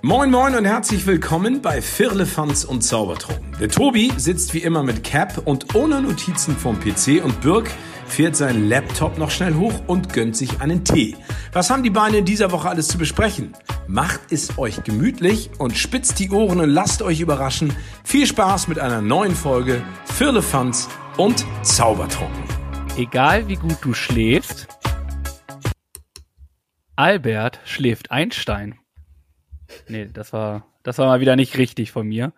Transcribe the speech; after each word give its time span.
Moin 0.00 0.30
Moin 0.30 0.54
und 0.54 0.64
herzlich 0.64 1.06
willkommen 1.06 1.60
bei 1.60 1.82
Firlefanz 1.82 2.62
und 2.62 2.82
Zaubertrunken. 2.82 3.56
Der 3.58 3.68
Tobi 3.68 4.12
sitzt 4.16 4.54
wie 4.54 4.60
immer 4.60 4.84
mit 4.84 5.02
Cap 5.02 5.42
und 5.44 5.74
ohne 5.74 6.00
Notizen 6.00 6.56
vom 6.56 6.78
PC 6.78 7.24
und 7.24 7.40
Birk 7.40 7.68
fährt 8.06 8.36
seinen 8.36 8.68
Laptop 8.68 9.18
noch 9.18 9.32
schnell 9.32 9.54
hoch 9.54 9.74
und 9.88 10.12
gönnt 10.12 10.36
sich 10.36 10.60
einen 10.60 10.84
Tee. 10.84 11.16
Was 11.52 11.70
haben 11.70 11.82
die 11.82 11.90
Beine 11.90 12.18
in 12.18 12.24
dieser 12.24 12.52
Woche 12.52 12.68
alles 12.68 12.86
zu 12.86 12.96
besprechen? 12.96 13.54
Macht 13.88 14.20
es 14.30 14.56
euch 14.56 14.84
gemütlich 14.84 15.50
und 15.58 15.76
spitzt 15.76 16.20
die 16.20 16.30
Ohren 16.30 16.60
und 16.60 16.70
lasst 16.70 17.02
euch 17.02 17.18
überraschen. 17.18 17.72
Viel 18.04 18.26
Spaß 18.26 18.68
mit 18.68 18.78
einer 18.78 19.02
neuen 19.02 19.34
Folge 19.34 19.82
Firlefanz 20.04 20.88
und 21.16 21.44
Zaubertrunken. 21.62 22.44
Egal 22.96 23.48
wie 23.48 23.56
gut 23.56 23.78
du 23.80 23.94
schläfst, 23.94 24.68
Albert 26.94 27.58
schläft 27.64 28.12
Einstein. 28.12 28.78
Nee, 29.88 30.08
das 30.12 30.32
war, 30.32 30.66
das 30.82 30.98
war 30.98 31.06
mal 31.06 31.20
wieder 31.20 31.36
nicht 31.36 31.58
richtig 31.58 31.92
von 31.92 32.06
mir. 32.06 32.32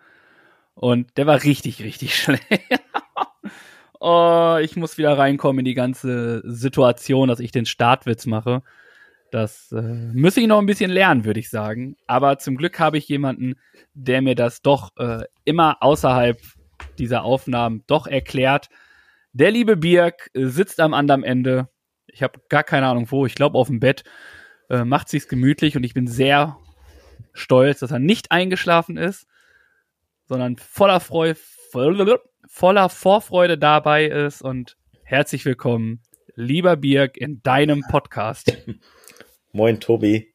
Und 0.73 1.17
der 1.17 1.27
war 1.27 1.43
richtig, 1.43 1.83
richtig 1.83 2.15
schlecht. 2.21 2.43
oh, 3.99 4.57
ich 4.61 4.75
muss 4.75 4.97
wieder 4.97 5.17
reinkommen 5.17 5.59
in 5.59 5.65
die 5.65 5.73
ganze 5.73 6.41
Situation, 6.45 7.27
dass 7.27 7.39
ich 7.39 7.51
den 7.51 7.65
Startwitz 7.65 8.25
mache. 8.25 8.63
Das 9.31 9.71
äh, 9.71 9.81
müsse 9.81 10.41
ich 10.41 10.47
noch 10.47 10.59
ein 10.59 10.65
bisschen 10.65 10.91
lernen, 10.91 11.23
würde 11.23 11.39
ich 11.39 11.49
sagen. 11.49 11.95
Aber 12.05 12.37
zum 12.37 12.57
Glück 12.57 12.79
habe 12.79 12.97
ich 12.97 13.07
jemanden, 13.07 13.55
der 13.93 14.21
mir 14.21 14.35
das 14.35 14.61
doch 14.61 14.95
äh, 14.97 15.23
immer 15.45 15.77
außerhalb 15.81 16.37
dieser 16.99 17.23
Aufnahmen 17.23 17.83
doch 17.87 18.07
erklärt. 18.07 18.67
Der 19.31 19.51
liebe 19.51 19.77
Birk 19.77 20.29
sitzt 20.33 20.81
am 20.81 20.93
anderen 20.93 21.23
Ende. 21.23 21.69
Ich 22.07 22.23
habe 22.23 22.41
gar 22.49 22.63
keine 22.63 22.87
Ahnung 22.87 23.09
wo. 23.09 23.25
Ich 23.25 23.35
glaube 23.35 23.57
auf 23.57 23.67
dem 23.67 23.79
Bett. 23.79 24.03
Äh, 24.69 24.83
macht 24.83 25.07
sich's 25.07 25.29
gemütlich 25.29 25.77
und 25.77 25.83
ich 25.83 25.93
bin 25.93 26.07
sehr 26.07 26.57
stolz, 27.33 27.79
dass 27.79 27.91
er 27.91 27.99
nicht 27.99 28.31
eingeschlafen 28.31 28.97
ist, 28.97 29.27
sondern 30.25 30.57
voller 30.57 30.99
Freude, 30.99 31.37
voller 32.47 32.89
Vorfreude 32.89 33.57
dabei 33.57 34.05
ist 34.05 34.41
und 34.41 34.77
herzlich 35.03 35.45
willkommen, 35.45 36.01
lieber 36.35 36.75
Birg, 36.77 37.17
in 37.17 37.41
deinem 37.43 37.83
Podcast. 37.89 38.57
Moin, 39.51 39.79
Tobi. 39.79 40.33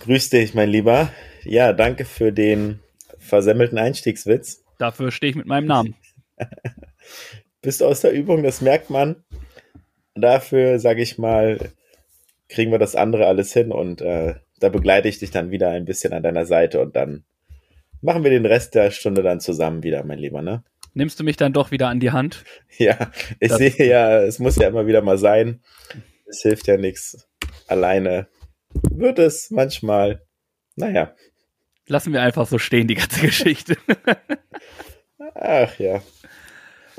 Grüß 0.00 0.30
dich, 0.30 0.54
mein 0.54 0.68
Lieber. 0.68 1.12
Ja, 1.44 1.72
danke 1.72 2.04
für 2.04 2.32
den 2.32 2.80
versemmelten 3.18 3.78
Einstiegswitz. 3.78 4.64
Dafür 4.78 5.10
stehe 5.10 5.30
ich 5.30 5.36
mit 5.36 5.46
meinem 5.46 5.66
Namen. 5.66 5.94
Bist 7.62 7.82
aus 7.82 8.00
der 8.00 8.12
Übung, 8.12 8.42
das 8.42 8.60
merkt 8.60 8.90
man. 8.90 9.22
Dafür, 10.14 10.78
sage 10.78 11.02
ich 11.02 11.18
mal, 11.18 11.70
kriegen 12.48 12.72
wir 12.72 12.78
das 12.78 12.96
andere 12.96 13.26
alles 13.26 13.52
hin 13.52 13.72
und 13.72 14.00
äh, 14.00 14.34
da 14.62 14.68
begleite 14.68 15.08
ich 15.08 15.18
dich 15.18 15.30
dann 15.30 15.50
wieder 15.50 15.70
ein 15.70 15.84
bisschen 15.84 16.12
an 16.12 16.22
deiner 16.22 16.46
Seite 16.46 16.80
und 16.80 16.94
dann 16.94 17.24
machen 18.00 18.22
wir 18.22 18.30
den 18.30 18.46
Rest 18.46 18.74
der 18.74 18.90
Stunde 18.90 19.22
dann 19.22 19.40
zusammen 19.40 19.82
wieder, 19.82 20.04
mein 20.04 20.18
Lieber, 20.18 20.42
ne? 20.42 20.62
Nimmst 20.94 21.18
du 21.18 21.24
mich 21.24 21.36
dann 21.36 21.52
doch 21.52 21.70
wieder 21.70 21.88
an 21.88 22.00
die 22.00 22.10
Hand? 22.10 22.44
Ja, 22.78 23.10
ich 23.40 23.50
das 23.50 23.58
sehe 23.58 23.86
ja, 23.86 24.20
es 24.22 24.38
muss 24.38 24.56
ja 24.56 24.68
immer 24.68 24.86
wieder 24.86 25.02
mal 25.02 25.18
sein. 25.18 25.62
Es 26.26 26.42
hilft 26.42 26.66
ja 26.66 26.76
nichts. 26.76 27.28
Alleine 27.66 28.28
wird 28.90 29.18
es 29.18 29.50
manchmal, 29.50 30.22
naja. 30.76 31.14
Lassen 31.86 32.12
wir 32.12 32.22
einfach 32.22 32.46
so 32.46 32.58
stehen, 32.58 32.88
die 32.88 32.94
ganze 32.94 33.20
Geschichte. 33.26 33.76
Ach 35.34 35.78
ja. 35.78 36.02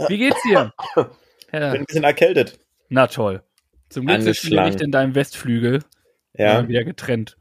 Wie 0.08 0.17
geht's 0.17 0.41
dir? 0.44 0.73
Ja. 1.56 1.69
Bin 1.69 1.81
ein 1.81 1.86
bisschen 1.86 2.03
erkältet. 2.03 2.59
Na 2.89 3.06
toll. 3.06 3.44
Zum 3.89 4.08
Glück 4.08 4.23
sind 4.23 4.52
wir 4.53 4.64
nicht 4.64 4.81
in 4.81 4.89
deinem 4.89 5.14
Westflügel. 5.14 5.84
Ja. 6.36 6.67
Wieder 6.67 6.84
getrennt. 6.84 7.38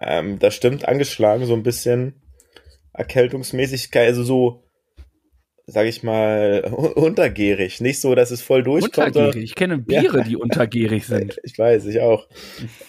Ähm, 0.00 0.38
das 0.38 0.54
stimmt, 0.54 0.86
angeschlagen, 0.86 1.46
so 1.46 1.54
ein 1.54 1.62
bisschen 1.62 2.20
Erkältungsmäßigkeit, 2.92 4.08
also 4.08 4.24
so, 4.24 4.64
sag 5.66 5.86
ich 5.86 6.02
mal, 6.02 6.64
untergärig. 6.96 7.80
Nicht 7.80 8.00
so, 8.00 8.14
dass 8.14 8.30
es 8.30 8.42
voll 8.42 8.62
durchkommt. 8.62 9.16
Untergärig. 9.16 9.44
Ich 9.44 9.54
kenne 9.54 9.78
Biere, 9.78 10.18
ja. 10.18 10.24
die 10.24 10.36
untergärig 10.36 11.06
sind. 11.06 11.38
Ich 11.44 11.58
weiß, 11.58 11.86
ich 11.86 12.00
auch. 12.00 12.28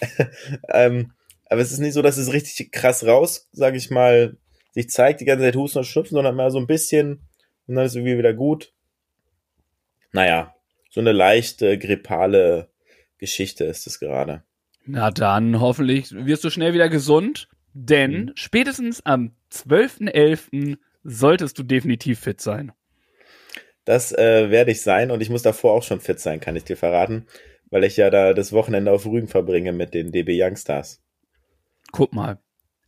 ähm, 0.70 1.14
aber 1.50 1.62
es 1.62 1.72
ist 1.72 1.80
nicht 1.80 1.94
so, 1.94 2.02
dass 2.02 2.18
es 2.18 2.34
richtig 2.34 2.72
krass 2.72 3.06
raus, 3.06 3.48
sag 3.52 3.76
ich 3.76 3.90
mal, 3.90 4.38
sich 4.72 4.90
zeigt, 4.90 5.22
die 5.22 5.26
ganze 5.26 5.46
Zeit 5.46 5.56
Husten 5.56 5.80
und 5.80 5.86
Schnupfen, 5.86 6.16
sondern 6.16 6.36
mal 6.36 6.52
so 6.52 6.60
ein 6.60 6.68
bisschen 6.68 7.22
und 7.68 7.76
dann 7.76 7.86
ist 7.86 7.92
es 7.92 7.96
irgendwie 7.98 8.18
wieder 8.18 8.34
gut. 8.34 8.74
Naja, 10.12 10.56
so 10.90 11.02
eine 11.02 11.12
leichte 11.12 11.78
grippale 11.78 12.70
Geschichte 13.18 13.66
ist 13.66 13.88
es 13.88 14.00
gerade. 14.00 14.44
Na 14.88 15.12
dann, 15.12 15.60
hoffentlich 15.60 16.14
wirst 16.14 16.46
du 16.46 16.50
schnell 16.50 16.74
wieder 16.74 16.88
gesund, 16.88 17.50
denn 17.74 18.12
mhm. 18.12 18.32
spätestens 18.36 19.06
am 19.06 19.34
12.11. 19.52 20.78
solltest 21.04 21.60
du 21.60 21.64
definitiv 21.64 22.20
fit 22.20 22.40
sein. 22.40 22.72
Das 23.84 24.12
äh, 24.14 24.50
werde 24.50 24.72
ich 24.72 24.82
sein 24.82 25.12
und 25.12 25.22
ich 25.22 25.30
muss 25.30 25.42
davor 25.42 25.74
auch 25.74 25.84
schon 25.84 26.00
fit 26.00 26.20
sein, 26.20 26.40
kann 26.40 26.56
ich 26.56 26.64
dir 26.64 26.78
verraten, 26.78 27.26
weil 27.70 27.84
ich 27.84 27.98
ja 27.98 28.10
da 28.10 28.34
das 28.34 28.54
Wochenende 28.54 28.92
auf 28.92 29.06
Rügen 29.06 29.28
verbringe 29.28 29.74
mit 29.74 29.94
den 29.94 30.12
DB 30.12 30.42
Youngstars. 30.42 31.02
Guck 31.92 32.14
mal. 32.14 32.40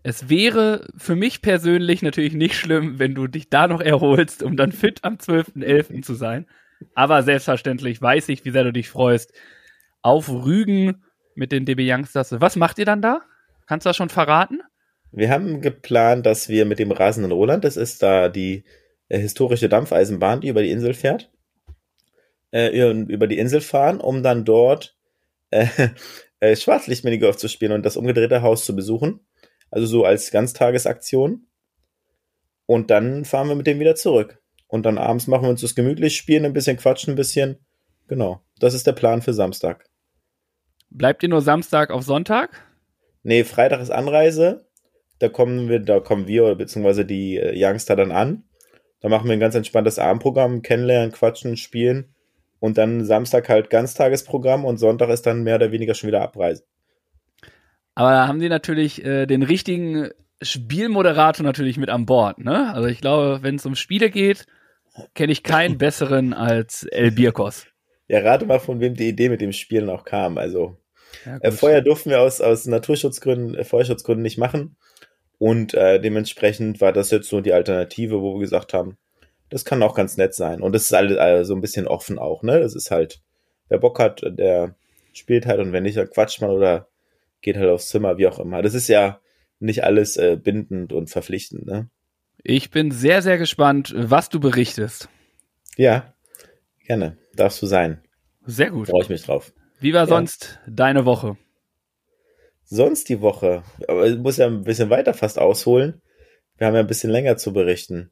Es 0.02 0.30
wäre 0.30 0.88
für 0.96 1.18
mich 1.18 1.42
persönlich 1.42 2.02
natürlich 2.02 2.34
nicht 2.34 2.56
schlimm, 2.56 3.00
wenn 3.00 3.16
du 3.16 3.28
dich 3.28 3.50
da 3.50 3.68
noch 3.68 3.82
erholst, 3.82 4.42
um 4.42 4.56
dann 4.56 4.72
fit 4.72 5.04
am 5.04 5.16
12.11. 5.16 6.02
zu 6.04 6.14
sein. 6.14 6.46
Aber 6.96 7.24
selbstverständlich 7.24 8.02
weiß 8.02 8.30
ich, 8.30 8.46
wie 8.46 8.52
sehr 8.52 8.64
du 8.64 8.72
dich 8.72 8.90
freust 8.90 9.34
auf 10.02 10.30
Rügen 10.30 11.04
mit 11.36 11.52
den 11.52 11.66
DB 11.66 11.92
Youngsters. 11.92 12.40
Was 12.40 12.56
macht 12.56 12.80
ihr 12.80 12.86
dann 12.86 13.02
da? 13.02 13.22
Kannst 13.68 13.86
du 13.86 13.90
das 13.90 13.98
schon 13.98 14.10
verraten? 14.10 14.62
Wir 15.12 15.30
haben 15.30 15.62
geplant, 15.62 16.26
dass 16.26 16.50
wir 16.50 16.66
mit 16.66 16.80
dem 16.80 16.92
rasenden 16.92 17.32
Roland, 17.32 17.64
das 17.64 17.78
ist 17.78 18.04
da 18.04 18.30
die 18.30 18.64
äh, 19.08 19.20
historische 19.20 19.70
Dampfeisenbahn, 19.70 20.42
die 20.42 20.50
über 20.50 20.62
die 20.62 20.72
Insel 20.72 20.94
fährt, 20.94 21.32
äh, 22.52 22.70
über 22.70 23.28
die 23.28 23.38
Insel 23.38 23.62
fahren, 23.62 24.00
um 24.02 24.24
dann 24.24 24.46
dort 24.46 24.98
äh, 25.52 25.68
äh, 26.40 26.56
Schwarzlicht-Minigolf 26.56 27.38
zu 27.38 27.48
spielen 27.48 27.72
und 27.72 27.86
das 27.86 27.98
umgedrehte 27.98 28.42
Haus 28.42 28.66
zu 28.66 28.76
besuchen. 28.76 29.20
Also 29.72 29.88
so 29.88 30.06
als 30.06 30.32
Ganztagesaktion. 30.32 31.48
Und 32.66 32.92
dann 32.92 33.26
fahren 33.26 33.48
wir 33.48 33.56
mit 33.56 33.68
dem 33.68 33.80
wieder 33.80 33.96
zurück. 33.96 34.42
Und 34.68 34.86
dann 34.86 35.00
abends 35.00 35.26
machen 35.26 35.44
wir 35.44 35.50
uns 35.50 35.62
das 35.62 35.74
gemütlich, 35.74 36.16
spielen 36.16 36.46
ein 36.46 36.54
bisschen, 36.54 36.78
quatschen 36.78 37.14
ein 37.14 37.18
bisschen. 37.18 37.58
Genau. 38.08 38.42
Das 38.60 38.76
ist 38.76 38.86
der 38.86 38.94
Plan 38.94 39.24
für 39.24 39.34
Samstag. 39.34 39.89
Bleibt 40.90 41.24
ihr 41.24 41.30
nur 41.30 41.42
Samstag 41.42 41.92
auf 41.92 42.04
Sonntag? 42.04 42.50
Nee, 43.24 43.44
Freitag 43.44 43.82
ist 43.82 43.92
Anreise. 43.92 44.66
Da 45.20 45.30
kommen 45.30 45.70
wir, 45.70 45.80
da 45.80 46.00
kommen 46.00 46.28
wir 46.28 46.56
beziehungsweise 46.56 47.06
die 47.06 47.38
äh, 47.38 47.54
Youngster 47.56 47.96
dann 47.96 48.12
an. 48.12 48.44
Da 49.02 49.10
machen 49.10 49.28
wir 49.28 49.34
ein 49.34 49.40
ganz 49.40 49.56
entspanntes 49.56 50.00
Abendprogramm, 50.00 50.62
kennenlernen, 50.62 51.12
quatschen, 51.12 51.58
spielen. 51.58 52.14
Und 52.60 52.78
dann 52.78 53.06
Samstag 53.06 53.48
halt 53.48 53.70
Ganztagesprogramm 53.70 54.66
und 54.66 54.78
Sonntag 54.78 55.10
ist 55.10 55.26
dann 55.26 55.44
mehr 55.44 55.56
oder 55.56 55.72
weniger 55.72 55.94
schon 55.94 56.08
wieder 56.08 56.22
Abreise. 56.22 56.64
Aber 57.96 58.12
da 58.12 58.28
haben 58.28 58.40
sie 58.40 58.50
natürlich 58.50 59.04
äh, 59.04 59.26
den 59.26 59.44
richtigen 59.44 60.10
Spielmoderator 60.42 61.44
natürlich 61.44 61.78
mit 61.78 61.90
an 61.90 62.06
Bord, 62.06 62.40
ne? 62.40 62.74
Also 62.74 62.88
ich 62.88 63.02
glaube, 63.02 63.40
wenn 63.42 63.56
es 63.56 63.66
um 63.66 63.76
Spiele 63.76 64.10
geht, 64.10 64.46
kenne 65.16 65.32
ich 65.32 65.44
keinen 65.44 65.78
besseren 65.78 66.34
als 66.34 66.84
El 66.84 67.12
Birkos. 67.12 67.68
Ja, 68.10 68.20
rate 68.22 68.48
mal, 68.48 68.60
von 68.60 68.80
wem 68.80 68.96
die 68.96 69.08
Idee 69.08 69.30
mit 69.30 69.40
dem 69.40 69.54
Spielen 69.54 69.90
auch 69.90 70.04
kam. 70.04 70.40
Also 70.40 70.78
ja, 71.26 71.38
äh, 71.38 71.52
Feuer 71.52 71.82
durften 71.82 72.10
wir 72.10 72.22
aus, 72.22 72.42
aus 72.42 72.66
Naturschutzgründen, 72.66 73.56
äh, 73.56 73.64
Feuerschutzgründen 73.64 74.24
nicht 74.24 74.40
machen. 74.40 74.76
Und 75.38 75.76
äh, 75.76 76.02
dementsprechend 76.02 76.82
war 76.82 76.92
das 76.92 77.12
jetzt 77.12 77.30
so 77.30 77.40
die 77.40 77.54
Alternative, 77.54 78.22
wo 78.22 78.34
wir 78.34 78.42
gesagt 78.42 78.74
haben, 78.74 78.98
das 79.50 79.64
kann 79.64 79.84
auch 79.84 79.96
ganz 79.96 80.18
nett 80.18 80.34
sein. 80.34 80.62
Und 80.62 80.74
das 80.74 80.84
ist 80.84 80.94
alles 80.94 81.18
also 81.18 81.44
so 81.50 81.56
ein 81.56 81.62
bisschen 81.62 81.88
offen 81.88 82.20
auch, 82.20 82.42
ne? 82.44 82.60
Das 82.60 82.76
ist 82.76 82.92
halt, 82.92 83.22
wer 83.70 83.78
Bock 83.78 84.00
hat, 84.00 84.22
der 84.24 84.76
spielt 85.14 85.46
halt 85.46 85.60
und 85.60 85.72
wenn 85.72 85.84
nicht, 85.84 85.98
dann 85.98 86.10
quatscht 86.10 86.42
man 86.42 86.50
oder 86.50 86.88
geht 87.42 87.58
halt 87.58 87.70
aufs 87.70 87.90
Zimmer, 87.90 88.18
wie 88.18 88.28
auch 88.28 88.40
immer. 88.40 88.62
Das 88.64 88.74
ist 88.74 88.88
ja 88.90 89.22
nicht 89.60 89.84
alles 89.84 90.18
äh, 90.18 90.36
bindend 90.36 90.94
und 90.94 91.10
verpflichtend, 91.10 91.66
ne? 91.66 91.90
Ich 92.44 92.72
bin 92.72 92.92
sehr, 92.92 93.22
sehr 93.22 93.38
gespannt, 93.38 93.94
was 93.96 94.30
du 94.30 94.40
berichtest. 94.40 95.10
Ja, 95.78 96.14
Gerne, 96.90 97.18
darfst 97.40 97.62
du 97.62 97.66
sein. 97.66 98.02
Sehr 98.46 98.72
gut. 98.72 98.88
Freue 98.90 99.04
ich 99.04 99.10
mich 99.10 99.24
drauf. 99.24 99.54
Wie 99.80 99.94
war 99.94 100.02
ja. 100.02 100.08
sonst 100.08 100.60
deine 100.68 101.06
Woche? 101.06 101.38
Sonst 102.64 103.10
die 103.10 103.22
Woche, 103.22 103.64
aber 103.88 104.06
ich 104.06 104.18
muss 104.18 104.38
ja 104.38 104.46
ein 104.46 104.64
bisschen 104.64 104.92
weiter 104.92 105.14
fast 105.14 105.40
ausholen. 105.40 106.02
Wir 106.58 106.68
haben 106.68 106.76
ja 106.76 106.82
ein 106.82 106.88
bisschen 106.88 107.10
länger 107.10 107.38
zu 107.38 107.52
berichten. 107.52 108.12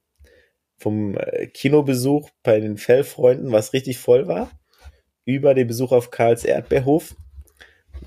Vom 0.78 1.16
äh, 1.16 1.48
Kinobesuch 1.48 2.30
bei 2.42 2.60
den 2.60 2.78
Fellfreunden, 2.78 3.52
was 3.52 3.74
richtig 3.74 4.00
voll 4.00 4.28
war, 4.28 4.50
über 5.26 5.54
den 5.54 5.68
Besuch 5.68 5.92
auf 5.92 6.10
Karls 6.10 6.44
Erdbeerhof, 6.44 7.16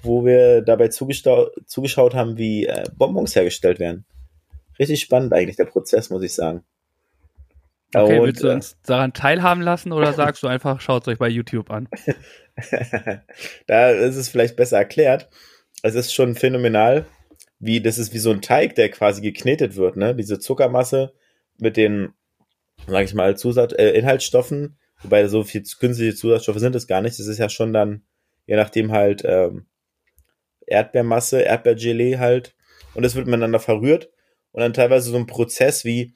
wo 0.02 0.24
wir 0.24 0.62
dabei 0.62 0.88
zugeschaut 0.88 2.14
haben, 2.14 2.38
wie 2.38 2.66
äh, 2.66 2.84
Bonbons 2.96 3.36
hergestellt 3.36 3.78
werden. 3.78 4.04
Richtig 4.78 5.00
spannend 5.00 5.32
eigentlich 5.32 5.56
der 5.56 5.66
Prozess, 5.66 6.10
muss 6.10 6.22
ich 6.22 6.34
sagen. 6.34 6.64
Okay, 7.94 8.18
und, 8.18 8.26
willst 8.26 8.42
du 8.42 8.50
uns 8.50 8.76
daran 8.84 9.12
teilhaben 9.12 9.62
lassen 9.62 9.92
oder 9.92 10.12
sagst 10.12 10.42
du 10.42 10.46
einfach, 10.46 10.80
schaut 10.80 11.02
es 11.02 11.08
euch 11.08 11.18
bei 11.18 11.28
YouTube 11.28 11.70
an? 11.70 11.88
da 13.66 13.90
ist 13.90 14.16
es 14.16 14.28
vielleicht 14.28 14.56
besser 14.56 14.78
erklärt. 14.78 15.28
Es 15.82 15.94
ist 15.94 16.14
schon 16.14 16.36
phänomenal, 16.36 17.06
wie, 17.58 17.80
das 17.80 17.98
ist 17.98 18.14
wie 18.14 18.18
so 18.18 18.30
ein 18.30 18.42
Teig, 18.42 18.74
der 18.76 18.90
quasi 18.90 19.22
geknetet 19.22 19.76
wird, 19.76 19.96
ne? 19.96 20.14
Diese 20.14 20.38
Zuckermasse 20.38 21.12
mit 21.58 21.76
den, 21.76 22.12
sag 22.86 23.04
ich 23.04 23.14
mal, 23.14 23.36
Zusatz, 23.36 23.72
äh, 23.72 23.90
Inhaltsstoffen, 23.90 24.78
wobei 25.02 25.26
so 25.26 25.42
viel 25.42 25.62
künstliche 25.62 26.14
Zusatzstoffe 26.14 26.58
sind 26.58 26.76
es 26.76 26.86
gar 26.86 27.00
nicht. 27.00 27.18
Das 27.18 27.26
ist 27.26 27.38
ja 27.38 27.48
schon 27.48 27.72
dann, 27.72 28.02
je 28.46 28.56
nachdem 28.56 28.92
halt, 28.92 29.22
ähm, 29.24 29.66
Erdbeermasse, 30.66 31.42
Erdbeergelee 31.42 32.18
halt. 32.18 32.54
Und 32.94 33.02
das 33.02 33.14
wird 33.14 33.26
miteinander 33.26 33.60
verrührt. 33.60 34.10
Und 34.52 34.60
dann 34.60 34.72
teilweise 34.72 35.10
so 35.10 35.16
ein 35.16 35.26
Prozess 35.26 35.84
wie 35.84 36.14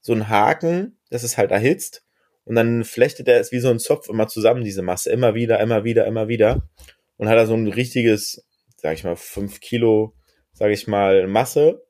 so 0.00 0.12
ein 0.12 0.28
Haken, 0.28 0.95
das 1.10 1.24
ist 1.24 1.38
halt 1.38 1.50
erhitzt. 1.50 2.04
Und 2.44 2.54
dann 2.54 2.84
flechtet 2.84 3.28
er 3.28 3.40
es 3.40 3.52
wie 3.52 3.58
so 3.58 3.70
ein 3.70 3.78
Zopf 3.78 4.08
immer 4.08 4.28
zusammen, 4.28 4.64
diese 4.64 4.82
Masse. 4.82 5.10
Immer 5.10 5.34
wieder, 5.34 5.58
immer 5.60 5.84
wieder, 5.84 6.06
immer 6.06 6.28
wieder. 6.28 6.68
Und 7.16 7.28
hat 7.28 7.36
er 7.36 7.46
so 7.46 7.54
ein 7.54 7.66
richtiges, 7.66 8.46
sag 8.76 8.94
ich 8.94 9.04
mal, 9.04 9.16
fünf 9.16 9.60
Kilo, 9.60 10.14
sag 10.52 10.70
ich 10.70 10.86
mal, 10.86 11.26
Masse, 11.26 11.84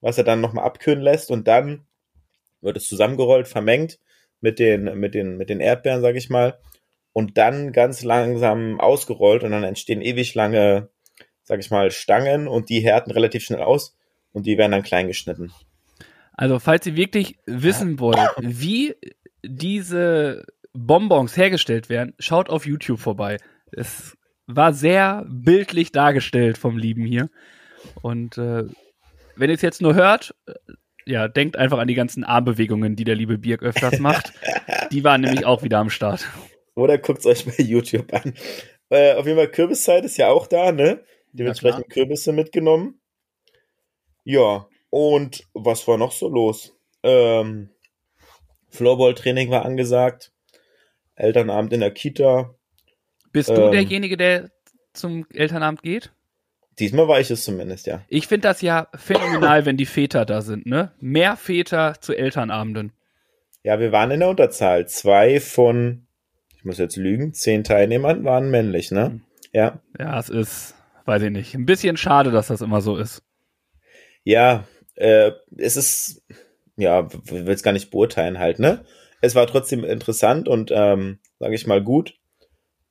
was 0.00 0.18
er 0.18 0.24
dann 0.24 0.40
nochmal 0.40 0.64
abkühlen 0.64 1.00
lässt. 1.00 1.30
Und 1.30 1.48
dann 1.48 1.86
wird 2.60 2.76
es 2.76 2.88
zusammengerollt, 2.88 3.48
vermengt 3.48 3.98
mit 4.40 4.58
den, 4.58 4.98
mit 4.98 5.14
den, 5.14 5.36
mit 5.38 5.48
den 5.48 5.60
Erdbeeren, 5.60 6.02
sag 6.02 6.16
ich 6.16 6.28
mal. 6.28 6.58
Und 7.14 7.38
dann 7.38 7.72
ganz 7.72 8.02
langsam 8.02 8.80
ausgerollt 8.80 9.44
und 9.44 9.50
dann 9.50 9.64
entstehen 9.64 10.02
ewig 10.02 10.34
lange, 10.34 10.88
sag 11.42 11.60
ich 11.60 11.70
mal, 11.70 11.90
Stangen 11.90 12.48
und 12.48 12.68
die 12.68 12.80
härten 12.80 13.12
relativ 13.12 13.44
schnell 13.44 13.62
aus 13.62 13.96
und 14.32 14.46
die 14.46 14.58
werden 14.58 14.72
dann 14.72 14.82
klein 14.82 15.08
geschnitten. 15.08 15.52
Also, 16.34 16.58
falls 16.58 16.86
ihr 16.86 16.96
wirklich 16.96 17.38
wissen 17.46 17.98
wollt, 18.00 18.18
wie 18.40 18.94
diese 19.44 20.44
Bonbons 20.72 21.36
hergestellt 21.36 21.88
werden, 21.88 22.14
schaut 22.18 22.48
auf 22.48 22.66
YouTube 22.66 23.00
vorbei. 23.00 23.38
Es 23.70 24.16
war 24.46 24.72
sehr 24.72 25.26
bildlich 25.28 25.92
dargestellt 25.92 26.58
vom 26.58 26.78
Lieben 26.78 27.04
hier. 27.04 27.30
Und 28.00 28.38
äh, 28.38 28.64
wenn 29.36 29.50
ihr 29.50 29.56
es 29.56 29.62
jetzt 29.62 29.82
nur 29.82 29.94
hört, 29.94 30.34
äh, 30.46 30.54
ja, 31.04 31.28
denkt 31.28 31.56
einfach 31.56 31.78
an 31.78 31.88
die 31.88 31.94
ganzen 31.94 32.24
Armbewegungen, 32.24 32.96
die 32.96 33.04
der 33.04 33.16
liebe 33.16 33.38
Birk 33.38 33.62
öfters 33.62 33.98
macht. 33.98 34.32
die 34.90 35.04
waren 35.04 35.22
nämlich 35.22 35.44
auch 35.44 35.62
wieder 35.62 35.78
am 35.78 35.90
Start. 35.90 36.26
Oder 36.74 36.98
guckt 36.98 37.20
es 37.20 37.26
euch 37.26 37.44
bei 37.44 37.62
YouTube 37.62 38.12
an. 38.12 38.34
Äh, 38.88 39.14
auf 39.14 39.26
jeden 39.26 39.38
Fall 39.38 39.48
Kürbiszeit 39.48 40.04
ist 40.04 40.16
ja 40.16 40.28
auch 40.28 40.46
da, 40.46 40.72
ne? 40.72 41.02
Dementsprechend 41.32 41.86
ja, 41.88 41.94
Kürbisse 41.94 42.32
mitgenommen. 42.32 43.00
Ja, 44.24 44.68
und 44.92 45.48
was 45.54 45.88
war 45.88 45.96
noch 45.96 46.12
so 46.12 46.28
los? 46.28 46.76
Ähm, 47.02 47.70
Floorball-Training 48.68 49.50
war 49.50 49.64
angesagt. 49.64 50.32
Elternabend 51.14 51.72
in 51.72 51.80
der 51.80 51.92
Kita. 51.92 52.54
Bist 53.32 53.48
ähm, 53.48 53.56
du 53.56 53.70
derjenige, 53.70 54.18
der 54.18 54.50
zum 54.92 55.26
Elternabend 55.32 55.82
geht? 55.82 56.12
Diesmal 56.78 57.08
war 57.08 57.20
ich 57.20 57.30
es 57.30 57.42
zumindest, 57.42 57.86
ja. 57.86 58.02
Ich 58.08 58.26
finde 58.26 58.48
das 58.48 58.60
ja 58.60 58.88
phänomenal, 58.94 59.64
wenn 59.64 59.78
die 59.78 59.86
Väter 59.86 60.26
da 60.26 60.42
sind, 60.42 60.66
ne? 60.66 60.92
Mehr 61.00 61.36
Väter 61.36 61.94
zu 61.98 62.14
Elternabenden. 62.14 62.92
Ja, 63.62 63.80
wir 63.80 63.92
waren 63.92 64.10
in 64.10 64.20
der 64.20 64.28
Unterzahl. 64.28 64.86
Zwei 64.88 65.40
von, 65.40 66.06
ich 66.54 66.66
muss 66.66 66.76
jetzt 66.76 66.96
lügen, 66.96 67.32
zehn 67.32 67.64
Teilnehmern 67.64 68.24
waren 68.24 68.50
männlich, 68.50 68.90
ne? 68.90 69.06
Hm. 69.06 69.22
Ja. 69.54 69.80
Ja, 69.98 70.18
es 70.18 70.28
ist, 70.28 70.74
weiß 71.06 71.22
ich 71.22 71.30
nicht, 71.30 71.54
ein 71.54 71.64
bisschen 71.64 71.96
schade, 71.96 72.30
dass 72.30 72.48
das 72.48 72.60
immer 72.60 72.82
so 72.82 72.98
ist. 72.98 73.22
Ja, 74.24 74.64
äh, 74.94 75.32
es 75.56 75.76
ist, 75.76 76.22
ja, 76.76 77.08
will 77.30 77.48
es 77.48 77.62
gar 77.62 77.72
nicht 77.72 77.90
beurteilen 77.90 78.38
halt, 78.38 78.58
ne? 78.58 78.84
Es 79.20 79.34
war 79.34 79.46
trotzdem 79.46 79.84
interessant 79.84 80.48
und, 80.48 80.70
ähm, 80.74 81.18
sage 81.38 81.54
ich 81.54 81.66
mal, 81.66 81.82
gut. 81.82 82.14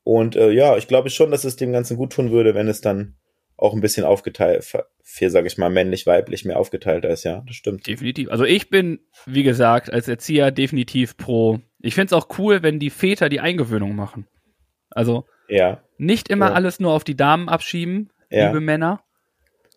Und 0.03 0.35
äh, 0.35 0.51
ja, 0.51 0.77
ich 0.77 0.87
glaube 0.87 1.09
schon, 1.09 1.31
dass 1.31 1.43
es 1.43 1.57
dem 1.57 1.73
Ganzen 1.73 1.97
gut 1.97 2.13
tun 2.13 2.31
würde, 2.31 2.55
wenn 2.55 2.67
es 2.67 2.81
dann 2.81 3.17
auch 3.57 3.73
ein 3.73 3.81
bisschen 3.81 4.05
aufgeteilt, 4.05 4.63
für, 5.03 5.29
sage 5.29 5.47
ich 5.47 5.57
mal, 5.57 5.69
männlich-weiblich 5.69 6.45
mehr 6.45 6.57
aufgeteilt 6.57 7.05
ist, 7.05 7.23
ja, 7.23 7.43
das 7.45 7.55
stimmt. 7.55 7.85
Definitiv. 7.85 8.29
Also 8.29 8.43
ich 8.43 8.69
bin, 8.69 9.01
wie 9.25 9.43
gesagt, 9.43 9.93
als 9.93 10.07
Erzieher 10.07 10.51
definitiv 10.51 11.15
pro. 11.15 11.59
Ich 11.79 11.93
finde 11.93 12.07
es 12.07 12.13
auch 12.13 12.39
cool, 12.39 12.63
wenn 12.63 12.79
die 12.79 12.89
Väter 12.89 13.29
die 13.29 13.39
Eingewöhnung 13.39 13.95
machen. 13.95 14.25
Also 14.89 15.25
ja. 15.47 15.83
nicht 15.97 16.29
immer 16.29 16.47
ja. 16.47 16.53
alles 16.53 16.79
nur 16.79 16.91
auf 16.93 17.03
die 17.03 17.15
Damen 17.15 17.49
abschieben, 17.49 18.09
ja. 18.31 18.47
liebe 18.47 18.61
Männer. 18.61 19.03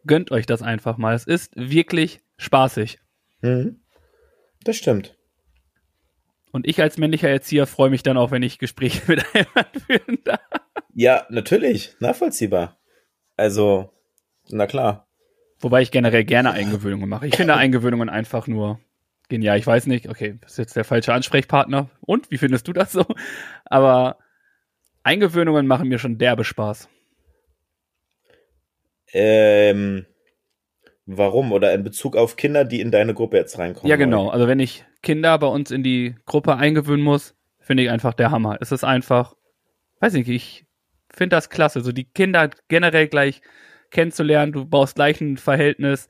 Gönnt 0.06 0.31
euch 0.31 0.47
das 0.47 0.62
einfach 0.62 0.99
mal. 0.99 1.15
Es 1.15 1.25
ist 1.25 1.53
wirklich 1.56 2.21
spaßig. 2.37 2.99
Mhm. 3.41 3.81
Das 4.65 4.77
stimmt. 4.77 5.17
Und 6.53 6.69
ich 6.69 6.81
als 6.81 6.99
männlicher 6.99 7.29
Erzieher 7.29 7.67
freue 7.67 7.91
mich 7.91 8.03
dann 8.03 8.17
auch, 8.17 8.31
wenn 8.31 8.43
ich 8.43 8.59
Gespräche 8.59 9.03
mit 9.09 9.25
einem 9.35 9.47
führen 9.87 10.19
darf. 10.25 10.41
Ja, 10.93 11.27
natürlich. 11.29 11.97
Nachvollziehbar. 11.99 12.79
Also, 13.37 13.91
na 14.49 14.67
klar. 14.67 15.09
Wobei 15.59 15.83
ich 15.83 15.91
generell 15.91 16.25
gerne 16.25 16.53
Eingewöhnungen 16.53 17.09
mache. 17.09 17.27
Ich 17.27 17.37
finde 17.37 17.56
Eingewöhnungen 17.56 18.09
einfach 18.09 18.47
nur 18.47 18.79
genial. 19.29 19.59
Ich 19.59 19.67
weiß 19.67 19.87
nicht, 19.87 20.09
okay, 20.09 20.39
das 20.41 20.53
ist 20.53 20.59
jetzt 20.59 20.77
der 20.77 20.85
falsche 20.85 21.12
Ansprechpartner. 21.12 21.91
Und 22.01 22.31
wie 22.31 22.39
findest 22.39 22.69
du 22.69 22.73
das 22.73 22.93
so? 22.93 23.05
Aber 23.65 24.19
Eingewöhnungen 25.03 25.67
machen 25.67 25.89
mir 25.89 25.99
schon 25.99 26.19
derbe 26.19 26.45
Spaß. 26.45 26.89
Ähm, 29.15 30.05
warum? 31.07 31.53
Oder 31.53 31.73
in 31.73 31.85
Bezug 31.85 32.17
auf 32.17 32.37
Kinder, 32.37 32.65
die 32.65 32.81
in 32.81 32.91
deine 32.91 33.15
Gruppe 33.15 33.37
jetzt 33.37 33.59
reinkommen? 33.59 33.89
Ja, 33.89 33.97
genau. 33.97 34.29
Also 34.29 34.47
wenn 34.49 34.61
ich 34.61 34.85
Kinder 35.03 35.39
bei 35.39 35.47
uns 35.47 35.71
in 35.71 35.83
die 35.83 36.17
Gruppe 36.27 36.57
eingewöhnen 36.57 37.05
muss, 37.05 37.35
finde 37.61 37.85
ich 37.85 37.91
einfach 37.91 38.13
der 38.13 38.31
Hammer. 38.31 38.59
Es 38.61 38.73
ist 38.73 38.85
einfach, 38.85 39.35
weiß 40.01 40.13
nicht, 40.15 40.29
ich 40.29 40.67
finde 41.11 41.37
das 41.37 41.49
klasse. 41.49 41.81
So 41.81 41.93
die 41.93 42.05
Kinder 42.05 42.51
generell 42.69 43.09
gleich 43.09 43.41
kennenzulernen, 43.91 44.53
du 44.53 44.67
baust 44.67 44.97
gleich 44.97 45.21
ein 45.21 45.37
Verhältnis 45.37 46.09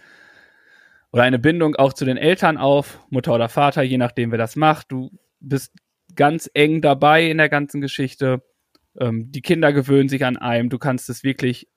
oder 1.12 1.22
eine 1.22 1.38
Bindung 1.38 1.76
auch 1.76 1.92
zu 1.92 2.04
den 2.04 2.16
Eltern 2.16 2.56
auf, 2.56 2.98
Mutter 3.10 3.34
oder 3.34 3.48
Vater, 3.48 3.82
je 3.82 3.98
nachdem, 3.98 4.32
wer 4.32 4.38
das 4.38 4.56
macht. 4.56 4.90
Du 4.90 5.10
bist 5.38 5.72
ganz 6.16 6.50
eng 6.54 6.80
dabei 6.80 7.28
in 7.28 7.38
der 7.38 7.48
ganzen 7.48 7.80
Geschichte. 7.80 8.42
Ähm, 8.98 9.30
die 9.30 9.42
Kinder 9.42 9.72
gewöhnen 9.72 10.08
sich 10.08 10.24
an 10.24 10.36
einem. 10.36 10.70
Du 10.70 10.78
kannst 10.78 11.08
es 11.10 11.22
wirklich, 11.22 11.68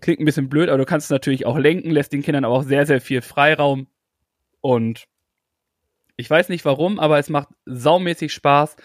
klingt 0.00 0.20
ein 0.20 0.24
bisschen 0.24 0.48
blöd, 0.48 0.68
aber 0.68 0.78
du 0.78 0.84
kannst 0.84 1.06
es 1.06 1.10
natürlich 1.10 1.46
auch 1.46 1.58
lenken, 1.58 1.90
lässt 1.90 2.12
den 2.12 2.22
Kindern 2.22 2.44
aber 2.44 2.54
auch 2.54 2.62
sehr, 2.62 2.86
sehr 2.86 3.00
viel 3.00 3.22
Freiraum. 3.22 3.88
Und 4.60 5.06
ich 6.16 6.28
weiß 6.28 6.48
nicht 6.48 6.64
warum, 6.64 6.98
aber 6.98 7.18
es 7.18 7.28
macht 7.28 7.48
saumäßig 7.64 8.32
Spaß, 8.32 8.76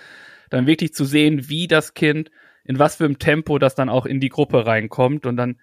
dann 0.50 0.68
wirklich 0.68 0.94
zu 0.94 1.06
sehen, 1.06 1.50
wie 1.50 1.68
das 1.68 1.94
Kind, 1.94 2.30
in 2.64 2.80
was 2.80 2.98
für 2.98 3.06
einem 3.06 3.20
Tempo 3.20 3.58
das 3.60 3.76
dann 3.76 3.90
auch 3.90 4.06
in 4.06 4.20
die 4.20 4.30
Gruppe 4.30 4.66
reinkommt 4.66 5.26
und 5.26 5.38
dann 5.38 5.60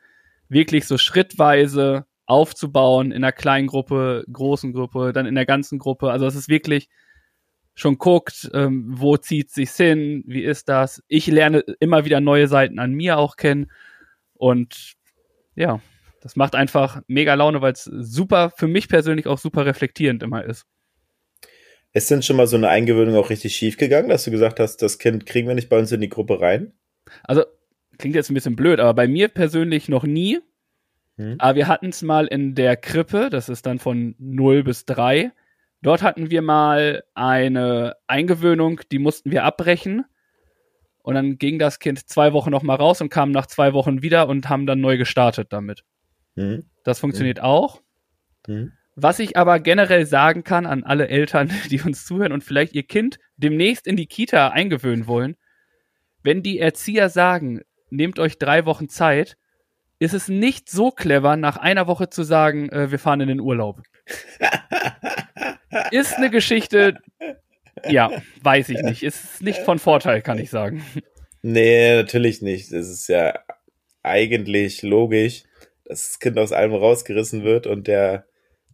wirklich 0.48 0.86
so 0.86 0.98
schrittweise 0.98 2.06
aufzubauen 2.26 3.12
in 3.12 3.24
einer 3.24 3.32
kleinen 3.32 3.66
Gruppe, 3.66 4.24
großen 4.30 4.72
Gruppe, 4.72 5.12
dann 5.12 5.26
in 5.26 5.34
der 5.34 5.46
ganzen 5.46 5.78
Gruppe. 5.78 6.10
Also 6.10 6.26
es 6.26 6.34
ist 6.34 6.48
wirklich 6.48 6.88
schon 7.74 7.98
guckt, 7.98 8.50
ähm, 8.52 8.84
wo 8.88 9.16
zieht 9.16 9.50
sich's 9.50 9.76
hin, 9.76 10.22
wie 10.26 10.42
ist 10.42 10.68
das. 10.68 11.02
Ich 11.08 11.26
lerne 11.26 11.60
immer 11.80 12.04
wieder 12.04 12.20
neue 12.20 12.46
Seiten 12.46 12.78
an 12.78 12.92
mir 12.92 13.18
auch 13.18 13.36
kennen 13.36 13.70
und 14.34 14.94
ja, 15.54 15.80
das 16.20 16.36
macht 16.36 16.54
einfach 16.54 17.02
mega 17.06 17.34
Laune, 17.34 17.62
weil 17.62 17.72
es 17.72 17.84
super, 17.84 18.50
für 18.50 18.68
mich 18.68 18.88
persönlich 18.88 19.26
auch 19.26 19.38
super 19.38 19.66
reflektierend 19.66 20.22
immer 20.22 20.44
ist. 20.44 20.66
Ist 21.92 22.10
denn 22.10 22.22
schon 22.22 22.36
mal 22.36 22.46
so 22.46 22.56
eine 22.56 22.68
Eingewöhnung 22.68 23.16
auch 23.16 23.30
richtig 23.30 23.56
schief 23.56 23.76
gegangen, 23.76 24.08
dass 24.08 24.24
du 24.24 24.30
gesagt 24.30 24.60
hast, 24.60 24.78
das 24.78 24.98
Kind 24.98 25.26
kriegen 25.26 25.48
wir 25.48 25.54
nicht 25.54 25.68
bei 25.68 25.78
uns 25.78 25.90
in 25.90 26.00
die 26.00 26.08
Gruppe 26.08 26.40
rein? 26.40 26.72
Also, 27.24 27.44
klingt 27.98 28.14
jetzt 28.14 28.30
ein 28.30 28.34
bisschen 28.34 28.54
blöd, 28.54 28.78
aber 28.78 28.94
bei 28.94 29.08
mir 29.08 29.28
persönlich 29.28 29.88
noch 29.88 30.04
nie. 30.04 30.38
Hm. 31.16 31.36
Aber 31.38 31.56
wir 31.56 31.66
hatten 31.66 31.88
es 31.88 32.02
mal 32.02 32.26
in 32.26 32.54
der 32.54 32.76
Krippe, 32.76 33.28
das 33.28 33.48
ist 33.48 33.66
dann 33.66 33.80
von 33.80 34.14
0 34.18 34.62
bis 34.62 34.84
3. 34.84 35.32
Dort 35.82 36.02
hatten 36.02 36.30
wir 36.30 36.42
mal 36.42 37.02
eine 37.14 37.96
Eingewöhnung, 38.06 38.82
die 38.92 38.98
mussten 38.98 39.32
wir 39.32 39.44
abbrechen. 39.44 40.04
Und 41.10 41.16
dann 41.16 41.38
ging 41.38 41.58
das 41.58 41.80
Kind 41.80 42.08
zwei 42.08 42.32
Wochen 42.32 42.52
noch 42.52 42.62
mal 42.62 42.76
raus 42.76 43.00
und 43.00 43.08
kam 43.08 43.32
nach 43.32 43.46
zwei 43.46 43.72
Wochen 43.72 44.00
wieder 44.00 44.28
und 44.28 44.48
haben 44.48 44.64
dann 44.64 44.80
neu 44.80 44.96
gestartet 44.96 45.48
damit. 45.52 45.82
Hm. 46.36 46.70
Das 46.84 47.00
funktioniert 47.00 47.38
hm. 47.38 47.44
auch. 47.44 47.82
Hm. 48.46 48.70
Was 48.94 49.18
ich 49.18 49.36
aber 49.36 49.58
generell 49.58 50.06
sagen 50.06 50.44
kann 50.44 50.66
an 50.66 50.84
alle 50.84 51.08
Eltern, 51.08 51.50
die 51.72 51.80
uns 51.80 52.06
zuhören 52.06 52.30
und 52.30 52.44
vielleicht 52.44 52.76
ihr 52.76 52.84
Kind 52.84 53.18
demnächst 53.36 53.88
in 53.88 53.96
die 53.96 54.06
Kita 54.06 54.50
eingewöhnen 54.50 55.08
wollen, 55.08 55.34
wenn 56.22 56.44
die 56.44 56.60
Erzieher 56.60 57.08
sagen, 57.08 57.62
nehmt 57.90 58.20
euch 58.20 58.38
drei 58.38 58.64
Wochen 58.64 58.88
Zeit, 58.88 59.36
ist 59.98 60.14
es 60.14 60.28
nicht 60.28 60.70
so 60.70 60.92
clever, 60.92 61.36
nach 61.36 61.56
einer 61.56 61.88
Woche 61.88 62.08
zu 62.08 62.22
sagen, 62.22 62.68
äh, 62.68 62.92
wir 62.92 63.00
fahren 63.00 63.20
in 63.20 63.26
den 63.26 63.40
Urlaub. 63.40 63.82
ist 65.90 66.14
eine 66.14 66.30
Geschichte, 66.30 66.98
ja, 67.88 68.10
weiß 68.42 68.68
ich 68.70 68.82
nicht. 68.82 69.02
Ist 69.02 69.42
nicht 69.42 69.60
von 69.60 69.78
Vorteil, 69.78 70.22
kann 70.22 70.38
ich 70.38 70.50
sagen. 70.50 70.84
Nee, 71.42 71.96
natürlich 71.96 72.42
nicht. 72.42 72.72
Das 72.72 72.88
ist 72.88 73.08
ja 73.08 73.38
eigentlich 74.02 74.82
logisch, 74.82 75.44
dass 75.84 76.08
das 76.08 76.18
Kind 76.18 76.38
aus 76.38 76.52
allem 76.52 76.74
rausgerissen 76.74 77.44
wird 77.44 77.66
und 77.66 77.86
der 77.86 78.26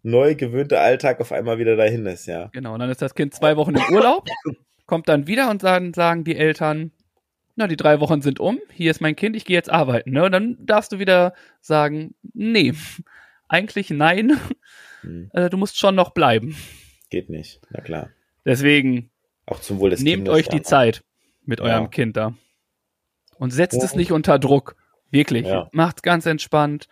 neu 0.02 0.34
gewöhnte 0.36 0.80
Alltag 0.80 1.20
auf 1.20 1.32
einmal 1.32 1.58
wieder 1.58 1.76
dahin 1.76 2.06
ist, 2.06 2.26
ja. 2.26 2.48
Genau, 2.52 2.74
und 2.74 2.80
dann 2.80 2.90
ist 2.90 3.02
das 3.02 3.14
Kind 3.14 3.34
zwei 3.34 3.56
Wochen 3.56 3.74
im 3.74 3.94
Urlaub, 3.94 4.28
kommt 4.86 5.08
dann 5.08 5.26
wieder 5.26 5.50
und 5.50 5.64
dann 5.64 5.94
sagen 5.94 6.24
die 6.24 6.36
Eltern, 6.36 6.92
na, 7.56 7.66
die 7.66 7.76
drei 7.76 8.00
Wochen 8.00 8.20
sind 8.20 8.38
um, 8.38 8.60
hier 8.70 8.90
ist 8.90 9.00
mein 9.00 9.16
Kind, 9.16 9.34
ich 9.34 9.44
gehe 9.44 9.56
jetzt 9.56 9.70
arbeiten, 9.70 10.10
ne? 10.10 10.24
Und 10.24 10.32
dann 10.32 10.58
darfst 10.60 10.92
du 10.92 10.98
wieder 10.98 11.34
sagen, 11.60 12.14
nee, 12.34 12.74
eigentlich 13.48 13.90
nein. 13.90 14.38
Hm. 15.00 15.30
Äh, 15.32 15.50
du 15.50 15.56
musst 15.56 15.78
schon 15.78 15.94
noch 15.94 16.10
bleiben. 16.10 16.56
Geht 17.10 17.30
nicht. 17.30 17.60
Na 17.70 17.80
klar. 17.80 18.10
Deswegen 18.46 19.10
Auch 19.44 19.60
zum 19.60 19.78
Wohl 19.80 19.90
des 19.90 20.00
nehmt 20.00 20.24
Kindes 20.24 20.34
euch 20.34 20.48
die. 20.48 20.62
Zeit 20.62 21.04
mit 21.44 21.60
Ja. 21.60 21.66
eurem 21.66 21.90
Kind 21.90 22.16
da. 22.16 22.32
Und 23.38 23.50
setzt 23.50 23.76
Ja. 23.78 23.84
es 23.84 23.94
nicht 23.94 24.12
unter 24.12 24.38
Druck. 24.38 24.76
Wirklich. 25.10 25.46
Ja. 25.46 25.68
Macht's 25.72 26.00
ganz 26.02 26.24
entspannt. 26.26 26.88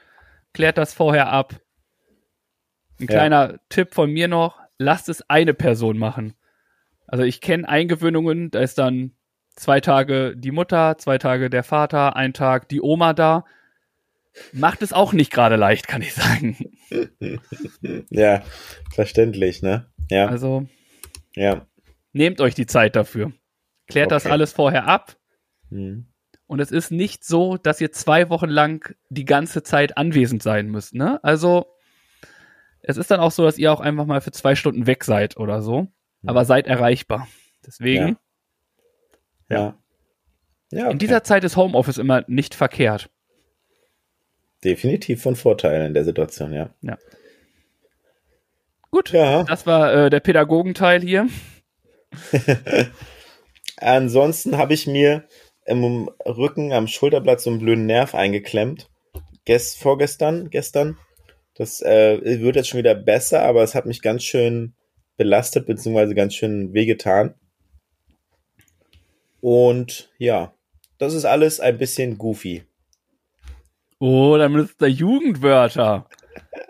Klärt 0.53 0.77
das 0.77 0.93
vorher 0.93 1.31
ab. 1.31 1.55
Ein 3.01 3.07
Ja. 3.07 3.07
kleiner 3.07 3.59
Tipp 3.71 3.95
von 3.95 4.11
mir 4.11 4.29
noch. 4.29 4.59
Lasst 4.79 5.09
es 5.09 5.23
eine 5.31 5.55
Person 5.55 5.97
machen. 5.99 6.35
Also 7.07 7.23
ich 7.25 7.41
kenne 7.41 7.69
Eingewöhnungen, 7.69 8.51
da 8.51 8.61
ist 8.61 8.79
dann 8.79 9.13
zwei 9.57 9.81
Tage 9.81 10.35
die 10.37 10.51
Mutter, 10.51 10.97
zwei 10.99 11.19
Tage 11.19 11.49
der 11.51 11.63
Vater, 11.63 12.17
ein 12.17 12.33
Tag 12.35 12.69
die 12.69 12.81
Oma 12.81 13.13
da. 13.15 13.45
Macht 14.53 14.83
es 14.83 14.93
auch 14.93 15.13
nicht 15.13 15.33
gerade 15.33 15.57
leicht, 15.57 15.87
kann 15.87 16.03
ich 16.03 16.13
sagen. 16.15 16.57
Ja, 18.11 18.43
verständlich, 18.93 19.63
ne? 19.63 19.87
Ja, 20.11 20.27
Also 20.27 20.67
ja. 21.35 21.67
nehmt 22.13 22.41
euch 22.41 22.55
die 22.55 22.67
Zeit 22.67 22.97
dafür. 22.97 23.33
Klärt 23.87 24.11
das 24.11 24.25
Okay. 24.25 24.33
alles 24.33 24.53
vorher 24.53 24.87
ab. 24.87 25.17
Hm. 25.71 26.07
Und 26.47 26.61
es 26.61 26.71
ist 26.71 26.91
nicht 26.91 27.25
so, 27.25 27.57
dass 27.57 27.81
ihr 27.81 27.91
zwei 27.93 28.29
Wochen 28.31 28.49
lang 28.49 28.95
die 29.09 29.25
ganze 29.25 29.63
Zeit 29.63 29.97
anwesend 29.97 30.43
sein 30.43 30.69
müsst. 30.69 30.95
Ne? 30.95 31.23
Also 31.25 31.67
es 32.81 32.97
ist 32.99 33.11
dann 33.11 33.21
auch 33.21 33.31
so, 33.31 33.45
dass 33.45 33.59
ihr 33.59 33.73
auch 33.73 33.81
einfach 33.81 34.05
mal 34.07 34.21
für 34.21 34.31
zwei 34.31 34.55
Stunden 34.55 34.87
weg 34.87 35.05
seid 35.05 35.37
oder 35.39 35.63
so. 35.63 35.89
Aber 36.27 36.45
seid 36.45 36.67
erreichbar. 36.67 37.29
Deswegen, 37.67 38.17
Ja. 39.51 39.79
Ja, 40.71 40.85
okay. 40.85 40.93
in 40.93 40.99
dieser 40.99 41.23
Zeit 41.23 41.45
ist 41.45 41.57
Homeoffice 41.57 41.99
immer 41.99 42.25
nicht 42.27 42.55
verkehrt. 42.55 43.11
definitiv 44.65 45.23
von 45.23 45.37
Vorteil 45.37 45.87
in 45.87 45.95
der 45.95 46.05
Situation, 46.05 46.53
ja. 46.53 46.71
Gut, 48.95 49.11
Ja. 49.11 49.43
das 49.43 49.67
war 49.67 49.93
äh, 49.93 50.09
der 50.09 50.21
Pädagogenteil 50.21 51.03
hier. 51.03 51.27
Ansonsten 53.79 54.57
habe 54.57 54.73
ich 54.73 54.87
mir 54.87 55.25
im 55.67 56.09
Rücken 56.25 56.73
am 56.73 56.87
Schulterblatt 56.87 57.41
so 57.41 57.51
einen 57.51 57.59
blöden 57.59 57.87
Nerv 57.87 58.15
eingeklemmt. 58.15 58.89
Gest, 59.45 59.81
vorgestern, 59.81 60.49
gestern. 60.49 60.97
Das 61.57 61.83
äh, 61.83 62.41
wird 62.41 62.55
jetzt 62.55 62.69
schon 62.69 62.79
wieder 62.79 62.95
besser, 62.95 63.43
aber 63.43 63.65
es 63.65 63.75
hat 63.75 63.85
mich 63.85 64.01
ganz 64.01 64.23
schön 64.23 64.75
belastet, 65.17 65.67
beziehungsweise 65.67 66.15
ganz 66.15 66.35
schön 66.35 66.73
wehgetan. 66.73 67.35
Und 69.41 70.13
ja, 70.19 70.55
das 70.99 71.15
ist 71.15 71.25
alles 71.25 71.59
ein 71.59 71.79
bisschen 71.79 72.17
goofy. 72.17 72.63
Oh, 73.99 74.37
dann 74.39 74.53
benutzt 74.53 74.81
er 74.81 74.87
Jugendwörter. 74.87 76.09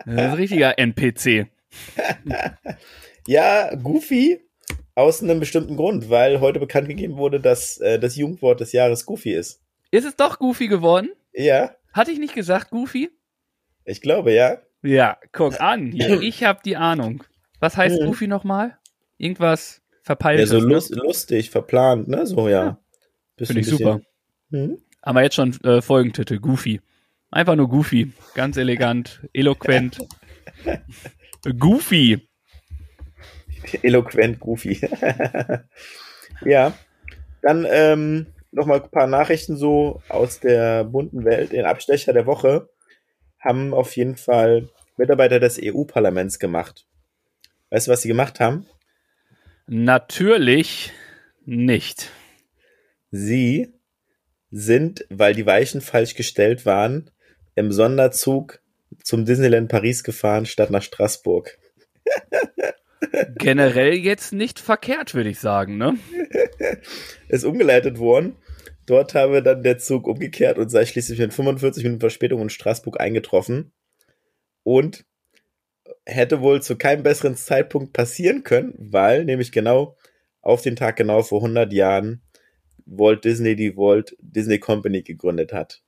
Das 0.05 0.15
ist 0.15 0.19
ein 0.19 0.33
richtiger 0.33 0.79
NPC. 0.79 1.51
Ja, 3.27 3.73
goofy 3.75 4.39
aus 4.93 5.21
einem 5.23 5.39
bestimmten 5.39 5.75
Grund, 5.77 6.09
weil 6.09 6.39
heute 6.39 6.59
bekannt 6.59 6.87
gegeben 6.87 7.17
wurde, 7.17 7.39
dass 7.39 7.77
äh, 7.79 7.99
das 7.99 8.15
Jugendwort 8.15 8.59
des 8.59 8.71
Jahres 8.71 9.05
goofy 9.05 9.33
ist. 9.33 9.61
Ist 9.91 10.05
es 10.05 10.15
doch 10.15 10.39
Goofy 10.39 10.67
geworden? 10.67 11.09
Ja, 11.33 11.75
Hatte 11.93 12.11
ich 12.11 12.19
nicht 12.19 12.33
gesagt, 12.35 12.69
Goofy? 12.71 13.09
ich 13.85 14.01
glaube, 14.01 14.33
ja. 14.33 14.59
Ja, 14.83 15.17
guck 15.31 15.59
an. 15.61 15.91
Hier, 15.91 16.21
ich 16.21 16.43
habe 16.43 16.59
die 16.65 16.75
Ahnung. 16.77 17.23
Was 17.59 17.77
heißt 17.77 18.01
Mhm. 18.01 18.05
Goofy 18.07 18.27
nochmal? 18.27 18.77
Irgendwas 19.17 19.81
Ja, 19.91 19.99
verpeiltes. 20.03 20.49
so 20.49 20.59
ne? 20.59 20.65
lust, 20.73 20.93
lustig, 20.95 21.49
verplant, 21.49 22.07
ne? 22.07 22.25
So, 22.27 22.47
ja. 22.49 22.63
Ja. 22.65 22.79
Finde 23.45 23.61
ich 23.61 23.65
bisschen- 23.67 23.77
super. 23.77 24.01
Hm? 24.51 24.77
Haben 25.03 25.15
wir 25.15 25.23
jetzt 25.23 25.35
schon 25.35 25.53
äh, 25.63 25.81
Folgentitel. 25.81 26.39
Goofy. 26.39 26.81
Einfach 27.31 27.55
nur 27.55 27.69
Goofy. 27.69 28.11
Ganz 28.33 28.57
elegant, 28.57 29.21
eloquent. 29.33 29.97
Goofy. 31.59 32.27
Eloquent, 33.81 34.39
goofy. 34.39 34.79
ja. 36.45 36.73
Dann 37.41 37.65
ähm, 37.69 38.27
noch 38.51 38.65
mal 38.65 38.81
ein 38.81 38.89
paar 38.89 39.07
Nachrichten 39.07 39.57
so 39.57 40.01
aus 40.09 40.39
der 40.39 40.83
bunten 40.85 41.25
Welt. 41.25 41.51
Den 41.51 41.65
Abstecher 41.65 42.13
der 42.13 42.25
Woche 42.25 42.69
haben 43.39 43.73
auf 43.73 43.95
jeden 43.95 44.15
Fall 44.15 44.69
Mitarbeiter 44.97 45.39
des 45.39 45.59
EU-Parlaments 45.61 46.39
gemacht. 46.39 46.87
Weißt 47.69 47.87
du, 47.87 47.91
was 47.91 48.01
sie 48.01 48.07
gemacht 48.07 48.39
haben? 48.39 48.65
Natürlich 49.67 50.93
nicht. 51.45 52.11
Sie 53.11 53.73
sind, 54.51 55.05
weil 55.09 55.33
die 55.33 55.45
Weichen 55.45 55.81
falsch 55.81 56.15
gestellt 56.15 56.65
waren, 56.65 57.11
im 57.55 57.71
Sonderzug 57.71 58.61
zum 59.05 59.23
Disneyland 59.23 59.69
Paris 59.69 60.03
gefahren, 60.03 60.47
statt 60.47 60.71
nach 60.71 60.81
Straßburg. 60.81 61.57
Generell 63.37 63.93
jetzt 63.93 64.33
nicht 64.33 64.59
verkehrt, 64.59 65.13
würde 65.13 65.29
ich 65.29 65.39
sagen, 65.39 65.77
ne? 65.77 65.97
Ist 67.29 67.45
umgeleitet 67.45 67.99
worden. 67.99 68.35
Dort 68.87 69.13
habe 69.13 69.43
dann 69.43 69.61
der 69.61 69.77
Zug 69.77 70.07
umgekehrt 70.07 70.57
und 70.57 70.69
sei 70.69 70.85
schließlich 70.85 71.19
mit 71.19 71.33
45 71.33 71.83
Minuten 71.83 71.99
Verspätung 71.99 72.41
in 72.41 72.49
Straßburg 72.49 72.99
eingetroffen. 72.99 73.71
Und 74.63 75.05
hätte 76.05 76.41
wohl 76.41 76.63
zu 76.63 76.75
keinem 76.75 77.03
besseren 77.03 77.35
Zeitpunkt 77.35 77.93
passieren 77.93 78.43
können, 78.43 78.73
weil 78.77 79.23
nämlich 79.25 79.51
genau 79.51 79.97
auf 80.41 80.63
den 80.63 80.75
Tag 80.75 80.95
genau 80.95 81.21
vor 81.21 81.41
100 81.41 81.71
Jahren 81.73 82.23
Walt 82.87 83.23
Disney 83.23 83.55
die 83.55 83.77
Walt 83.77 84.15
Disney 84.19 84.57
Company 84.57 85.03
gegründet 85.03 85.53
hat. 85.53 85.84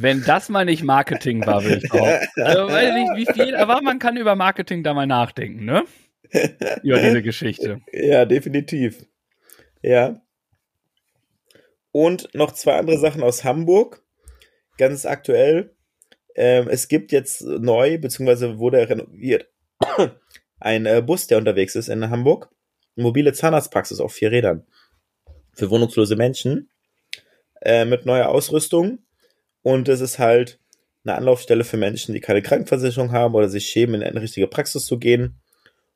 Wenn 0.00 0.22
das 0.22 0.48
mal 0.48 0.64
nicht 0.64 0.84
Marketing 0.84 1.44
war, 1.44 1.64
würde 1.64 1.80
ich 1.82 1.88
behaupten. 1.90 2.42
Also 2.42 2.68
weiß 2.68 2.88
ich 2.88 2.94
nicht, 2.94 3.16
wie 3.16 3.32
viel, 3.32 3.56
aber 3.56 3.82
man 3.82 3.98
kann 3.98 4.16
über 4.16 4.36
Marketing 4.36 4.84
da 4.84 4.94
mal 4.94 5.08
nachdenken, 5.08 5.64
ne? 5.64 5.84
Über 6.82 7.00
diese 7.00 7.22
Geschichte. 7.22 7.80
Ja, 7.92 8.24
definitiv. 8.24 9.06
Ja. 9.82 10.20
Und 11.90 12.32
noch 12.32 12.52
zwei 12.52 12.76
andere 12.76 12.98
Sachen 12.98 13.24
aus 13.24 13.42
Hamburg. 13.42 14.04
Ganz 14.76 15.04
aktuell. 15.04 15.74
Ähm, 16.36 16.68
es 16.68 16.86
gibt 16.86 17.10
jetzt 17.10 17.42
neu, 17.42 17.98
beziehungsweise 17.98 18.60
wurde 18.60 18.88
renoviert, 18.88 19.48
ein 20.60 20.86
äh, 20.86 21.02
Bus, 21.04 21.26
der 21.26 21.38
unterwegs 21.38 21.74
ist 21.74 21.88
in 21.88 22.08
Hamburg. 22.08 22.50
Mobile 22.94 23.32
Zahnarztpraxis 23.32 23.98
auf 23.98 24.12
vier 24.12 24.30
Rädern. 24.30 24.64
Für 25.54 25.70
wohnungslose 25.70 26.14
Menschen. 26.14 26.70
Äh, 27.62 27.84
mit 27.84 28.06
neuer 28.06 28.28
Ausrüstung. 28.28 29.00
Und 29.68 29.86
es 29.90 30.00
ist 30.00 30.18
halt 30.18 30.58
eine 31.04 31.14
Anlaufstelle 31.16 31.62
für 31.62 31.76
Menschen, 31.76 32.14
die 32.14 32.22
keine 32.22 32.40
Krankenversicherung 32.40 33.12
haben 33.12 33.34
oder 33.34 33.50
sich 33.50 33.66
schämen, 33.66 33.96
in 33.96 34.02
eine 34.02 34.22
richtige 34.22 34.46
Praxis 34.46 34.86
zu 34.86 34.98
gehen 34.98 35.42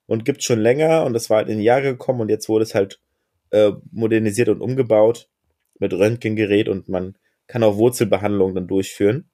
und 0.04 0.26
gibt 0.26 0.42
schon 0.42 0.60
länger 0.60 1.06
und 1.06 1.14
das 1.14 1.30
war 1.30 1.38
halt 1.38 1.48
in 1.48 1.56
die 1.56 1.64
Jahre 1.64 1.84
gekommen 1.84 2.20
und 2.20 2.28
jetzt 2.28 2.50
wurde 2.50 2.64
es 2.64 2.74
halt 2.74 3.00
äh, 3.48 3.72
modernisiert 3.90 4.50
und 4.50 4.60
umgebaut 4.60 5.30
mit 5.78 5.94
Röntgengerät 5.94 6.68
und 6.68 6.90
man 6.90 7.16
kann 7.46 7.62
auch 7.62 7.78
Wurzelbehandlungen 7.78 8.54
dann 8.54 8.66
durchführen. 8.66 9.30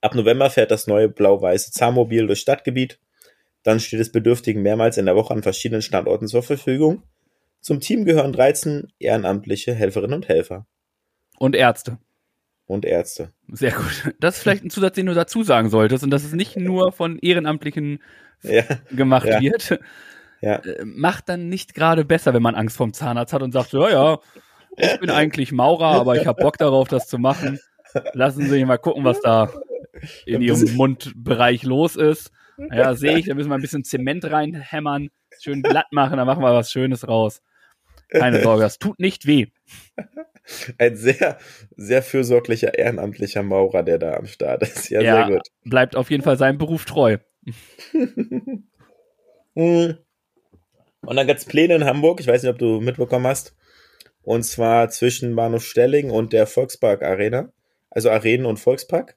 Ab 0.00 0.14
November 0.14 0.48
fährt 0.48 0.70
das 0.70 0.86
neue 0.86 1.10
blau-weiße 1.10 1.72
Zahnmobil 1.72 2.26
durchs 2.26 2.40
Stadtgebiet. 2.40 3.00
Dann 3.64 3.80
steht 3.80 4.00
es 4.00 4.12
Bedürftigen 4.12 4.62
mehrmals 4.62 4.96
in 4.96 5.04
der 5.04 5.14
Woche 5.14 5.34
an 5.34 5.42
verschiedenen 5.42 5.82
Standorten 5.82 6.26
zur 6.26 6.42
Verfügung. 6.42 7.02
Zum 7.60 7.80
Team 7.80 8.06
gehören 8.06 8.32
13 8.32 8.90
ehrenamtliche 8.98 9.74
Helferinnen 9.74 10.14
und 10.14 10.28
Helfer 10.28 10.66
Und 11.36 11.54
Ärzte. 11.54 11.98
Und 12.70 12.84
Ärzte. 12.84 13.32
Sehr 13.48 13.72
gut. 13.72 14.12
Das 14.20 14.36
ist 14.36 14.42
vielleicht 14.42 14.64
ein 14.64 14.70
Zusatz, 14.70 14.94
den 14.94 15.06
du 15.06 15.14
dazu 15.14 15.42
sagen 15.42 15.68
solltest 15.70 16.04
und 16.04 16.10
dass 16.10 16.24
es 16.24 16.32
nicht 16.32 16.56
nur 16.56 16.92
von 16.92 17.18
Ehrenamtlichen 17.18 18.00
Ja, 18.42 18.62
gemacht 18.90 19.26
Ja. 19.28 19.40
wird. 19.40 19.78
ja, 20.40 20.56
Äh, 20.56 20.84
Macht 20.84 21.28
dann 21.28 21.48
nicht 21.48 21.74
gerade 21.74 22.04
besser, 22.04 22.32
wenn 22.32 22.42
man 22.42 22.54
Angst 22.54 22.76
vorm 22.76 22.92
Zahnarzt 22.94 23.32
hat 23.34 23.42
und 23.42 23.52
sagt, 23.52 23.72
ja, 23.72 23.90
ja, 23.90 24.18
ich 24.76 24.98
bin 25.00 25.10
eigentlich 25.10 25.52
Maurer, 25.52 25.88
aber 26.00 26.16
ich 26.16 26.26
habe 26.26 26.40
Bock 26.42 26.56
darauf, 26.56 26.88
das 26.88 27.06
zu 27.08 27.18
machen. 27.18 27.58
Lassen 28.14 28.46
Sie 28.46 28.56
mich 28.58 28.66
mal 28.66 28.78
gucken, 28.78 29.04
was 29.04 29.20
da 29.20 29.52
in 30.24 30.40
Ihrem 30.40 30.74
Mundbereich 30.76 31.64
los 31.64 31.96
ist. 31.96 32.30
Ja, 32.72 32.94
sehe 32.94 33.18
ich, 33.18 33.26
da 33.26 33.34
müssen 33.34 33.50
wir 33.50 33.56
ein 33.56 33.60
bisschen 33.62 33.84
Zement 33.84 34.24
reinhämmern, 34.30 35.10
schön 35.40 35.62
glatt 35.62 35.92
machen, 35.92 36.16
dann 36.16 36.26
machen 36.26 36.42
wir 36.42 36.54
was 36.54 36.70
Schönes 36.70 37.06
raus. 37.08 37.42
Keine 38.08 38.42
Sorge, 38.42 38.62
das 38.62 38.78
tut 38.78 38.98
nicht 39.00 39.26
weh. 39.26 39.48
Ein 40.78 40.96
sehr, 40.96 41.38
sehr 41.76 42.02
fürsorglicher 42.02 42.76
ehrenamtlicher 42.78 43.42
Maurer, 43.42 43.82
der 43.82 43.98
da 43.98 44.14
am 44.14 44.26
Start 44.26 44.62
ist. 44.62 44.88
Ja, 44.90 45.00
Ja. 45.02 45.26
sehr 45.26 45.36
gut. 45.36 45.46
Bleibt 45.64 45.96
auf 45.96 46.10
jeden 46.10 46.22
Fall 46.22 46.36
seinem 46.36 46.58
Beruf 46.58 46.84
treu. 46.84 47.18
Und 49.54 51.16
dann 51.16 51.26
gibt's 51.26 51.44
Pläne 51.44 51.74
in 51.74 51.84
Hamburg, 51.84 52.20
ich 52.20 52.26
weiß 52.26 52.42
nicht, 52.42 52.52
ob 52.52 52.58
du 52.58 52.80
mitbekommen 52.80 53.26
hast, 53.26 53.54
und 54.22 54.42
zwar 54.44 54.90
zwischen 54.90 55.34
Bahnhof 55.34 55.64
Stelling 55.64 56.10
und 56.10 56.32
der 56.32 56.46
Volkspark 56.46 57.02
Arena, 57.02 57.52
also 57.90 58.10
Arenen 58.10 58.46
und 58.46 58.58
Volkspark. 58.58 59.16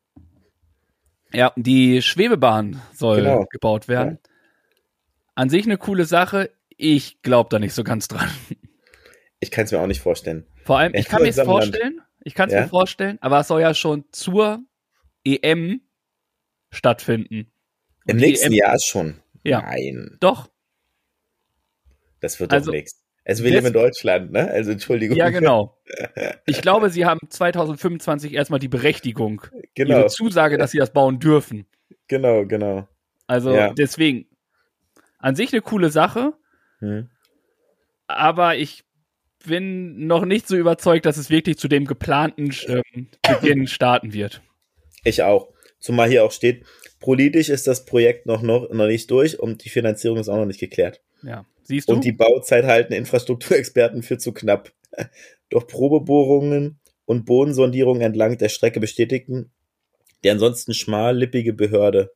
Ja, 1.34 1.52
die 1.56 2.02
Schwebebahn 2.02 2.82
soll 2.94 3.18
Genau. 3.18 3.46
gebaut 3.50 3.88
werden. 3.88 4.20
An 5.36 5.50
sich 5.50 5.66
eine 5.66 5.78
coole 5.78 6.06
Sache. 6.06 6.52
Ich 6.78 7.22
glaube 7.22 7.50
da 7.50 7.60
nicht 7.60 7.74
so 7.74 7.84
ganz 7.84 8.08
dran. 8.08 8.30
Ich 9.44 9.52
kann 9.52 9.66
es 9.66 9.72
mir 9.72 9.80
auch 9.80 9.88
nicht 9.88 10.00
vorstellen. 10.02 10.46
Vor 10.64 10.78
allem, 10.80 10.94
ich 10.96 11.06
kann 11.08 11.22
mir 11.22 11.30
es 11.30 11.40
vorstellen, 11.40 12.02
ich 12.24 12.34
kann 12.34 12.48
es 12.48 12.54
Ja? 12.56 12.62
mir 12.62 12.68
vorstellen, 12.70 13.18
aber 13.22 13.40
es 13.42 13.48
soll 13.50 13.62
ja 13.62 13.74
schon 13.74 14.06
zur 14.12 14.60
EM 15.26 15.82
stattfinden. 16.72 17.52
Im 18.08 18.18
nächsten 18.18 18.48
M- 18.48 18.54
Jahr 18.54 18.78
schon. 18.80 19.20
Ja. 19.44 19.62
Nein, 19.62 20.18
Doch, 20.22 20.50
das 22.20 22.40
wird 22.40 22.52
doch 22.52 22.56
Also, 22.58 22.72
nichts. 22.72 23.02
Also 23.26 23.44
wir 23.44 23.52
leben 23.52 23.64
des- 23.64 23.68
in 23.70 23.74
Deutschland, 23.74 24.32
ne? 24.32 24.50
Also 24.50 24.72
Entschuldigung. 24.72 25.18
ja 25.18 25.30
genau. 25.30 25.78
Ich 26.46 26.62
glaube, 26.62 26.90
sie 26.90 27.06
haben 27.06 27.20
2025 27.30 28.34
erstmal 28.34 28.60
die 28.60 28.68
Berechtigung, 28.68 29.42
genau, 29.76 30.00
ihre 30.00 30.08
Zusage, 30.08 30.58
dass 30.58 30.72
sie 30.72 30.78
das 30.78 30.92
bauen 30.94 31.20
dürfen. 31.20 31.66
genau, 32.08 32.46
genau. 32.46 32.88
Also 33.28 33.54
Ja. 33.54 33.74
deswegen, 33.74 34.28
an 35.20 35.36
sich 35.36 35.54
eine 35.54 35.62
coole 35.62 35.90
Sache, 35.90 36.34
Hm. 36.80 37.10
aber 38.08 38.56
ich 38.58 38.84
bin 39.44 40.08
noch 40.08 40.26
nicht 40.26 40.48
so 40.48 40.56
überzeugt, 40.56 41.06
dass 41.06 41.18
es 41.18 41.30
wirklich 41.30 41.58
zu 41.58 41.68
dem 41.68 41.86
geplanten 41.86 42.54
ähm, 42.68 43.08
Beginn 43.22 43.68
starten 43.68 44.14
wird. 44.14 44.42
Ich 45.04 45.22
auch. 45.22 45.50
Zumal 45.80 46.10
hier 46.10 46.24
auch 46.24 46.32
steht, 46.32 46.66
politisch 47.00 47.50
ist 47.50 47.68
das 47.68 47.86
Projekt 47.86 48.26
noch, 48.26 48.42
noch, 48.42 48.70
noch 48.70 48.88
nicht 48.88 49.12
durch 49.12 49.38
und 49.40 49.66
die 49.66 49.70
Finanzierung 49.70 50.18
ist 50.18 50.30
auch 50.30 50.38
noch 50.38 50.46
nicht 50.46 50.62
geklärt. 50.62 51.02
Ja, 51.24 51.46
siehst 51.64 51.90
du? 51.90 51.94
Und 51.94 52.06
die 52.06 52.14
Bauzeit 52.14 52.64
halten 52.64 52.94
Infrastrukturexperten 52.94 54.02
für 54.02 54.18
zu 54.18 54.34
knapp. 54.34 54.72
Doch 55.50 55.68
Probebohrungen 55.68 56.80
und 57.06 57.26
Bodensondierungen 57.26 58.02
entlang 58.02 58.38
der 58.38 58.50
Strecke 58.50 58.80
bestätigten 58.80 59.52
die 60.24 60.30
ansonsten 60.30 60.74
schmallippige 60.74 61.54
Behörde. 61.54 62.14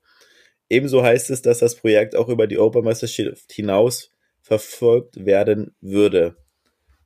Ebenso 0.70 1.04
heißt 1.04 1.30
es, 1.30 1.42
dass 1.42 1.60
das 1.60 1.76
Projekt 1.76 2.16
auch 2.16 2.30
über 2.30 2.48
die 2.48 2.58
Europameisterschaft 2.58 3.52
hinaus 3.52 4.12
verfolgt 4.42 5.26
werden 5.26 5.76
würde. 5.82 6.38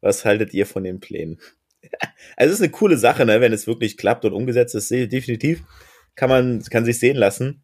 Was 0.01 0.25
haltet 0.25 0.53
ihr 0.53 0.65
von 0.65 0.83
den 0.83 0.99
Plänen? 0.99 1.39
Also 2.37 2.53
es 2.53 2.59
ist 2.59 2.63
eine 2.63 2.71
coole 2.71 2.97
Sache, 2.97 3.25
ne, 3.25 3.41
wenn 3.41 3.53
es 3.53 3.65
wirklich 3.65 3.97
klappt 3.97 4.23
und 4.23 4.33
umgesetzt 4.33 4.75
ist, 4.75 4.91
definitiv 4.91 5.63
kann 6.15 6.29
man 6.29 6.61
kann 6.69 6.85
sich 6.85 6.99
sehen 6.99 7.17
lassen. 7.17 7.63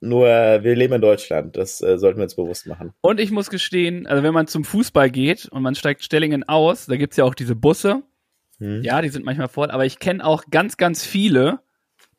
Nur 0.00 0.26
wir 0.28 0.76
leben 0.76 0.94
in 0.94 1.00
Deutschland, 1.00 1.56
das 1.56 1.82
äh, 1.82 1.98
sollten 1.98 2.18
wir 2.18 2.24
uns 2.24 2.36
bewusst 2.36 2.68
machen. 2.68 2.92
Und 3.00 3.18
ich 3.18 3.32
muss 3.32 3.50
gestehen, 3.50 4.06
also 4.06 4.22
wenn 4.22 4.32
man 4.32 4.46
zum 4.46 4.64
Fußball 4.64 5.10
geht 5.10 5.46
und 5.46 5.62
man 5.62 5.74
steigt 5.74 6.04
Stellingen 6.04 6.48
aus, 6.48 6.86
da 6.86 6.96
gibt's 6.96 7.16
ja 7.16 7.24
auch 7.24 7.34
diese 7.34 7.56
Busse. 7.56 8.02
Hm? 8.58 8.82
Ja, 8.82 9.02
die 9.02 9.08
sind 9.08 9.24
manchmal 9.24 9.48
voll, 9.48 9.70
aber 9.70 9.84
ich 9.84 9.98
kenne 9.98 10.24
auch 10.24 10.44
ganz, 10.50 10.76
ganz 10.76 11.04
viele, 11.04 11.58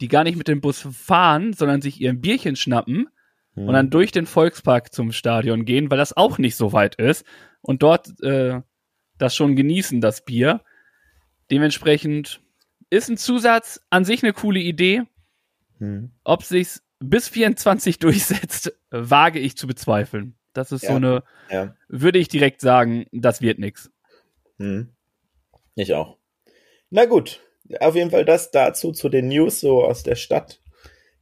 die 0.01 0.09
gar 0.09 0.25
nicht 0.25 0.37
mit 0.37 0.49
dem 0.49 0.59
Bus 0.59 0.85
fahren, 0.91 1.53
sondern 1.53 1.81
sich 1.81 2.01
ihr 2.01 2.13
Bierchen 2.13 2.57
schnappen 2.57 3.07
Hm. 3.55 3.67
und 3.67 3.73
dann 3.73 3.89
durch 3.89 4.11
den 4.11 4.25
Volkspark 4.25 4.93
zum 4.93 5.11
Stadion 5.11 5.65
gehen, 5.65 5.91
weil 5.91 5.97
das 5.97 6.15
auch 6.15 6.37
nicht 6.37 6.55
so 6.55 6.73
weit 6.73 6.95
ist 6.95 7.25
und 7.61 7.83
dort 7.83 8.21
äh, 8.23 8.61
das 9.21 9.35
schon 9.35 9.55
genießen, 9.55 10.01
das 10.01 10.25
Bier. 10.25 10.61
Dementsprechend 11.49 12.41
ist 12.89 13.09
ein 13.09 13.17
Zusatz 13.17 13.81
an 13.89 14.05
sich 14.05 14.23
eine 14.23 14.33
coole 14.33 14.59
Idee. 14.59 15.03
Hm. 15.79 16.11
Ob 16.23 16.43
sich's 16.43 16.83
bis 16.99 17.27
24 17.29 17.99
durchsetzt, 17.99 18.73
wage 18.89 19.39
ich 19.39 19.57
zu 19.57 19.67
bezweifeln. 19.67 20.35
Das 20.53 20.71
ist 20.71 20.81
so 20.81 20.87
Ja. 20.89 20.95
eine, 20.97 21.23
Ja. 21.49 21.75
würde 21.87 22.19
ich 22.19 22.27
direkt 22.27 22.61
sagen, 22.61 23.05
das 23.11 23.41
wird 23.41 23.59
nix. 23.59 23.89
Hm. 24.59 24.89
Ich 25.75 25.93
auch. 25.93 26.17
Na 26.89 27.05
gut, 27.05 27.39
auf 27.79 27.95
jeden 27.95 28.11
Fall 28.11 28.25
das 28.25 28.51
dazu 28.51 28.91
zu 28.91 29.07
den 29.09 29.29
News 29.29 29.61
so 29.61 29.83
aus 29.83 30.03
der 30.03 30.15
Stadt. 30.15 30.61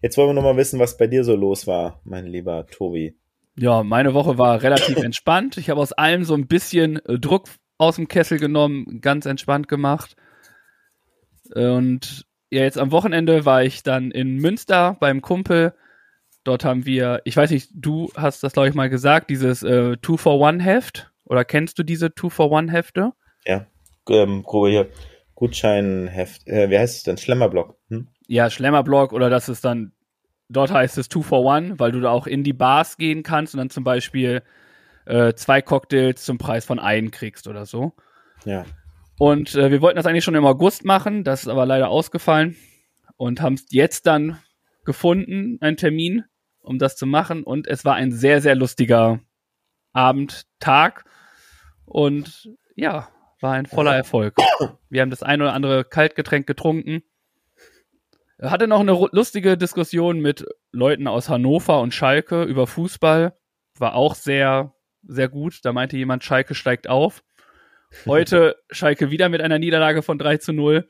Jetzt 0.02 0.18
wollen 0.18 0.30
wir 0.30 0.34
noch 0.34 0.44
mal 0.44 0.58
wissen, 0.58 0.80
was 0.80 0.98
bei 0.98 1.08
dir 1.08 1.24
so 1.24 1.36
los 1.36 1.68
war, 1.68 2.02
mein 2.04 2.26
lieber 2.26 2.66
Tobi. 2.68 3.16
Ja, 3.58 3.84
meine 3.84 4.14
Woche 4.14 4.38
war 4.38 4.62
relativ 4.64 4.98
entspannt. 5.04 5.58
Ich 5.58 5.70
habe 5.70 5.80
aus 5.82 5.92
allem 5.94 6.24
so 6.24 6.34
ein 6.34 6.48
bisschen 6.48 6.98
äh, 7.06 7.20
Druck 7.20 7.48
aus 7.80 7.96
dem 7.96 8.08
Kessel 8.08 8.38
genommen, 8.38 9.02
ganz 9.02 9.26
entspannt 9.26 9.68
gemacht. 9.68 10.16
Und 11.56 12.28
ja, 12.52 12.62
jetzt 12.62 12.78
am 12.78 12.92
Wochenende 12.92 13.46
war 13.46 13.64
ich 13.64 13.82
dann 13.82 14.12
in 14.12 14.38
Münster 14.38 14.98
beim 15.00 15.22
Kumpel. 15.22 15.74
Dort 16.44 16.66
haben 16.66 16.86
wir, 16.86 17.22
ich 17.26 17.36
weiß 17.36 17.50
nicht, 17.50 17.72
du 17.74 18.12
hast 18.16 18.44
das 18.44 18.54
glaube 18.54 18.70
ich 18.70 18.76
mal 18.76 18.90
gesagt, 18.90 19.30
dieses 19.30 19.64
äh, 19.64 19.98
Two 19.98 20.18
for 20.18 20.40
One 20.40 20.62
Heft. 20.62 21.12
Oder 21.26 21.46
kennst 21.46 21.80
du 21.80 21.84
diese 21.84 22.14
Two 22.14 22.30
for 22.30 22.52
One 22.52 22.72
Hefte? 22.72 23.14
Ja, 23.46 23.68
ähm, 24.10 24.44
grobe 24.44 24.70
hier. 24.70 24.90
Gutscheinheft, 25.36 26.48
äh, 26.48 26.70
wie 26.70 26.78
heißt 26.78 26.98
es 26.98 27.04
denn? 27.04 27.18
Schlemmerblock. 27.18 27.78
Hm? 27.88 28.10
Ja, 28.28 28.50
Schlemmerblock 28.50 29.14
oder 29.14 29.30
das 29.30 29.48
ist 29.48 29.64
dann, 29.64 29.94
dort 30.50 30.72
heißt 30.72 30.98
es 30.98 31.08
Two 31.08 31.22
for 31.22 31.46
One, 31.46 31.80
weil 31.80 31.94
du 31.94 32.02
da 32.02 32.10
auch 32.10 32.28
in 32.28 32.44
die 32.44 32.52
Bars 32.52 32.98
gehen 32.98 33.24
kannst 33.24 33.54
und 33.54 33.60
dann 33.60 33.70
zum 33.70 33.86
Beispiel 33.86 34.44
äh, 35.10 35.34
zwei 35.34 35.62
Cocktails 35.62 36.24
zum 36.24 36.38
Preis 36.38 36.66
von 36.66 36.80
einen 36.80 37.12
kriegst 37.12 37.48
oder 37.48 37.66
so. 37.66 37.94
Ja. 38.46 38.66
Und 39.18 39.56
äh, 39.56 39.72
wir 39.72 39.82
wollten 39.82 39.98
das 39.98 40.06
eigentlich 40.06 40.24
schon 40.24 40.36
im 40.36 40.46
August 40.46 40.86
machen, 40.86 41.24
das 41.24 41.42
ist 41.42 41.48
aber 41.50 41.66
leider 41.66 41.90
ausgefallen 41.90 42.56
und 43.18 43.42
haben 43.42 43.56
es 43.56 43.66
jetzt 43.70 44.08
dann 44.08 44.40
gefunden, 44.86 45.58
einen 45.60 45.76
Termin, 45.76 46.24
um 46.62 46.80
das 46.80 46.96
zu 46.96 47.06
machen. 47.06 47.44
Und 47.44 47.68
es 47.68 47.84
war 47.84 47.96
ein 47.96 48.12
sehr, 48.12 48.42
sehr 48.42 48.56
lustiger 48.56 49.20
Abend, 49.92 50.46
Tag 50.60 51.04
und 51.86 52.50
ja, 52.76 53.10
war 53.42 53.54
ein 53.54 53.66
voller 53.66 53.96
Erfolg. 53.96 54.36
Wir 54.90 55.02
haben 55.02 55.10
das 55.10 55.24
ein 55.24 55.42
oder 55.42 55.54
andere 55.54 55.84
Kaltgetränk 55.84 56.48
getrunken. 56.48 57.04
Hatte 58.42 58.68
noch 58.68 58.80
eine 58.80 58.94
lustige 59.12 59.58
Diskussion 59.58 60.22
mit 60.22 60.46
Leuten 60.72 61.08
aus 61.08 61.28
Hannover 61.28 61.82
und 61.82 61.94
Schalke 61.94 62.44
über 62.44 62.68
Fußball. 62.68 63.38
War 63.78 63.96
auch 63.96 64.16
sehr, 64.16 64.74
sehr 65.04 65.30
gut. 65.30 65.60
Da 65.64 65.74
meinte 65.74 65.98
jemand, 65.98 66.24
Schalke 66.24 66.56
steigt 66.56 66.88
auf. 66.88 67.24
Heute 68.06 68.58
Schalke 68.72 69.12
wieder 69.12 69.30
mit 69.30 69.42
einer 69.42 69.60
Niederlage 69.60 70.02
von 70.02 70.18
3 70.18 70.38
zu 70.38 70.54
0. 70.54 70.88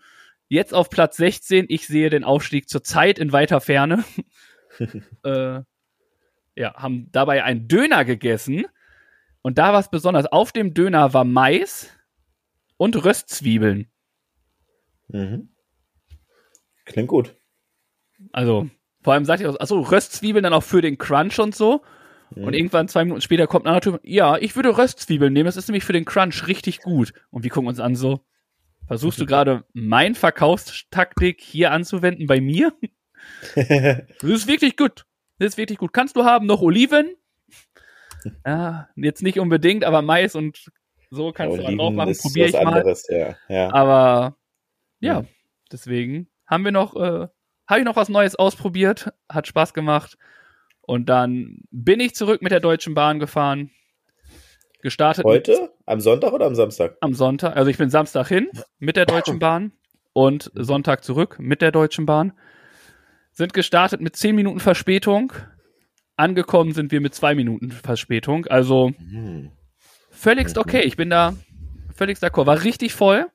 Jetzt 0.47 0.73
auf 0.73 0.89
Platz 0.89 1.17
16. 1.17 1.65
Ich 1.69 1.87
sehe 1.87 2.09
den 2.09 2.23
Aufstieg 2.23 2.69
zurzeit 2.69 3.19
in 3.19 3.31
weiter 3.31 3.61
Ferne. 3.61 4.03
äh, 5.23 5.61
ja, 6.55 6.73
haben 6.75 7.09
dabei 7.11 7.43
einen 7.43 7.67
Döner 7.67 8.03
gegessen. 8.03 8.65
Und 9.41 9.57
da 9.57 9.73
war 9.73 9.79
es 9.79 9.89
besonders. 9.89 10.25
Auf 10.25 10.51
dem 10.51 10.73
Döner 10.73 11.13
war 11.13 11.23
Mais 11.23 11.89
und 12.77 13.03
Röstzwiebeln. 13.03 13.91
Mhm. 15.07 15.49
Klingt 16.85 17.07
gut. 17.07 17.35
Also, 18.31 18.69
vor 19.01 19.13
allem 19.13 19.25
sagt 19.25 19.41
ihr, 19.41 19.61
achso, 19.61 19.79
Röstzwiebeln 19.79 20.43
dann 20.43 20.53
auch 20.53 20.63
für 20.63 20.81
den 20.81 20.97
Crunch 20.97 21.39
und 21.39 21.55
so. 21.55 21.83
Und 22.35 22.53
irgendwann 22.53 22.87
zwei 22.87 23.03
Minuten 23.05 23.21
später 23.21 23.47
kommt 23.47 23.65
ein 23.65 23.69
anderer 23.75 23.81
Typ, 23.97 24.01
ja, 24.03 24.37
ich 24.37 24.55
würde 24.55 24.77
Röstzwiebeln 24.77 25.33
nehmen, 25.33 25.45
das 25.45 25.57
ist 25.57 25.67
nämlich 25.67 25.83
für 25.83 25.93
den 25.93 26.05
Crunch 26.05 26.47
richtig 26.47 26.81
gut. 26.81 27.13
Und 27.31 27.43
wir 27.43 27.49
gucken 27.49 27.67
uns 27.67 27.79
an 27.79 27.95
so, 27.95 28.19
versuchst 28.87 29.19
du 29.19 29.25
gerade 29.27 29.63
mein 29.73 30.15
Verkaufstaktik 30.15 31.41
hier 31.41 31.71
anzuwenden 31.71 32.27
bei 32.27 32.39
mir? 32.41 32.73
Das 33.55 34.03
ist 34.23 34.47
wirklich 34.47 34.75
gut. 34.77 35.05
Das 35.39 35.49
ist 35.49 35.57
wirklich 35.57 35.77
gut. 35.77 35.93
Kannst 35.93 36.15
du 36.15 36.23
haben 36.23 36.45
noch 36.45 36.61
Oliven? 36.61 37.15
Ja, 38.45 38.89
jetzt 38.95 39.21
nicht 39.23 39.39
unbedingt, 39.39 39.83
aber 39.83 40.01
Mais 40.01 40.35
und 40.35 40.71
so 41.09 41.31
kannst 41.31 41.57
du 41.57 41.61
drauf 41.61 41.69
Oliven 41.69 41.95
machen. 41.95 42.09
ist 42.09 42.21
Probier 42.21 42.45
was 42.45 42.53
ich 42.53 42.61
mal. 42.63 42.73
anderes, 42.73 43.07
ja. 43.09 43.35
ja. 43.47 43.73
Aber 43.73 44.37
ja, 44.99 45.19
Ja. 45.21 45.25
deswegen 45.71 46.29
haben 46.45 46.63
wir 46.65 46.71
noch, 46.71 46.95
äh, 46.95 47.27
habe 47.67 47.79
ich 47.79 47.85
noch 47.85 47.95
was 47.95 48.09
Neues 48.09 48.35
ausprobiert, 48.35 49.11
hat 49.29 49.47
Spaß 49.47 49.73
gemacht. 49.73 50.17
Und 50.89 51.07
dann 51.07 51.59
bin 51.69 51.99
ich 51.99 52.15
zurück 52.15 52.41
mit 52.41 52.51
der 52.51 52.61
Deutschen 52.61 52.95
Bahn 52.95 53.19
gefahren. 53.19 53.69
Gestartet 54.81 55.23
Heute? 55.23 55.71
Am 55.85 55.99
Sonntag 55.99 56.33
oder 56.33 56.47
am 56.47 56.55
Samstag? 56.55 56.97
am 57.01 57.13
Sonntag. 57.13 57.55
Also 57.55 57.69
ich 57.69 57.77
bin 57.77 57.91
Samstag 57.91 58.27
hin 58.27 58.49
mit 58.79 58.95
der 58.95 59.05
Deutschen 59.05 59.37
Bahn 59.45 59.71
und 60.13 60.49
Sonntag 60.55 61.03
zurück 61.03 61.37
mit 61.39 61.61
der 61.61 61.71
Deutschen 61.71 62.07
Bahn. 62.07 62.33
Sind 63.33 63.53
gestartet 63.53 64.01
mit 64.01 64.15
10 64.15 64.35
Minuten 64.35 64.59
Verspätung. 64.59 65.31
Angekommen 66.15 66.71
sind 66.73 66.91
wir 66.91 67.01
mit 67.01 67.13
zwei 67.13 67.35
Minuten 67.35 67.69
Verspätung. 67.69 68.47
Also 68.47 68.91
Hm. 68.97 69.51
völligst 70.09 70.57
okay. 70.57 70.81
Ich 70.81 70.97
bin 70.97 71.11
da 71.11 71.35
völligst 71.93 72.23
d'accord. 72.23 72.47
War 72.47 72.63
richtig 72.63 72.95
voll. 72.95 73.27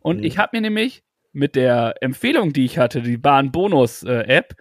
Und 0.00 0.18
Mhm. 0.18 0.22
ich 0.24 0.38
habe 0.38 0.50
mir 0.56 0.60
nämlich 0.60 1.02
mit 1.32 1.56
der 1.56 1.94
Empfehlung, 2.02 2.52
die 2.52 2.64
ich 2.66 2.78
hatte, 2.78 3.02
die 3.02 3.16
Bahn-Bonus-App, 3.16 4.54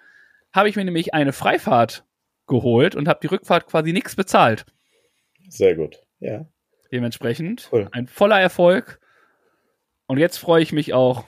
habe 0.53 0.69
ich 0.69 0.75
mir 0.75 0.85
nämlich 0.85 1.13
eine 1.13 1.33
Freifahrt 1.33 2.05
geholt 2.47 2.95
und 2.95 3.07
habe 3.07 3.19
die 3.21 3.27
Rückfahrt 3.27 3.67
quasi 3.67 3.93
nichts 3.93 4.15
bezahlt. 4.15 4.65
Sehr 5.49 5.75
gut. 5.75 6.01
Ja. 6.19 6.45
Dementsprechend 6.91 7.69
Cool. 7.71 7.87
ein 7.91 8.07
voller 8.07 8.39
Erfolg. 8.39 8.99
Und 10.07 10.17
jetzt 10.17 10.37
freue 10.37 10.61
ich 10.61 10.73
mich 10.73 10.93
auch 10.93 11.23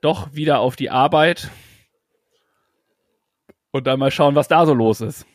doch 0.00 0.34
wieder 0.34 0.58
auf 0.58 0.74
die 0.76 0.90
Arbeit. 0.90 1.50
Und 3.70 3.86
dann 3.86 3.98
mal 3.98 4.10
schauen, 4.10 4.34
was 4.34 4.48
da 4.48 4.66
so 4.66 4.74
los 4.74 5.00
ist. 5.00 5.26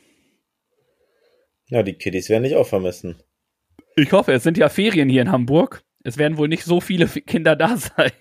Ja, 1.67 1.83
die 1.83 1.93
Kiddies 1.93 2.29
werden 2.29 2.43
dich 2.43 2.55
auch 2.55 2.67
vermissen. 2.67 3.21
Ich 3.95 4.11
hoffe, 4.11 4.33
es 4.33 4.43
sind 4.43 4.57
ja 4.57 4.69
Ferien 4.69 5.09
hier 5.09 5.21
in 5.21 5.31
Hamburg. 5.31 5.83
Es 6.03 6.17
werden 6.17 6.37
wohl 6.37 6.47
nicht 6.47 6.63
so 6.63 6.81
viele 6.81 7.07
Kinder 7.07 7.55
da 7.55 7.77
sein. 7.77 8.11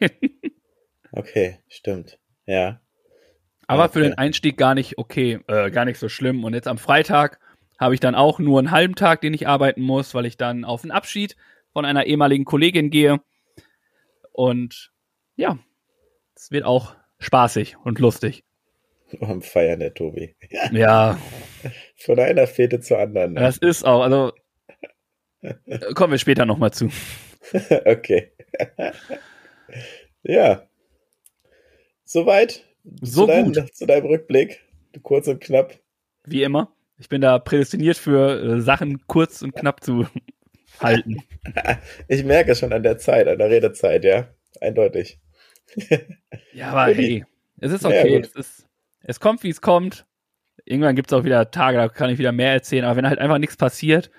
Okay, 1.13 1.59
stimmt. 1.69 2.19
Ja. 2.47 2.81
Aber 3.69 3.85
Okay. 3.85 3.93
für 3.93 4.01
den 4.01 4.15
Einstieg 4.15 4.57
gar 4.57 4.75
nicht 4.75 4.99
okay, 4.99 5.39
äh, 5.47 5.71
gar 5.71 5.85
nicht 5.85 5.99
so 5.99 6.09
schlimm. 6.09 6.43
Und 6.43 6.55
jetzt 6.55 6.67
am 6.67 6.79
Freitag 6.79 7.39
habe 7.79 7.95
ich 7.95 8.01
dann 8.01 8.17
auch 8.17 8.41
nur 8.41 8.59
einen 8.59 8.73
halben 8.73 8.97
Tag, 8.97 9.21
den 9.21 9.35
ich 9.35 9.47
arbeiten 9.47 9.83
muss, 9.83 10.15
weil 10.15 10.27
ich 10.27 10.37
dann 10.37 10.65
auf 10.65 10.83
einen 10.83 10.91
Abschied 10.91 11.37
von 11.73 11.85
einer 11.85 12.07
ehemaligen 12.07 12.45
Kollegin 12.45 12.91
gehe. 12.91 13.21
Und 14.33 14.91
ja, 15.37 15.59
es 16.35 16.51
wird 16.51 16.65
auch 16.65 16.97
spaßig 17.21 17.77
und 17.85 17.99
lustig. 18.01 18.43
am 19.21 19.43
Feiern, 19.43 19.81
der 19.81 19.95
Tobi. 19.95 20.35
Ja. 20.73 21.19
Von 21.97 22.19
einer 22.21 22.47
Fete 22.47 22.81
zur 22.81 22.99
anderen. 22.99 23.35
Ne? 23.35 23.41
Das 23.41 23.59
ist 23.59 23.85
auch, 23.85 24.03
also 24.03 24.33
kommen 25.95 26.13
wir 26.13 26.19
später 26.19 26.47
nochmal 26.47 26.73
zu. 26.73 26.91
okay. 27.85 28.33
ja. 30.23 30.63
Soweit. 32.05 32.68
So 33.01 33.23
zu 33.23 33.27
deinem, 33.27 33.53
gut. 33.53 33.75
Zu 33.75 33.87
deinem 33.87 34.07
Rückblick. 34.07 34.61
Kurz 35.03 35.29
und 35.29 35.41
knapp. 35.41 35.79
Wie 36.25 36.43
immer. 36.43 36.73
Ich 36.99 37.09
bin 37.09 37.21
da 37.21 37.39
prädestiniert 37.39 37.97
für 37.97 38.43
äh, 38.43 38.61
Sachen 38.61 39.07
kurz 39.07 39.43
und 39.43 39.55
knapp 39.55 39.83
zu 39.83 40.07
halten. 40.81 41.23
Ich 42.09 42.25
merke 42.25 42.53
es 42.53 42.59
schon 42.59 42.73
an 42.73 42.83
der 42.83 42.99
Zeit, 42.99 43.27
an 43.27 43.39
der 43.39 43.49
Redezeit, 43.49 44.05
ja. 44.05 44.29
Eindeutig. 44.61 45.19
Ja, 46.53 46.71
aber 46.71 46.93
hey, 46.93 47.25
es 47.61 47.73
ist 47.73 47.85
okay. 47.85 48.15
Ja, 48.15 48.21
es, 48.21 48.33
ist, 48.33 48.67
es 49.03 49.21
kommt, 49.21 49.45
wie 49.45 49.51
es 49.51 49.61
kommt. 49.61 50.07
Irgendwann 50.65 50.97
gibt 50.97 51.11
es 51.11 51.17
auch 51.17 51.25
wieder 51.25 51.51
Tage, 51.51 51.79
da 51.79 51.89
kann 51.89 52.11
ich 52.11 52.19
wieder 52.19 52.33
mehr 52.33 52.53
erzählen. 52.53 52.85
Aber 52.85 52.97
wenn 52.97 53.07
halt 53.07 53.21
einfach 53.21 53.39
nichts 53.39 53.57
passiert, 53.57 54.11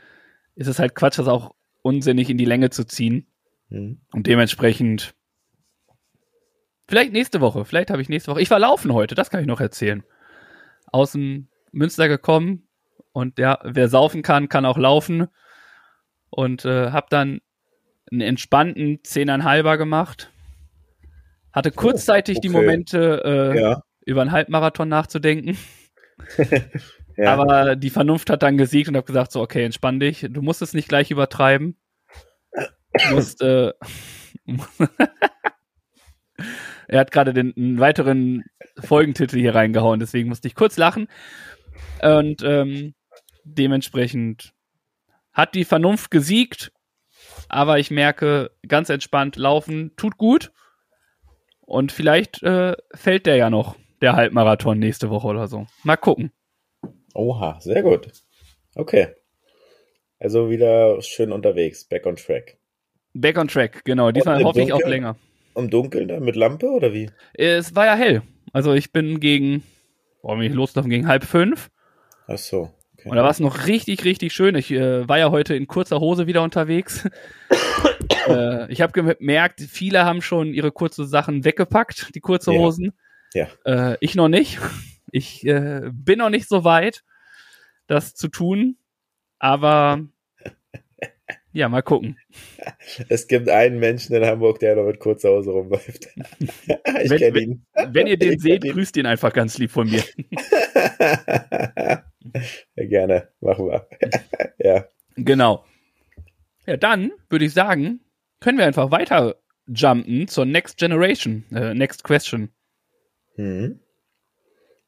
ist 0.55 0.67
es 0.67 0.79
halt 0.79 0.95
Quatsch, 0.95 1.19
das 1.19 1.27
auch 1.27 1.53
unsinnig 1.81 2.29
in 2.29 2.37
die 2.37 2.45
Länge 2.45 2.69
zu 2.69 2.85
ziehen. 2.85 3.27
Hm. 3.69 3.99
Und 4.11 4.27
dementsprechend, 4.27 5.15
vielleicht 6.89 7.13
nächste 7.13 7.39
Woche, 7.39 7.63
vielleicht 7.65 7.89
habe 7.91 8.01
ich 8.01 8.09
nächste 8.09 8.31
Woche. 8.31 8.41
Ich 8.41 8.49
war 8.51 8.59
laufen 8.59 8.93
heute, 8.93 9.15
das 9.15 9.29
kann 9.29 9.39
ich 9.41 9.47
noch 9.47 9.61
erzählen. 9.61 10.03
Aus 10.91 11.13
dem 11.13 11.47
Münster 11.71 12.07
gekommen 12.07 12.67
und 13.11 13.37
ja, 13.39 13.59
wer 13.63 13.87
saufen 13.87 14.21
kann, 14.23 14.49
kann 14.49 14.65
auch 14.65 14.77
laufen. 14.77 15.27
Und 16.31 16.65
äh, 16.65 16.91
habe 16.91 17.07
dann 17.09 17.41
einen 18.11 18.21
entspannten 18.21 19.03
Zehneinhalber 19.03 19.77
gemacht. 19.77 20.31
Hatte 21.51 21.71
kurzzeitig 21.71 22.39
die 22.39 22.49
Oh, 22.49 22.53
okay. 22.55 22.61
Momente, 22.61 23.21
äh, 23.55 23.59
Ja. 23.59 23.81
über 24.05 24.21
einen 24.21 24.31
Halbmarathon 24.31 24.89
nachzudenken. 24.89 25.57
ja. 27.17 27.33
Aber 27.33 27.75
die 27.75 27.89
Vernunft 27.89 28.29
hat 28.29 28.43
dann 28.43 28.57
gesiegt 28.57 28.89
und 28.89 28.95
habe 28.95 29.05
gesagt, 29.07 29.31
so, 29.31 29.41
okay, 29.41 29.63
entspann 29.63 29.99
dich. 29.99 30.25
Du 30.29 30.41
musst 30.41 30.61
es 30.61 30.73
nicht 30.73 30.87
gleich 30.89 31.09
übertreiben. 31.11 31.77
Du 32.53 33.15
musst, 33.15 33.41
äh, 33.41 33.73
er 36.89 36.99
hat 36.99 37.11
gerade 37.11 37.33
den 37.33 37.53
einen 37.55 37.79
weiteren 37.79 38.43
Folgentitel 38.79 39.37
hier 39.37 39.53
reingehauen, 39.53 39.99
deswegen 39.99 40.27
musste 40.27 40.47
ich 40.47 40.55
kurz 40.55 40.75
lachen. 40.75 41.07
Und 42.01 42.41
ähm, 42.43 42.95
dementsprechend 43.43 44.53
hat 45.31 45.53
die 45.53 45.65
Vernunft 45.65 46.09
gesiegt, 46.09 46.71
aber 47.47 47.77
ich 47.77 47.91
merke, 47.91 48.51
ganz 48.67 48.89
entspannt 48.89 49.35
laufen 49.35 49.91
tut 49.97 50.17
gut. 50.17 50.51
Und 51.61 51.91
vielleicht 51.91 52.41
äh, 52.41 52.75
fällt 52.95 53.27
der 53.27 53.35
ja 53.35 53.51
noch, 53.51 53.75
der 54.01 54.13
Halbmarathon 54.13 54.79
nächste 54.79 55.11
Woche 55.11 55.27
oder 55.27 55.47
so. 55.47 55.67
Mal 55.83 55.97
gucken. 55.97 56.31
Oha, 57.13 57.59
sehr 57.59 57.83
gut. 57.83 58.11
Okay. 58.73 59.09
Also 60.17 60.49
wieder 60.49 60.99
schön 61.03 61.31
unterwegs, 61.31 61.85
back 61.85 62.07
on 62.07 62.15
track. 62.15 62.57
Back 63.13 63.37
on 63.37 63.47
track, 63.47 63.85
genau. 63.85 64.11
Diesmal 64.11 64.43
hoffe 64.43 64.61
ich 64.61 64.73
auch 64.73 64.85
länger. 64.85 65.17
Im 65.59 65.69
Dunkeln 65.69 66.07
dann 66.07 66.23
mit 66.23 66.35
Lampe 66.35 66.67
oder 66.67 66.93
wie? 66.93 67.09
Es 67.33 67.75
war 67.75 67.85
ja 67.85 67.95
hell. 67.95 68.21
Also 68.53 68.73
ich 68.73 68.91
bin 68.91 69.19
gegen, 69.19 69.63
boah, 70.21 70.35
bin 70.35 70.45
ich 70.45 70.53
loslaufen, 70.53 70.89
gegen 70.89 71.07
halb 71.07 71.23
fünf. 71.23 71.69
Ach 72.27 72.37
so. 72.37 72.73
Okay. 72.97 73.09
Und 73.09 73.15
da 73.15 73.23
war 73.23 73.29
es 73.29 73.39
noch 73.39 73.67
richtig, 73.67 74.03
richtig 74.03 74.33
schön. 74.33 74.55
Ich 74.55 74.71
äh, 74.71 75.07
war 75.07 75.17
ja 75.17 75.31
heute 75.31 75.55
in 75.55 75.67
kurzer 75.67 75.99
Hose 75.99 76.27
wieder 76.27 76.43
unterwegs. 76.43 77.07
äh, 78.27 78.71
ich 78.71 78.81
habe 78.81 78.91
gemerkt, 78.91 79.61
viele 79.61 80.03
haben 80.05 80.21
schon 80.21 80.53
ihre 80.53 80.71
kurze 80.71 81.05
Sachen 81.05 81.45
weggepackt, 81.45 82.13
die 82.15 82.19
kurze 82.19 82.51
Ja. 82.51 82.59
Hosen. 82.59 82.91
Ja. 83.33 83.47
Äh, 83.65 83.97
ich 84.01 84.15
noch 84.15 84.27
nicht. 84.27 84.59
Ich 85.11 85.45
äh, 85.45 85.89
bin 85.91 86.19
noch 86.19 86.29
nicht 86.29 86.47
so 86.47 86.63
weit, 86.63 87.03
das 87.87 88.13
zu 88.15 88.27
tun. 88.27 88.77
Aber 89.39 90.01
ja, 91.51 91.67
mal 91.67 91.81
gucken. 91.81 92.17
Es 93.07 93.27
gibt 93.27 93.49
einen 93.49 93.79
Menschen 93.79 94.15
in 94.15 94.25
Hamburg, 94.25 94.59
der 94.59 94.75
noch 94.75 94.85
mit 94.85 94.99
kurzer 94.99 95.31
Hose 95.31 95.51
rumläuft. 95.51 96.07
ich 96.67 97.09
Wenn- 97.09 97.17
kenne 97.17 97.39
ihn. 97.39 97.65
Wenn 97.73 98.07
ihr 98.07 98.17
den 98.17 98.33
Ich 98.33 98.41
seht, 98.41 98.63
grüßt 98.63 98.97
ihn 98.97 99.05
einfach 99.05 99.33
ganz 99.33 99.57
lieb 99.57 99.71
von 99.71 99.89
mir. 99.89 100.03
gerne, 102.75 103.29
machen 103.41 103.67
wir. 103.67 103.87
ja. 104.59 104.85
Genau. 105.15 105.65
Ja, 106.65 106.77
dann 106.77 107.11
würde 107.29 107.45
ich 107.45 107.53
sagen, 107.53 108.01
können 108.39 108.57
wir 108.57 108.65
einfach 108.65 108.91
weiter 108.91 109.35
jumpen 109.67 110.27
zur 110.27 110.45
Next 110.45 110.77
Generation, 110.77 111.45
äh, 111.53 111.73
Next 111.73 112.03
Question. 112.03 112.49
Hm. 113.35 113.79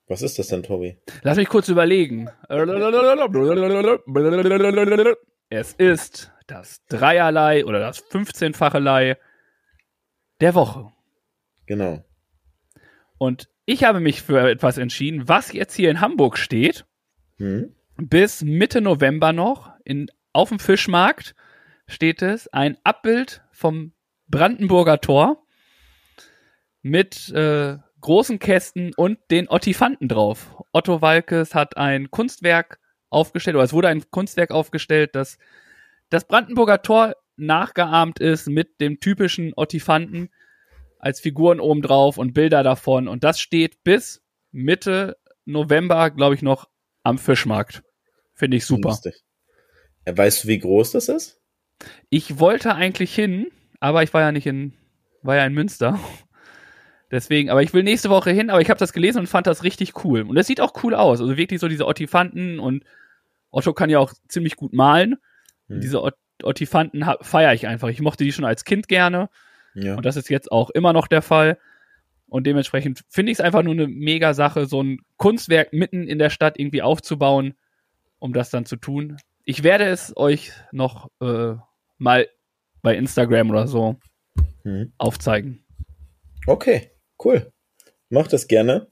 Was 0.08 0.22
ist 0.22 0.38
das 0.38 0.48
denn, 0.48 0.64
Tobi? 0.64 0.98
Lass 1.24 1.38
mich 1.38 1.48
kurz 1.48 1.70
überlegen. 1.70 2.30
Es 5.50 5.74
ist 5.74 6.32
das 6.52 6.86
Dreierlei 6.88 7.66
oder 7.66 7.80
das 7.80 8.04
15-fache 8.04 9.18
der 10.42 10.56
Woche. 10.56 10.92
Genau. 11.66 12.04
Und 13.18 13.50
ich 13.66 13.84
habe 13.84 14.00
mich 14.00 14.22
für 14.22 14.50
etwas 14.50 14.78
entschieden, 14.78 15.28
was 15.28 15.54
jetzt 15.54 15.76
hier 15.76 15.90
in 15.90 16.02
Hamburg 16.02 16.38
steht, 16.38 16.86
Hm. 17.38 17.74
bis 17.98 18.42
Mitte 18.42 18.82
November 18.82 19.32
noch 19.34 19.72
in, 19.86 20.08
auf 20.34 20.50
dem 20.50 20.60
Fischmarkt 20.60 21.36
steht 21.88 22.22
es 22.22 22.48
ein 22.50 22.78
Abbild 22.84 23.42
vom 23.52 23.94
Brandenburger 24.28 25.00
Tor 25.00 25.44
mit 26.82 27.30
äh, 27.30 27.78
großen 28.02 28.40
Kästen 28.40 28.94
und 28.96 29.20
den 29.30 29.50
Ottifanten 29.50 30.08
drauf. 30.08 30.62
Otto 30.72 31.02
Walkes 31.02 31.54
hat 31.54 31.78
ein 31.78 32.12
Kunstwerk 32.12 32.80
aufgestellt, 33.10 33.56
oder 33.56 33.66
es 33.66 33.74
wurde 33.74 33.90
ein 33.90 34.10
Kunstwerk 34.10 34.52
aufgestellt, 34.52 35.16
das 35.16 35.38
das 36.12 36.26
Brandenburger 36.26 36.82
Tor 36.82 37.16
nachgeahmt 37.38 38.20
ist 38.20 38.48
mit 38.48 38.80
dem 38.80 39.00
typischen 39.00 39.54
Ottifanten 39.56 40.30
als 41.00 41.20
Figuren 41.20 41.60
oben 41.60 41.82
drauf 41.82 42.18
und 42.18 42.34
Bilder 42.34 42.62
davon. 42.62 43.08
Und 43.08 43.24
das 43.24 43.40
steht 43.40 43.84
bis 43.84 44.22
Mitte 44.52 45.18
November, 45.46 46.12
glaube 46.12 46.36
ich, 46.36 46.44
noch 46.44 46.70
am 47.02 47.18
Fischmarkt. 47.18 47.82
Finde 48.36 48.58
ich 48.58 48.66
super. 48.66 48.90
Lustig. 48.90 49.24
Ja, 50.06 50.16
weißt 50.16 50.44
du, 50.44 50.48
wie 50.50 50.60
groß 50.60 50.92
das 50.92 51.10
ist? 51.10 51.40
Ich 52.10 52.40
wollte 52.40 52.76
eigentlich 52.76 53.16
hin, 53.16 53.48
aber 53.80 54.04
ich 54.04 54.14
war 54.14 54.22
ja 54.22 54.32
nicht 54.32 54.46
in, 54.46 54.74
war 55.24 55.38
ja 55.38 55.46
in 55.46 55.54
Münster. 55.54 56.00
Deswegen, 57.10 57.50
aber 57.50 57.64
ich 57.64 57.74
will 57.74 57.84
nächste 57.84 58.10
Woche 58.10 58.32
hin, 58.32 58.50
aber 58.50 58.62
ich 58.62 58.70
habe 58.70 58.80
das 58.80 58.94
gelesen 58.94 59.20
und 59.20 59.28
fand 59.28 59.48
das 59.48 59.64
richtig 59.64 60.06
cool. 60.06 60.22
Und 60.22 60.38
es 60.38 60.48
sieht 60.48 60.62
auch 60.62 60.84
cool 60.84 60.94
aus. 60.94 61.20
Also 61.20 61.38
wirklich 61.38 61.60
so 61.60 61.68
diese 61.68 61.88
Ottifanten 61.88 62.60
und 62.60 62.84
Otto 63.50 63.74
kann 63.74 63.90
ja 63.90 64.00
auch 64.00 64.14
ziemlich 64.28 64.56
gut 64.56 64.74
malen. 64.74 65.18
Hm. 65.74 65.82
Diese 65.82 66.02
Ot 66.02 66.16
Ottifanten 66.44 67.06
feiere 67.22 67.54
ich 67.54 67.68
einfach. 67.68 67.90
Ich 67.90 68.02
mochte 68.02 68.24
die 68.24 68.32
schon 68.32 68.46
als 68.46 68.66
Kind 68.66 68.88
gerne. 68.88 69.30
Ja. 69.76 69.96
Und 69.96 70.06
das 70.06 70.16
ist 70.16 70.28
jetzt 70.30 70.52
auch 70.52 70.72
immer 70.72 70.92
noch 70.92 71.08
der 71.08 71.22
Fall. 71.22 71.60
Und 72.28 72.48
dementsprechend 72.48 73.04
finde 73.10 73.32
ich 73.32 73.38
es 73.38 73.44
einfach 73.46 73.62
nur 73.62 73.74
eine 73.74 73.88
mega 73.88 74.34
Sache, 74.34 74.66
so 74.66 74.82
ein 74.82 75.00
Kunstwerk 75.18 75.72
mitten 75.72 76.08
in 76.08 76.18
der 76.18 76.30
Stadt 76.32 76.58
irgendwie 76.58 76.82
aufzubauen, 76.82 77.54
um 78.20 78.34
das 78.34 78.50
dann 78.50 78.66
zu 78.66 78.76
tun. 78.76 79.18
Ich 79.44 79.64
werde 79.64 79.86
es 79.86 80.16
euch 80.18 80.52
noch 80.72 81.10
äh, 81.22 81.54
mal 81.98 82.28
bei 82.82 82.96
Instagram 82.96 83.50
oder 83.52 83.68
so 83.68 83.98
Hm. 84.64 84.94
aufzeigen. 84.98 85.64
Okay, 86.48 86.92
cool. 87.24 87.52
Mach 88.10 88.28
das 88.28 88.48
gerne. 88.48 88.88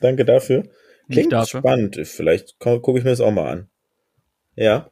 Danke 0.00 0.24
dafür. 0.24 0.64
Klingt 1.10 1.32
dafür. 1.32 1.60
spannend. 1.60 1.96
Vielleicht 2.04 2.58
gucke 2.58 2.98
ich 2.98 3.04
mir 3.04 3.10
das 3.10 3.20
auch 3.20 3.32
mal 3.32 3.50
an. 3.50 3.68
Ja. 4.54 4.90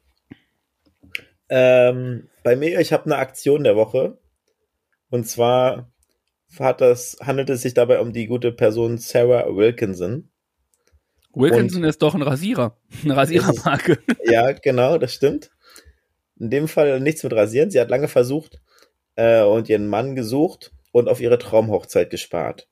Ähm, 1.49 2.29
bei 2.43 2.57
mir, 2.57 2.81
ich 2.81 2.93
habe 2.93 3.05
eine 3.07 3.17
Aktion 3.17 3.65
der 3.65 3.77
Woche. 3.77 4.19
Und 5.11 5.29
zwar 5.29 5.93
hat 6.59 6.81
das, 6.81 7.17
handelt 7.21 7.51
es 7.51 7.63
sich 7.63 7.75
dabei 7.75 8.01
um 8.01 8.13
die 8.13 8.27
gute 8.27 8.53
Person 8.53 8.99
Sarah 8.99 9.47
Wilkinson. 9.55 10.31
Wilkinson 11.33 11.85
ist 11.85 12.03
doch 12.03 12.15
ein 12.15 12.23
Rasierer. 12.23 12.77
Eine 13.03 13.17
Rasierermarke. 13.17 13.99
Ja, 14.25 14.53
genau, 14.53 14.99
das 14.99 15.13
stimmt. 15.13 15.51
In 16.39 16.51
dem 16.51 16.69
Fall 16.69 17.01
nichts 17.01 17.23
mit 17.23 17.33
Rasieren. 17.33 17.71
Sie 17.71 17.81
hat 17.81 17.91
lange 17.91 18.09
versucht 18.09 18.61
äh, 19.17 19.43
und 19.43 19.69
ihren 19.69 19.87
Mann 19.87 20.15
gesucht 20.17 20.73
und 20.93 21.09
auf 21.09 21.21
ihre 21.21 21.39
Traumhochzeit 21.39 22.11
gespart. 22.11 22.69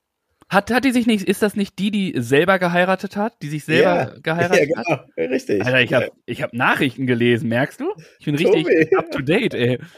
Hat, 0.52 0.70
hat 0.70 0.84
die 0.84 0.90
sich 0.92 1.06
nicht, 1.06 1.26
ist 1.26 1.40
das 1.40 1.56
nicht 1.56 1.78
die, 1.78 1.90
die 1.90 2.12
selber 2.18 2.58
geheiratet 2.58 3.16
hat? 3.16 3.40
Die 3.40 3.48
sich 3.48 3.64
selber 3.64 3.82
ja, 3.82 4.14
geheiratet 4.22 4.68
ja, 4.68 4.84
hat? 4.84 5.06
genau, 5.16 5.30
richtig. 5.32 5.64
Alter, 5.64 5.80
ich 5.80 5.94
habe 5.94 6.12
ich 6.26 6.42
hab 6.42 6.52
Nachrichten 6.52 7.06
gelesen, 7.06 7.48
merkst 7.48 7.80
du? 7.80 7.90
Ich 8.18 8.26
bin 8.26 8.34
richtig 8.34 8.64
Tobi. 8.64 8.96
up 8.96 9.10
to 9.10 9.22
date, 9.22 9.54
ey. 9.54 9.78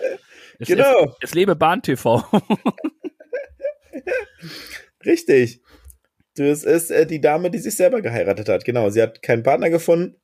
Es, 0.61 0.69
Genau. 0.69 1.07
Es, 1.07 1.31
es 1.31 1.35
lebe 1.35 1.57
Bahn 1.57 1.83
TV. 1.83 2.25
Richtig. 5.05 5.61
Das 6.37 6.63
ist 6.63 6.93
äh, 6.93 7.07
die 7.07 7.21
Dame, 7.21 7.51
die 7.51 7.59
sich 7.59 7.75
selber 7.75 8.01
geheiratet 8.01 8.49
hat. 8.49 8.65
Genau. 8.65 8.89
Sie 8.89 9.03
hat 9.03 9.21
keinen 9.21 9.43
Partner 9.43 9.69
gefunden 9.69 10.15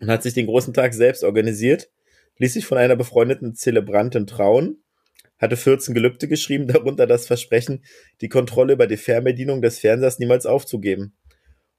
und 0.00 0.10
hat 0.10 0.24
sich 0.24 0.34
den 0.34 0.46
großen 0.46 0.74
Tag 0.74 0.94
selbst 0.94 1.22
organisiert, 1.22 1.88
ließ 2.38 2.54
sich 2.54 2.66
von 2.66 2.76
einer 2.76 2.96
befreundeten 2.96 3.54
Zelebrantin 3.54 4.26
trauen, 4.26 4.82
hatte 5.40 5.56
14 5.56 5.94
Gelübde 5.94 6.28
geschrieben, 6.28 6.66
darunter 6.72 7.06
das 7.06 7.26
Versprechen, 7.26 7.84
die 8.20 8.28
Kontrolle 8.28 8.74
über 8.74 8.86
die 8.86 8.96
Fernbedienung 8.96 9.62
des 9.62 9.78
Fernsehers 9.78 10.18
niemals 10.18 10.46
aufzugeben. 10.46 11.14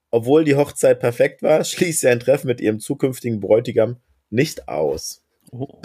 obwohl 0.09 0.43
die 0.43 0.55
Hochzeit 0.55 0.99
perfekt 0.99 1.41
war, 1.41 1.63
schließt 1.65 2.01
sie 2.01 2.07
ein 2.09 2.19
Treffen 2.19 2.47
mit 2.47 2.59
ihrem 2.61 2.79
zukünftigen 2.79 3.39
Bräutigam 3.39 3.97
nicht 4.29 4.67
aus. 4.67 5.23
Oh. 5.51 5.81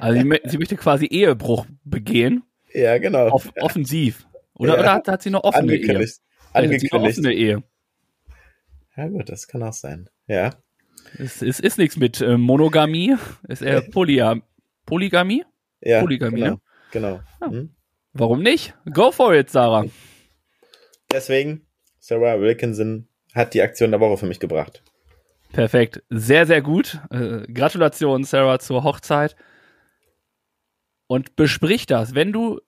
Also 0.00 0.20
sie, 0.20 0.40
sie 0.44 0.58
möchte 0.58 0.76
quasi 0.76 1.06
Ehebruch 1.06 1.66
begehen. 1.84 2.44
Ja, 2.72 2.98
genau. 2.98 3.28
Off 3.30 3.50
offensiv. 3.60 4.26
Oder, 4.54 4.74
Ja. 4.74 4.80
oder 4.80 4.92
hat, 4.94 5.08
hat 5.08 5.22
sie 5.22 5.30
eine 5.30 5.42
offene 5.42 5.72
Ehe? 5.74 5.80
Angekündigt. 5.80 6.20
Hat 6.20 6.22
sie 6.52 6.54
eine 6.58 6.74
Angekündigt. 6.74 7.18
offene 7.18 7.34
Ehe. 7.34 7.62
Ja, 8.96 9.08
gut, 9.08 9.28
das 9.28 9.48
kann 9.48 9.62
auch 9.62 9.72
sein. 9.72 10.08
Ja. 10.28 10.50
Es, 11.18 11.42
es 11.42 11.58
ist 11.60 11.78
nichts 11.78 11.96
mit 11.96 12.20
äh, 12.20 12.36
Monogamie, 12.36 13.16
es 13.48 13.60
ist 13.60 13.66
eher 13.66 13.80
Polyam 13.80 14.42
Polygamie? 14.86 15.44
ja 15.80 16.00
Polygamie, 16.00 16.40
genau. 16.42 16.60
Genau. 16.90 17.20
Ja. 17.40 17.50
Hm. 17.50 17.70
Warum 18.12 18.42
nicht? 18.42 18.74
Go 18.92 19.12
for 19.12 19.34
it, 19.34 19.50
Sarah. 19.50 19.86
Deswegen, 21.12 21.66
Sarah 21.98 22.40
Wilkinson 22.40 23.08
hat 23.34 23.54
die 23.54 23.62
Aktion 23.62 23.90
der 23.90 24.00
Woche 24.00 24.16
für 24.16 24.26
mich 24.26 24.40
gebracht. 24.40 24.82
Perfekt. 25.52 26.02
Sehr, 26.08 26.46
sehr 26.46 26.62
gut. 26.62 27.00
Äh, 27.10 27.52
Gratulation, 27.52 28.24
Sarah, 28.24 28.58
zur 28.58 28.84
Hochzeit. 28.84 29.36
Und 31.06 31.36
besprich 31.36 31.86
das. 31.86 32.14
Wenn 32.14 32.32
du 32.32 32.60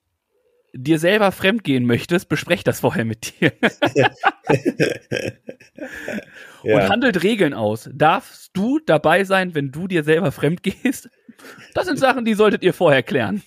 dir 0.72 0.98
selber 0.98 1.32
fremdgehen 1.32 1.84
möchtest, 1.84 2.28
besprech 2.28 2.64
das 2.64 2.80
vorher 2.80 3.04
mit 3.04 3.40
dir. 3.40 3.52
Und 6.62 6.70
ja. 6.70 6.88
handelt 6.88 7.22
Regeln 7.22 7.54
aus. 7.54 7.90
Darfst 7.92 8.50
du 8.54 8.78
dabei 8.78 9.24
sein, 9.24 9.54
wenn 9.54 9.72
du 9.72 9.88
dir 9.88 10.04
selber 10.04 10.32
fremd 10.32 10.62
gehst? 10.62 11.08
Das 11.74 11.86
sind 11.86 11.98
Sachen, 11.98 12.24
die 12.24 12.34
solltet 12.34 12.62
ihr 12.62 12.72
vorher 12.72 13.02
klären. 13.02 13.42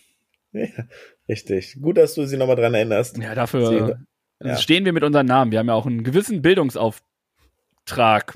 Ja, 0.55 0.83
richtig. 1.29 1.77
Gut, 1.81 1.97
dass 1.97 2.15
du 2.15 2.25
sie 2.25 2.37
nochmal 2.37 2.55
dran 2.55 2.73
erinnerst. 2.73 3.17
Ja, 3.17 3.35
dafür 3.35 3.97
Sie- 4.41 4.47
ja. 4.47 4.57
stehen 4.57 4.85
wir 4.85 4.93
mit 4.93 5.03
unseren 5.03 5.25
Namen. 5.25 5.51
Wir 5.51 5.59
haben 5.59 5.67
ja 5.67 5.73
auch 5.73 5.85
einen 5.85 6.03
gewissen 6.03 6.41
Bildungsauftrag, 6.41 8.35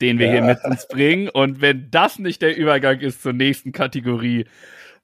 den 0.00 0.18
wir 0.18 0.26
Ja. 0.26 0.32
hier 0.32 0.42
mit 0.42 0.58
uns 0.64 0.86
bringen. 0.88 1.28
Und 1.28 1.60
wenn 1.60 1.90
das 1.90 2.18
nicht 2.18 2.42
der 2.42 2.56
Übergang 2.56 3.00
ist 3.00 3.22
zur 3.22 3.32
nächsten 3.32 3.72
Kategorie, 3.72 4.46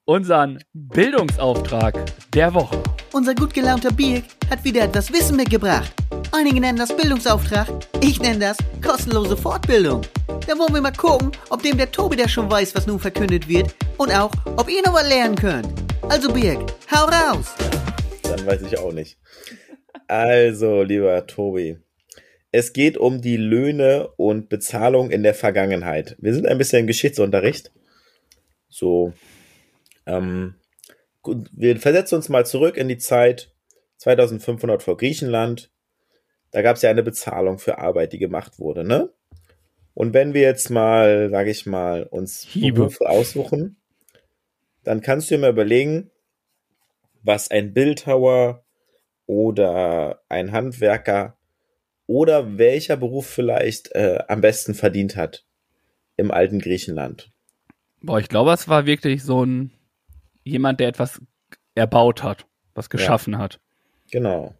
unseren 0.05 0.59
Bildungsauftrag 0.73 1.95
der 2.33 2.53
Woche. 2.53 2.81
Unser 3.13 3.35
gut 3.35 3.53
gelaunter 3.53 3.91
Birk 3.91 4.23
hat 4.49 4.63
wieder 4.63 4.83
etwas 4.83 5.11
Wissen 5.11 5.35
mitgebracht. 5.37 5.91
Einige 6.31 6.59
nennen 6.59 6.77
das 6.77 6.95
Bildungsauftrag, 6.95 7.67
ich 8.01 8.19
nenne 8.21 8.39
das 8.39 8.57
kostenlose 8.85 9.35
Fortbildung. 9.37 10.01
Da 10.47 10.57
wollen 10.57 10.73
wir 10.73 10.81
mal 10.81 10.91
gucken, 10.93 11.31
ob 11.49 11.61
dem 11.63 11.77
der 11.77 11.91
Tobi 11.91 12.15
der 12.15 12.27
schon 12.29 12.49
weiß, 12.49 12.75
was 12.75 12.87
nun 12.87 12.99
verkündet 12.99 13.47
wird 13.47 13.73
und 13.97 14.11
auch, 14.17 14.31
ob 14.57 14.69
ihr 14.69 14.81
noch 14.85 14.93
was 14.93 15.07
lernen 15.09 15.35
könnt. 15.35 15.67
Also 16.09 16.31
Birk, 16.31 16.73
hau 16.89 17.05
raus! 17.05 17.53
Dann 18.23 18.45
weiß 18.45 18.61
ich 18.61 18.79
auch 18.79 18.93
nicht. 18.93 19.19
Also, 20.07 20.83
lieber 20.83 21.27
Tobi, 21.27 21.79
es 22.51 22.71
geht 22.71 22.97
um 22.97 23.21
die 23.21 23.35
Löhne 23.35 24.07
und 24.15 24.47
Bezahlung 24.47 25.11
in 25.11 25.21
der 25.21 25.33
Vergangenheit. 25.33 26.15
Wir 26.19 26.33
sind 26.33 26.47
ein 26.47 26.57
bisschen 26.57 26.79
im 26.79 26.87
Geschichtsunterricht. 26.87 27.73
So, 28.69 29.11
ähm, 30.05 30.55
gut, 31.21 31.49
wir 31.51 31.77
versetzen 31.77 32.15
uns 32.15 32.29
mal 32.29 32.45
zurück 32.45 32.77
in 32.77 32.87
die 32.87 32.97
Zeit 32.97 33.53
2500 33.97 34.81
vor 34.81 34.95
Griechenland. 34.95 35.71
Da 36.51 36.61
gab 36.61 36.77
es 36.77 36.83
ja 36.83 36.89
eine 36.89 37.03
Bezahlung 37.03 37.59
für 37.59 37.79
Arbeit, 37.79 38.13
die 38.13 38.19
gemacht 38.19 38.59
wurde, 38.59 38.85
ne? 38.85 39.11
Und 39.93 40.13
wenn 40.13 40.33
wir 40.33 40.41
jetzt 40.41 40.69
mal, 40.69 41.29
sage 41.31 41.51
ich 41.51 41.65
mal, 41.65 42.03
uns 42.03 42.43
Hiebe. 42.43 42.81
Berufe 42.81 43.09
aussuchen, 43.09 43.77
dann 44.87 45.01
kannst 45.01 45.29
du 45.29 45.35
dir 45.35 45.41
mal 45.41 45.49
überlegen, 45.49 46.11
was 47.21 47.51
ein 47.51 47.73
Bildhauer 47.73 48.63
oder 49.25 50.21
ein 50.29 50.53
Handwerker 50.53 51.37
oder 52.05 52.57
welcher 52.57 52.95
Beruf 52.95 53.27
vielleicht 53.27 53.93
äh, 53.95 54.19
am 54.29 54.39
besten 54.39 54.75
verdient 54.75 55.17
hat 55.17 55.45
im 56.15 56.31
alten 56.31 56.59
Griechenland. 56.59 57.29
Boah, 58.01 58.19
ich 58.19 58.29
glaube, 58.29 58.53
es 58.53 58.69
war 58.69 58.85
wirklich 58.85 59.25
so 59.25 59.45
ein 59.45 59.71
jemand, 60.45 60.79
der 60.79 60.87
etwas 60.87 61.21
erbaut 61.75 62.23
hat, 62.23 62.45
was 62.73 62.89
geschaffen 62.89 63.37
hat. 63.37 63.59
Genau. 64.09 64.55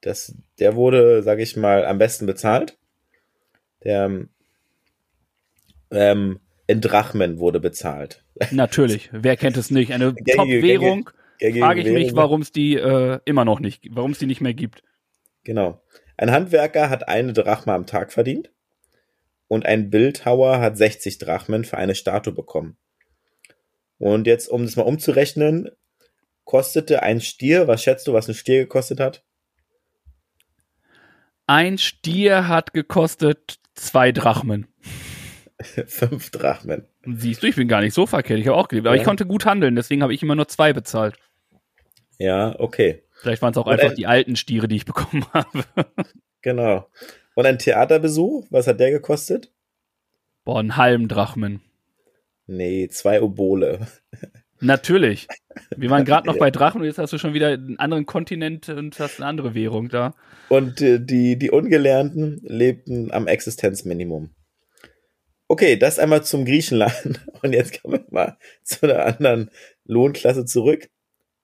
Das, 0.00 0.34
der 0.58 0.76
wurde, 0.76 1.22
sag 1.22 1.40
ich 1.40 1.58
mal, 1.58 1.84
am 1.84 1.98
besten 1.98 2.24
bezahlt. 2.24 2.78
Der 3.84 4.26
ähm, 5.90 6.40
in 6.72 6.80
Drachmen 6.80 7.38
wurde 7.38 7.60
bezahlt. 7.60 8.24
Natürlich. 8.50 9.10
Wer 9.12 9.36
kennt 9.36 9.58
es 9.58 9.70
nicht? 9.70 9.92
Eine 9.92 10.14
Top-Währung. 10.14 11.10
Frage 11.58 11.82
ich 11.82 11.88
mich, 11.88 12.16
warum 12.16 12.40
es 12.40 12.50
die 12.50 12.76
äh, 12.76 13.18
immer 13.26 13.44
noch 13.44 13.60
nicht, 13.60 13.84
warum 13.90 14.12
es 14.12 14.18
die 14.18 14.26
nicht 14.26 14.40
mehr 14.40 14.54
gibt. 14.54 14.82
Genau. 15.44 15.82
Ein 16.16 16.30
Handwerker 16.30 16.88
hat 16.88 17.08
eine 17.08 17.32
Drachme 17.32 17.74
am 17.74 17.84
Tag 17.84 18.12
verdient 18.12 18.50
und 19.48 19.66
ein 19.66 19.90
Bildhauer 19.90 20.60
hat 20.60 20.78
60 20.78 21.18
Drachmen 21.18 21.64
für 21.64 21.76
eine 21.76 21.94
Statue 21.94 22.32
bekommen. 22.32 22.78
Und 23.98 24.26
jetzt, 24.26 24.48
um 24.48 24.64
das 24.64 24.76
mal 24.76 24.82
umzurechnen, 24.82 25.68
kostete 26.44 27.02
ein 27.02 27.20
Stier, 27.20 27.68
was 27.68 27.82
schätzt 27.82 28.06
du, 28.06 28.14
was 28.14 28.28
ein 28.28 28.34
Stier 28.34 28.60
gekostet 28.60 28.98
hat? 28.98 29.24
Ein 31.46 31.76
Stier 31.76 32.48
hat 32.48 32.72
gekostet 32.72 33.58
zwei 33.74 34.10
Drachmen. 34.12 34.68
Fünf 35.86 36.30
Drachmen. 36.30 36.84
Siehst 37.06 37.42
du, 37.42 37.46
ich 37.46 37.56
bin 37.56 37.68
gar 37.68 37.80
nicht 37.80 37.94
so 37.94 38.06
verkehrt. 38.06 38.40
Ich 38.40 38.46
habe 38.48 38.56
auch 38.56 38.68
gelebt. 38.68 38.86
Aber 38.86 38.96
Ja. 38.96 39.00
ich 39.02 39.06
konnte 39.06 39.26
gut 39.26 39.44
handeln, 39.46 39.76
deswegen 39.76 40.02
habe 40.02 40.14
ich 40.14 40.22
immer 40.22 40.34
nur 40.34 40.48
zwei 40.48 40.72
bezahlt. 40.72 41.16
Ja, 42.18 42.58
okay. 42.58 43.02
Vielleicht 43.12 43.42
waren 43.42 43.52
es 43.52 43.58
auch 43.58 43.66
Und 43.66 43.72
einfach 43.72 43.90
ein- 43.90 43.96
die 43.96 44.06
alten 44.06 44.36
Stiere, 44.36 44.68
die 44.68 44.76
ich 44.76 44.84
bekommen 44.86 45.24
habe. 45.32 45.64
Genau. 46.42 46.88
Und 47.34 47.46
ein 47.46 47.58
Theaterbesuch, 47.58 48.46
was 48.50 48.66
hat 48.66 48.80
der 48.80 48.90
gekostet? 48.90 49.50
Boah, 50.44 50.58
einen 50.60 50.76
halben 50.76 51.08
Drachmen. 51.08 51.60
Nee, 52.46 52.88
zwei 52.88 53.22
Obole. 53.22 53.86
Natürlich. 54.60 55.26
Wir 55.76 55.90
waren 55.90 56.04
gerade 56.04 56.26
noch 56.26 56.38
bei 56.38 56.50
Drachen 56.50 56.80
und 56.80 56.86
jetzt 56.86 56.98
hast 56.98 57.12
du 57.12 57.18
schon 57.18 57.34
wieder 57.34 57.48
einen 57.48 57.78
anderen 57.80 58.06
Kontinent 58.06 58.68
und 58.68 58.98
hast 59.00 59.18
eine 59.20 59.26
andere 59.28 59.54
Währung 59.54 59.88
da. 59.88 60.14
Und 60.48 60.80
äh, 60.80 61.00
die, 61.00 61.36
die 61.36 61.50
Ungelernten 61.50 62.40
lebten 62.44 63.10
am 63.12 63.26
Existenzminimum. 63.26 64.30
Okay, 65.52 65.76
das 65.76 65.98
einmal 65.98 66.24
zum 66.24 66.46
Griechenland. 66.46 67.20
Und 67.42 67.52
jetzt 67.52 67.82
kommen 67.82 67.98
wir 67.98 68.06
mal 68.08 68.38
zu 68.64 68.84
einer 68.84 69.04
anderen 69.04 69.50
Lohnklasse 69.84 70.46
zurück. 70.46 70.88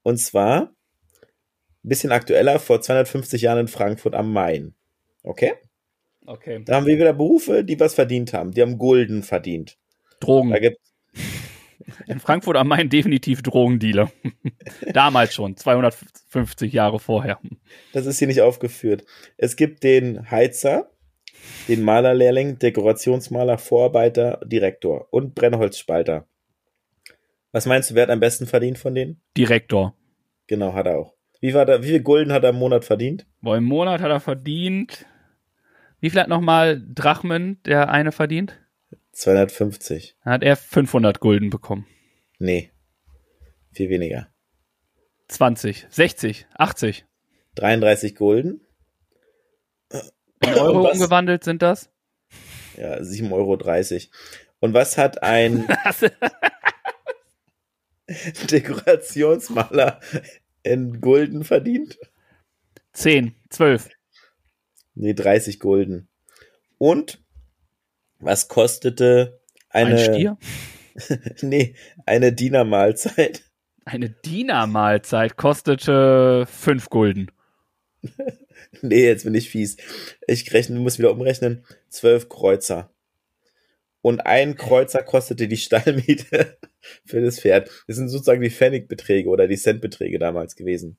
Und 0.02 0.16
zwar 0.16 0.62
ein 0.62 1.88
bisschen 1.90 2.10
aktueller, 2.10 2.58
vor 2.58 2.80
250 2.80 3.42
Jahren 3.42 3.58
in 3.58 3.68
Frankfurt 3.68 4.14
am 4.14 4.32
Main. 4.32 4.74
Okay? 5.22 5.52
Okay. 6.24 6.62
Da 6.64 6.76
haben 6.76 6.86
wir 6.86 6.96
wieder 6.96 7.12
Berufe, 7.12 7.64
die 7.64 7.78
was 7.78 7.92
verdient 7.92 8.32
haben. 8.32 8.52
Die 8.52 8.62
haben 8.62 8.78
Gulden 8.78 9.22
verdient. 9.22 9.76
Drogen. 10.20 10.52
Da 10.52 10.56
In 12.06 12.18
Frankfurt 12.18 12.56
am 12.56 12.68
Main 12.68 12.88
definitiv 12.88 13.42
Drogendealer. 13.42 14.10
Damals 14.94 15.34
schon, 15.34 15.54
250 15.54 16.72
Jahre 16.72 16.98
vorher. 16.98 17.38
Das 17.92 18.06
ist 18.06 18.18
hier 18.18 18.28
nicht 18.28 18.40
aufgeführt. 18.40 19.04
Es 19.36 19.54
gibt 19.56 19.84
den 19.84 20.30
Heizer, 20.30 20.90
den 21.68 21.82
Malerlehrling, 21.82 22.58
Dekorationsmaler, 22.58 23.58
Vorarbeiter, 23.58 24.40
Direktor 24.44 25.08
und 25.10 25.34
Brennholzspalter. 25.34 26.26
Was 27.52 27.66
meinst 27.66 27.90
du, 27.90 27.94
wer 27.94 28.04
hat 28.04 28.10
am 28.10 28.20
besten 28.20 28.46
verdient 28.46 28.78
von 28.78 28.94
denen? 28.94 29.20
Direktor. 29.36 29.94
Genau, 30.46 30.74
hat 30.74 30.86
er 30.86 30.98
auch. 30.98 31.14
Wie, 31.40 31.54
war 31.54 31.66
da, 31.66 31.82
wie 31.82 31.88
viel 31.88 32.02
Gulden 32.02 32.32
hat 32.32 32.42
er 32.42 32.50
im 32.50 32.56
Monat 32.56 32.84
verdient? 32.84 33.26
Boah, 33.40 33.56
im 33.56 33.64
Monat 33.64 34.00
hat 34.00 34.10
er 34.10 34.20
verdient. 34.20 35.06
Wie 36.00 36.10
viel 36.10 36.20
hat 36.20 36.28
nochmal 36.28 36.82
Drachmen 36.94 37.62
der 37.64 37.90
eine 37.90 38.12
verdient? 38.12 38.58
250. 39.12 40.16
Dann 40.24 40.32
hat 40.32 40.42
er 40.42 40.56
500 40.56 41.20
Gulden 41.20 41.50
bekommen. 41.50 41.86
Nee. 42.38 42.70
Viel 43.72 43.90
weniger. 43.90 44.28
20, 45.28 45.86
60, 45.90 46.46
80. 46.54 47.04
33 47.56 48.14
Gulden. 48.14 48.60
In 50.44 50.54
Euro 50.54 50.84
was- 50.84 50.94
umgewandelt 50.94 51.44
sind 51.44 51.62
das? 51.62 51.90
Ja, 52.76 52.98
7,30 53.00 53.30
Euro. 53.32 53.58
Und 54.60 54.74
was 54.74 54.96
hat 54.98 55.22
ein 55.22 55.66
Dekorationsmaler 58.50 60.00
in 60.62 61.00
Gulden 61.00 61.44
verdient? 61.44 61.98
10, 62.92 63.34
12. 63.50 63.88
Nee, 64.94 65.14
30 65.14 65.60
Gulden. 65.60 66.08
Und 66.78 67.22
was 68.18 68.48
kostete 68.48 69.40
eine, 69.68 69.96
Ein 69.96 69.98
Stier? 69.98 70.38
nee, 71.42 71.74
eine 72.06 72.32
Dienermahlzeit? 72.32 73.44
Eine 73.84 74.10
Dienermahlzeit 74.10 75.36
kostete 75.36 76.46
5 76.46 76.90
Gulden. 76.90 77.30
Nee, 78.82 79.06
jetzt 79.06 79.24
bin 79.24 79.34
ich 79.34 79.50
fies. 79.50 79.76
Ich 80.26 80.52
rechne, 80.52 80.78
muss 80.78 80.98
wieder 80.98 81.10
umrechnen. 81.12 81.64
12 81.88 82.28
Kreuzer. 82.28 82.90
Und 84.02 84.20
ein 84.26 84.56
Kreuzer 84.56 85.02
kostete 85.02 85.48
die 85.48 85.56
Stallmiete 85.56 86.58
für 87.04 87.20
das 87.20 87.40
Pferd. 87.40 87.70
Das 87.86 87.96
sind 87.96 88.08
sozusagen 88.08 88.40
die 88.42 88.50
Pfennigbeträge 88.50 89.28
oder 89.28 89.48
die 89.48 89.56
Centbeträge 89.56 90.18
damals 90.18 90.54
gewesen. 90.56 90.96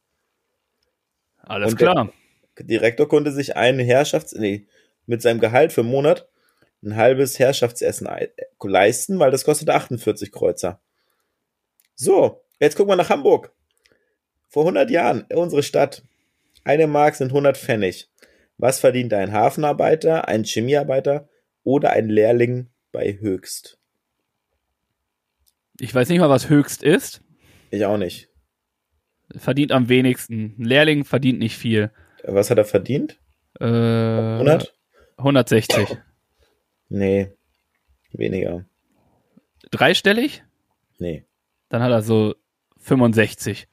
Alles 1.37 1.71
Und 1.73 1.81
der- 1.81 1.91
klar. 1.91 2.13
Direktor 2.59 3.07
konnte 3.07 3.31
sich 3.31 3.55
ein 3.55 3.79
Herrschafts... 3.79 4.33
Nee, 4.33 4.67
mit 5.05 5.21
seinem 5.23 5.39
Gehalt 5.39 5.73
für 5.73 5.81
einen 5.81 5.89
Monat 5.89 6.27
ein 6.83 6.95
halbes 6.95 7.39
Herrschaftsessen 7.39 8.05
ei- 8.07 8.31
leisten, 8.61 9.17
weil 9.17 9.31
das 9.31 9.43
kostete 9.43 9.73
48 9.73 10.31
Kreuzer. 10.31 10.79
So, 11.95 12.41
jetzt 12.59 12.75
gucken 12.75 12.91
wir 12.91 12.95
nach 12.95 13.09
Hamburg. 13.09 13.51
Vor 14.49 14.63
100 14.63 14.91
Jahren, 14.91 15.25
unsere 15.33 15.63
Stadt. 15.63 16.03
Eine 16.63 16.87
Mark 16.87 17.15
sind 17.15 17.29
100 17.29 17.57
Pfennig. 17.57 18.09
Was 18.57 18.79
verdient 18.79 19.13
ein 19.13 19.31
Hafenarbeiter, 19.31 20.27
ein 20.27 20.43
Chemiearbeiter 20.43 21.29
oder 21.63 21.91
ein 21.91 22.09
Lehrling 22.09 22.69
bei 22.91 23.17
Höchst? 23.19 23.79
Ich 25.79 25.95
weiß 25.95 26.09
nicht 26.09 26.19
mal, 26.19 26.29
was 26.29 26.49
höchst 26.49 26.83
ist. 26.83 27.21
Ich 27.71 27.85
auch 27.85 27.97
nicht. 27.97 28.29
Verdient 29.35 29.71
am 29.71 29.87
wenigsten. 29.87 30.55
Ein 30.59 30.65
Lehrling 30.65 31.05
verdient 31.05 31.39
nicht 31.39 31.57
viel. 31.57 31.91
Was 32.23 32.49
hat 32.49 32.57
er 32.57 32.65
verdient? 32.65 33.19
Äh, 33.59 33.65
100? 33.65 34.75
160. 35.17 35.97
Nee. 36.89 37.31
Weniger. 38.11 38.65
Dreistellig? 39.71 40.43
Nee. 40.97 41.25
Dann 41.69 41.83
hat 41.83 41.91
er 41.91 42.01
so 42.01 42.35
65. 42.79 43.67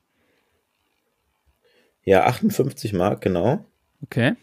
Ja, 2.06 2.24
58 2.24 2.92
Mark, 2.92 3.20
genau. 3.20 3.66
Okay. 4.02 4.36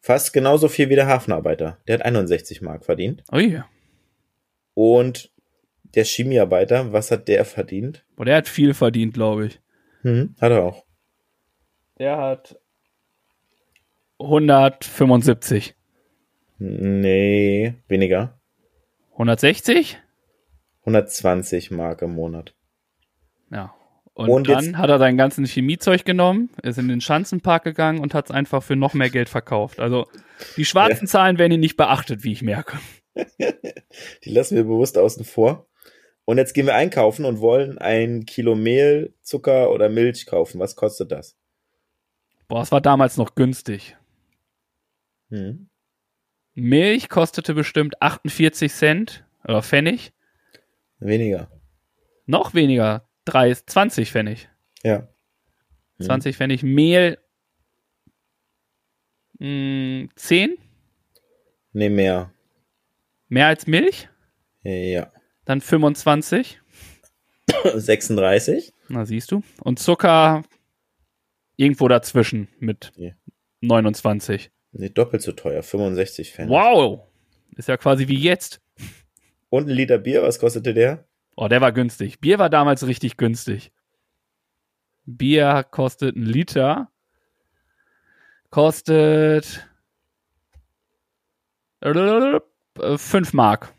Fast 0.00 0.32
genauso 0.32 0.68
viel 0.68 0.90
wie 0.90 0.96
der 0.96 1.06
Hafenarbeiter. 1.06 1.78
Der 1.86 1.94
hat 1.94 2.04
61 2.04 2.60
Mark 2.60 2.84
verdient. 2.84 3.22
Ui. 3.32 3.62
Und 4.74 5.30
der 5.94 6.04
Chemiearbeiter, 6.04 6.92
was 6.92 7.12
hat 7.12 7.28
der 7.28 7.44
verdient? 7.44 8.04
Boah, 8.16 8.24
der 8.24 8.36
hat 8.36 8.48
viel 8.48 8.74
verdient, 8.74 9.14
glaube 9.14 9.46
ich. 9.46 9.60
Hm, 10.02 10.34
hat 10.40 10.50
er 10.50 10.64
auch. 10.64 10.84
Der 12.00 12.16
hat 12.18 12.58
175. 14.18 15.76
Nee, 16.58 17.74
weniger. 17.86 18.40
160? 19.12 19.98
120 20.80 21.70
Mark 21.70 22.02
im 22.02 22.14
Monat. 22.14 22.54
Ja. 23.52 23.72
Und, 24.18 24.30
Und 24.30 24.48
dann 24.48 24.78
hat 24.78 24.90
er 24.90 24.98
sein 24.98 25.16
ganzes 25.16 25.48
Chemiezeug 25.48 26.04
genommen, 26.04 26.50
ist 26.64 26.76
in 26.76 26.88
den 26.88 27.00
Schanzenpark 27.00 27.62
gegangen 27.62 28.00
und 28.00 28.14
hat 28.14 28.24
es 28.24 28.30
einfach 28.32 28.64
für 28.64 28.74
noch 28.74 28.92
mehr 28.92 29.10
Geld 29.10 29.28
verkauft. 29.28 29.78
Also 29.78 30.08
die 30.56 30.64
schwarzen 30.64 31.06
Zahlen 31.06 31.38
werden 31.38 31.52
ihn 31.52 31.60
nicht 31.60 31.76
beachtet, 31.76 32.24
wie 32.24 32.32
ich 32.32 32.42
merke. 32.42 32.80
Die 34.24 34.30
lassen 34.30 34.56
wir 34.56 34.64
bewusst 34.64 34.98
außen 34.98 35.24
vor. 35.24 35.68
Und 36.24 36.38
jetzt 36.38 36.52
gehen 36.52 36.66
wir 36.66 36.74
einkaufen 36.74 37.24
und 37.26 37.38
wollen 37.38 37.78
ein 37.78 38.26
Kilo 38.26 38.56
Mehl, 38.56 39.14
Zucker 39.22 39.70
oder 39.70 39.88
Milch 39.88 40.26
kaufen. 40.26 40.58
Was 40.58 40.74
kostet 40.74 41.12
das? 41.12 41.36
Boah, 42.48 42.62
es 42.62 42.72
war 42.72 42.80
damals 42.80 43.18
noch 43.18 43.36
günstig. 43.36 43.96
Hm. 45.30 45.68
Milch 46.54 47.08
kostete 47.08 47.54
bestimmt 47.54 48.02
48 48.02 48.72
Cent 48.72 49.24
oder 49.44 49.62
Pfennig. 49.62 50.12
Weniger. 50.98 51.52
Noch 52.26 52.54
weniger. 52.54 53.07
3, 53.28 53.54
20 53.54 54.10
Pfennig. 54.10 54.48
Ja. 54.82 55.08
Hm. 55.98 56.06
20 56.06 56.36
Pfennig. 56.36 56.62
Mehl 56.62 57.18
mh, 59.38 60.08
10? 60.16 60.56
Nee, 61.72 61.88
mehr. 61.90 62.32
Mehr 63.28 63.46
als 63.46 63.66
Milch? 63.66 64.08
Ja. 64.62 65.12
Dann 65.44 65.60
25. 65.60 66.60
36. 67.74 68.72
Na, 68.88 69.04
siehst 69.04 69.30
du. 69.32 69.42
Und 69.60 69.78
Zucker 69.78 70.42
irgendwo 71.56 71.88
dazwischen 71.88 72.48
mit 72.58 72.92
Ja. 72.96 73.12
29. 73.60 74.50
Nee, 74.72 74.90
doppelt 74.90 75.22
so 75.22 75.32
teuer. 75.32 75.62
65 75.62 76.32
Pfennig. 76.32 76.50
Wow! 76.50 77.06
Ist 77.56 77.68
ja 77.68 77.76
quasi 77.76 78.06
wie 78.08 78.18
jetzt. 78.18 78.60
Und 79.48 79.68
ein 79.68 79.74
Liter 79.74 79.98
Bier, 79.98 80.22
was 80.22 80.38
kostete 80.38 80.74
der? 80.74 81.07
Oh, 81.40 81.46
der 81.46 81.60
war 81.60 81.70
günstig. 81.70 82.18
Bier 82.18 82.40
war 82.40 82.50
damals 82.50 82.84
richtig 82.84 83.16
günstig. 83.16 83.70
Bier 85.06 85.64
kostet 85.70 86.16
ein 86.16 86.26
Liter. 86.26 86.90
Kostet 88.50 89.64
5 91.80 93.32
Mark. 93.34 93.72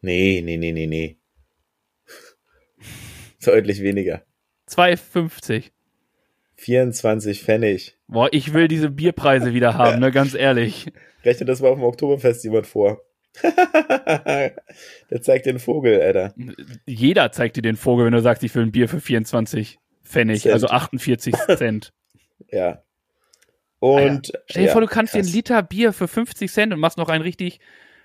Nee, 0.00 0.40
nee, 0.42 0.56
nee, 0.56 0.72
nee, 0.72 0.86
nee. 0.86 1.18
Deutlich 3.44 3.82
weniger. 3.82 4.22
2,50. 4.70 5.72
24 6.54 7.42
Pfennig. 7.42 7.98
Boah, 8.08 8.30
ich 8.32 8.54
will 8.54 8.68
diese 8.68 8.88
Bierpreise 8.88 9.52
wieder 9.52 9.74
haben, 9.74 10.00
ne, 10.00 10.10
ganz 10.10 10.32
ehrlich. 10.32 10.90
Rechnet 11.24 11.50
das 11.50 11.60
mal 11.60 11.68
auf 11.68 11.76
dem 11.76 11.84
Oktoberfest 11.84 12.42
jemand 12.44 12.66
vor. 12.66 13.02
Der 15.10 15.22
zeigt 15.22 15.46
den 15.46 15.58
Vogel, 15.58 16.00
Alter. 16.00 16.34
Jeder 16.86 17.32
zeigt 17.32 17.56
dir 17.56 17.62
den 17.62 17.76
Vogel, 17.76 18.06
wenn 18.06 18.12
du 18.12 18.20
sagst, 18.22 18.42
ich 18.42 18.54
will 18.54 18.62
ein 18.62 18.72
Bier 18.72 18.88
für 18.88 19.00
24 19.00 19.78
Pfennig, 20.04 20.42
Cent. 20.42 20.54
also 20.54 20.68
48 20.68 21.34
Cent. 21.56 21.92
Ja. 22.52 22.82
Und. 23.78 24.30
Stell 24.48 24.62
dir 24.62 24.66
ja, 24.66 24.72
vor, 24.72 24.80
du 24.82 24.86
kannst 24.86 25.14
dir 25.14 25.18
krass. 25.20 25.28
ein 25.28 25.32
Liter 25.34 25.62
Bier 25.62 25.92
für 25.94 26.06
50 26.06 26.52
Cent 26.52 26.72
und 26.72 26.78
machst 26.80 26.98
noch 26.98 27.08
einen 27.08 27.22
richtig 27.22 27.60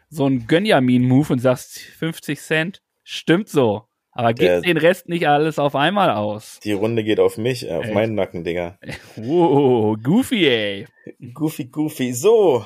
so 0.10 0.26
einen 0.26 0.48
Gönjamin-Move 0.48 1.34
und 1.34 1.40
sagst 1.40 1.80
50 1.80 2.40
Cent. 2.40 2.82
Stimmt 3.04 3.50
so. 3.50 3.84
Aber 4.14 4.34
gib 4.34 4.48
Der- 4.48 4.62
den 4.62 4.78
Rest 4.78 5.10
nicht 5.10 5.28
alles 5.28 5.60
auf 5.60 5.76
einmal 5.76 6.12
aus. 6.12 6.60
Die 6.64 6.72
Runde 6.74 7.04
geht 7.04 7.20
auf 7.20 7.38
mich, 7.38 7.68
äh, 7.70 7.74
auf 7.74 7.86
Echt? 7.86 7.94
meinen 7.94 8.16
Nacken, 8.16 8.44
Digga. 8.46 8.78
Wow, 9.18 9.98
goofy, 10.02 10.48
ey. 10.48 10.88
Goofy, 11.34 11.66
goofy. 11.66 12.14
So. 12.14 12.66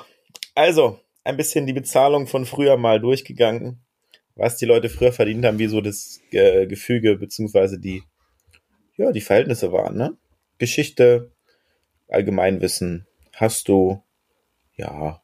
Also, 0.56 1.00
ein 1.26 1.38
bisschen 1.38 1.66
die 1.66 1.74
Bezahlung 1.74 2.28
von 2.28 2.46
früher 2.46 2.78
mal 2.78 3.00
durchgegangen. 3.02 3.82
Was 4.36 4.58
die 4.58 4.66
Leute 4.66 4.90
früher 4.90 5.14
verdient 5.14 5.46
haben, 5.46 5.60
wie 5.60 5.68
so 5.68 5.82
das 5.82 6.20
äh, 6.32 6.68
Gefüge, 6.68 7.16
beziehungsweise 7.18 7.80
die, 7.80 8.04
ja, 8.98 9.12
die 9.12 9.22
Verhältnisse 9.22 9.72
waren, 9.72 9.96
ne? 9.98 10.18
Geschichte, 10.58 11.32
Allgemeinwissen. 12.10 13.08
Hast 13.34 13.68
du, 13.70 14.04
ja, 14.76 15.22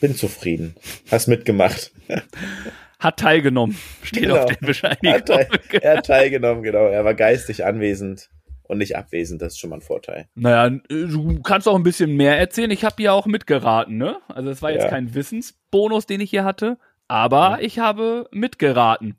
bin 0.00 0.14
zufrieden. 0.14 0.76
Hast 1.10 1.28
mitgemacht. 1.28 1.92
Hat 2.98 3.18
teilgenommen. 3.18 3.78
Steht 4.02 4.24
Genau. 4.24 4.38
auf 4.38 4.46
der 4.46 4.56
Bescheinigung. 4.66 5.04
Er 5.04 5.14
hat, 5.14 5.26
teil, 5.26 5.48
er 5.80 5.96
hat 5.98 6.06
teilgenommen, 6.06 6.62
genau. 6.64 6.86
Er 6.86 7.04
war 7.04 7.14
geistig 7.14 7.64
anwesend 7.64 8.28
und 8.68 8.78
nicht 8.78 8.96
abwesend. 8.96 9.42
Das 9.42 9.54
ist 9.54 9.58
schon 9.58 9.70
mal 9.70 9.76
ein 9.76 9.82
Vorteil. 9.82 10.28
Naja, 10.36 10.78
du 10.88 11.40
kannst 11.42 11.66
auch 11.66 11.74
ein 11.74 11.82
bisschen 11.82 12.14
mehr 12.16 12.38
erzählen. 12.38 12.70
Ich 12.70 12.84
habe 12.84 13.02
ja 13.02 13.12
auch 13.12 13.26
mitgeraten, 13.26 13.96
ne? 13.96 14.18
Also 14.28 14.50
es 14.50 14.62
war 14.62 14.70
jetzt 14.70 14.84
Ja. 14.84 14.90
kein 14.90 15.14
Wissensbonus, 15.14 16.06
den 16.06 16.20
ich 16.20 16.30
hier 16.30 16.44
hatte, 16.44 16.78
aber 17.08 17.58
ich 17.62 17.80
habe 17.80 18.28
mitgeraten. 18.30 19.16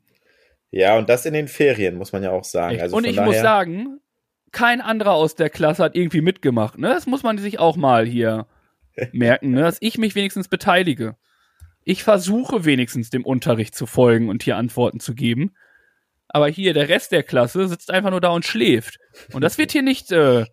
Ja, 0.70 0.96
und 0.96 1.08
das 1.08 1.26
in 1.26 1.34
den 1.34 1.48
Ferien, 1.48 1.96
muss 1.96 2.12
man 2.12 2.22
ja 2.22 2.30
auch 2.30 2.44
sagen. 2.44 2.74
Echt? 2.74 2.82
Also 2.82 2.96
Und 2.96 3.04
ich 3.04 3.16
daher, 3.16 3.26
muss 3.26 3.40
sagen, 3.40 4.00
kein 4.52 4.80
anderer 4.80 5.12
aus 5.12 5.34
der 5.34 5.50
Klasse 5.50 5.82
hat 5.82 5.96
irgendwie 5.96 6.20
mitgemacht. 6.20 6.78
Ne? 6.78 6.88
Das 6.88 7.06
muss 7.06 7.22
man 7.24 7.38
sich 7.38 7.58
auch 7.58 7.76
mal 7.76 8.06
hier 8.06 8.46
merken, 9.12 9.50
ne? 9.50 9.62
dass 9.62 9.78
ich 9.80 9.98
mich 9.98 10.14
wenigstens 10.14 10.48
beteilige. 10.48 11.16
Ich 11.84 12.04
versuche 12.04 12.64
wenigstens 12.64 13.10
dem 13.10 13.24
Unterricht 13.24 13.74
zu 13.74 13.86
folgen 13.86 14.28
und 14.28 14.42
hier 14.44 14.56
Antworten 14.56 15.00
zu 15.00 15.14
geben. 15.14 15.54
Aber 16.32 16.48
hier, 16.48 16.74
der 16.74 16.88
Rest 16.88 17.12
der 17.12 17.22
Klasse 17.22 17.68
sitzt 17.68 17.90
einfach 17.90 18.10
nur 18.10 18.20
da 18.20 18.30
und 18.30 18.44
schläft. 18.44 18.98
Und 19.32 19.42
das 19.42 19.58
wird 19.58 19.72
hier 19.72 19.82
nicht 19.82 20.10
äh, 20.12 20.46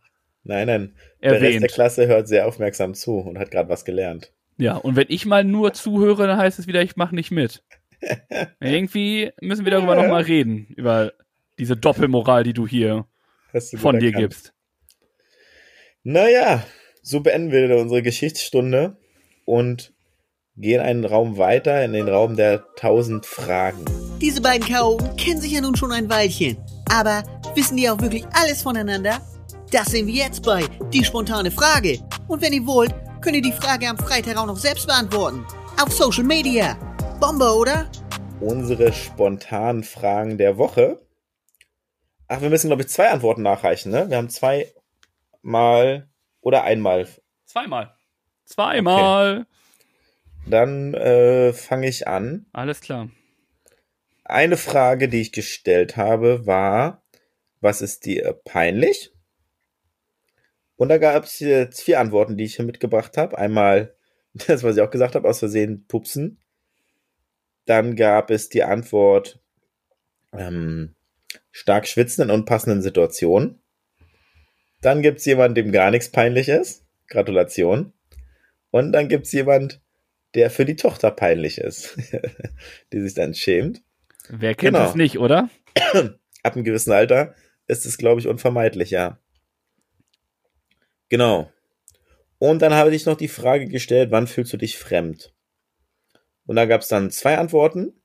Nein, 0.48 0.68
nein. 0.68 0.96
Der 1.22 1.42
Rest 1.42 1.62
der. 1.62 1.68
Klasse 1.68 2.08
hört 2.08 2.28
sehr 2.28 2.48
aufmerksam 2.48 2.94
zu 2.94 3.18
und 3.18 3.38
hat 3.38 3.52
gerade 3.52 3.70
was 3.70 3.84
gelernt. 3.84 4.32
Ja, 4.58 4.76
und 4.76 4.96
wenn 4.96 5.08
ich 5.10 5.26
mal 5.26 5.44
nur 5.44 5.74
zuhöre, 5.74 6.26
dann 6.26 6.38
heißt 6.38 6.58
es 6.58 6.68
wieder, 6.68 6.82
ich 6.82 6.96
mache 6.96 7.14
nicht 7.14 7.32
mit. 7.32 7.64
Irgendwie 8.60 9.32
müssen 9.42 9.66
wir 9.66 9.72
darüber 9.72 9.96
nochmal 9.96 10.24
reden, 10.24 10.68
über 10.76 11.14
diese 11.60 11.76
Doppelmoral, 11.76 12.44
die 12.44 12.54
du 12.54 12.66
hier 12.68 13.06
du 13.52 13.78
von 13.78 14.00
dir 14.00 14.08
erkannt. 14.08 14.24
gibst. 14.24 14.54
Naja, 16.04 16.66
so 17.02 17.20
beenden 17.20 17.52
wir 17.52 17.78
unsere 17.78 18.02
Geschichtsstunde 18.02 18.98
und 19.46 19.94
gehen 20.58 20.82
einen 20.82 21.06
Raum 21.06 21.38
weiter 21.38 21.86
in 21.86 21.94
den 21.94 22.10
Raum 22.10 22.36
der 22.36 22.66
tausend 22.76 23.26
Fragen. 23.26 23.86
Diese 24.20 24.42
beiden 24.42 24.68
Chaoten 24.68 25.16
kennen 25.16 25.40
sich 25.40 25.52
ja 25.52 25.62
nun 25.62 25.76
schon 25.76 25.92
ein 25.92 26.10
Weilchen. 26.10 26.58
Aber 26.92 27.24
wissen 27.54 27.78
die 27.78 27.90
auch 27.90 28.02
wirklich 28.02 28.26
alles 28.34 28.64
voneinander? 28.64 29.22
Das 29.72 29.88
sehen 29.88 30.08
wir 30.08 30.16
jetzt 30.16 30.44
bei 30.44 30.64
Die 30.92 31.04
spontane 31.04 31.52
Frage. 31.52 32.00
Und 32.28 32.42
wenn 32.42 32.54
ihr 32.54 32.66
wollt, 32.66 32.94
könnt 33.22 33.36
ihr 33.36 33.42
die 33.42 33.52
Frage 33.52 33.88
am 33.88 33.98
Freitag 33.98 34.38
auch 34.38 34.48
noch 34.48 34.58
selbst 34.58 34.88
beantworten. 34.88 35.46
Auf 35.82 35.94
Social 35.94 36.24
Media. 36.24 36.76
Bombe, 37.20 37.54
oder? 37.56 37.90
Unsere 38.40 38.94
spontanen 38.94 39.84
Fragen 39.84 40.38
der 40.38 40.58
Woche. 40.58 41.00
Ach, 42.28 42.42
wir 42.42 42.50
müssen, 42.50 42.68
glaube 42.68 42.82
ich, 42.82 42.90
zwei 42.90 43.10
Antworten 43.10 43.42
nachreichen, 43.42 43.92
ne? 43.92 44.10
Wir 44.10 44.18
haben 44.18 44.30
zweimal 44.30 46.10
oder 46.42 46.64
einmal. 46.64 47.08
Zweimal. 47.46 47.94
Zweimal. 48.46 49.46
Dann 50.50 50.94
äh, 50.94 51.52
fange 51.52 51.90
ich 51.90 52.08
an. 52.08 52.46
Alles 52.54 52.80
klar. 52.80 53.10
Eine 54.24 54.56
Frage, 54.56 55.10
die 55.10 55.20
ich 55.20 55.34
gestellt 55.34 55.98
habe, 55.98 56.46
war, 56.46 57.04
was 57.60 57.82
ist 57.82 58.06
dir 58.06 58.40
peinlich? 58.46 59.12
Und 60.78 60.90
da 60.90 61.00
gab 61.00 61.26
es 61.26 61.40
jetzt 61.40 61.82
vier 61.82 62.00
Antworten, 62.00 62.38
die 62.38 62.46
ich 62.46 62.56
hier 62.56 62.66
mitgebracht 62.66 63.18
habe. 63.18 63.38
Einmal 63.38 63.96
das, 64.34 64.64
was 64.64 64.78
ich 64.78 64.82
auch 64.82 64.92
gesagt 64.92 65.16
habe, 65.16 65.28
aus 65.28 65.40
Versehen 65.40 65.86
pupsen. 65.88 66.40
Dann 67.66 67.98
gab 67.98 68.32
es 68.32 68.48
die 68.48 68.64
Antwort 68.64 69.42
ähm, 70.32 70.96
stark 71.52 71.88
schwitzen 71.88 72.24
in 72.24 72.32
unpassenden 72.32 72.82
Situationen. 72.82 73.62
Dann 74.82 75.02
gibt 75.02 75.20
es 75.20 75.26
jemanden, 75.26 75.56
dem 75.56 75.72
gar 75.74 75.92
nichts 75.92 76.10
peinlich 76.10 76.48
ist. 76.48 76.86
Gratulation. 77.08 77.92
Und 78.72 78.94
dann 78.94 79.10
gibt 79.10 79.26
es 79.26 79.32
jemand, 79.34 79.82
der 80.38 80.52
für 80.52 80.66
die 80.66 80.76
Tochter 80.76 81.10
peinlich 81.10 81.58
ist, 81.58 81.98
die 82.94 83.02
sich 83.02 83.16
dann 83.16 83.34
schämt. 83.34 83.82
Wer 84.30 84.54
kennt 84.54 84.74
genau. 84.76 84.86
das 84.86 84.96
nicht, 84.96 85.18
oder? 85.18 85.50
Ab 86.44 86.56
einem 86.56 86.64
gewissen 86.64 86.92
Alter 86.92 87.34
ist 87.66 87.86
es, 87.86 87.98
glaube 87.98 88.22
ich, 88.22 88.28
unvermeidlich, 88.28 88.92
ja. 88.92 89.20
Genau. 91.10 91.52
Und 92.38 92.62
dann 92.62 92.74
habe 92.76 92.94
ich 92.94 93.06
noch 93.08 93.18
die 93.18 93.28
Frage 93.28 93.68
gestellt, 93.68 94.12
wann 94.12 94.28
fühlst 94.28 94.54
du 94.54 94.58
dich 94.58 94.78
fremd? 94.78 95.34
Und 96.46 96.56
da 96.56 96.66
gab 96.66 96.82
es 96.82 96.88
dann 96.88 97.10
zwei 97.10 97.38
Antworten. 97.38 98.00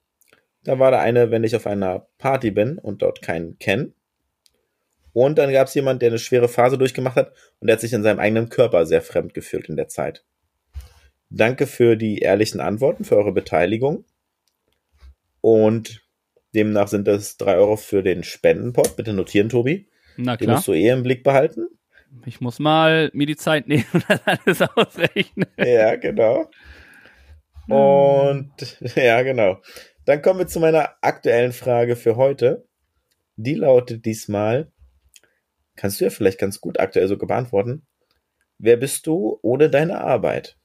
Da 0.64 0.78
war 0.78 0.90
da 0.90 1.00
eine, 1.00 1.30
wenn 1.30 1.44
ich 1.44 1.54
auf 1.54 1.66
einer 1.66 2.08
Party 2.16 2.50
bin 2.50 2.78
und 2.78 3.02
dort 3.02 3.20
keinen 3.20 3.58
kenne. 3.58 3.92
Und 5.12 5.36
dann 5.36 5.52
gab 5.52 5.68
es 5.68 5.74
jemand, 5.74 6.00
der 6.00 6.08
eine 6.08 6.18
schwere 6.18 6.48
Phase 6.48 6.78
durchgemacht 6.78 7.16
hat 7.16 7.34
und 7.60 7.66
der 7.66 7.74
hat 7.74 7.80
sich 7.82 7.92
in 7.92 8.02
seinem 8.02 8.20
eigenen 8.20 8.48
Körper 8.48 8.86
sehr 8.86 9.02
fremd 9.02 9.34
gefühlt 9.34 9.68
in 9.68 9.76
der 9.76 9.88
Zeit. 9.88 10.24
Danke 11.34 11.66
für 11.66 11.96
die 11.96 12.18
ehrlichen 12.18 12.60
Antworten, 12.60 13.04
für 13.04 13.16
eure 13.16 13.32
Beteiligung. 13.32 14.04
Und 15.40 16.02
demnach 16.54 16.88
sind 16.88 17.08
das 17.08 17.38
drei 17.38 17.56
Euro 17.56 17.76
für 17.76 18.02
den 18.02 18.22
Spendenpot. 18.22 18.96
Bitte 18.96 19.14
notieren, 19.14 19.48
Tobi. 19.48 19.88
Na 20.18 20.36
klar. 20.36 20.46
Den 20.46 20.54
musst 20.54 20.68
du 20.68 20.72
eh 20.74 20.90
im 20.90 21.02
Blick 21.02 21.24
behalten. 21.24 21.68
Ich 22.26 22.42
muss 22.42 22.58
mal 22.58 23.10
mir 23.14 23.26
die 23.26 23.36
Zeit 23.36 23.66
nehmen 23.66 23.86
und 23.94 24.04
das 24.06 24.20
alles 24.26 24.62
ausrechnen. 24.76 25.46
Ja, 25.56 25.96
genau. 25.96 26.50
Und 27.66 28.52
ja, 28.94 29.22
genau. 29.22 29.62
Dann 30.04 30.20
kommen 30.20 30.40
wir 30.40 30.46
zu 30.46 30.60
meiner 30.60 30.90
aktuellen 31.00 31.52
Frage 31.52 31.96
für 31.96 32.16
heute. 32.16 32.66
Die 33.36 33.54
lautet 33.54 34.04
diesmal, 34.04 34.70
kannst 35.76 35.98
du 35.98 36.04
ja 36.04 36.10
vielleicht 36.10 36.38
ganz 36.38 36.60
gut 36.60 36.78
aktuell 36.78 37.08
so 37.08 37.16
beantworten. 37.16 37.86
Wer 38.58 38.76
bist 38.76 39.06
du 39.06 39.38
ohne 39.40 39.70
deine 39.70 40.02
Arbeit? 40.02 40.58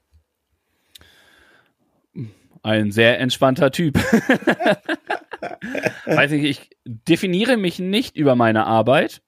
Ein 2.67 2.91
sehr 2.91 3.19
entspannter 3.21 3.71
Typ. 3.71 3.95
Weiß 6.05 6.33
ich, 6.33 6.43
ich 6.43 6.69
definiere 6.83 7.55
mich 7.55 7.79
nicht 7.79 8.17
über 8.17 8.35
meine 8.35 8.65
Arbeit. 8.65 9.21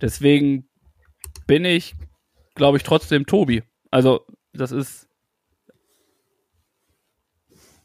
Deswegen 0.00 0.68
bin 1.46 1.64
ich, 1.64 1.94
glaube 2.56 2.76
ich, 2.76 2.82
trotzdem 2.82 3.26
Tobi. 3.26 3.62
Also, 3.92 4.26
das 4.52 4.72
ist. 4.72 5.08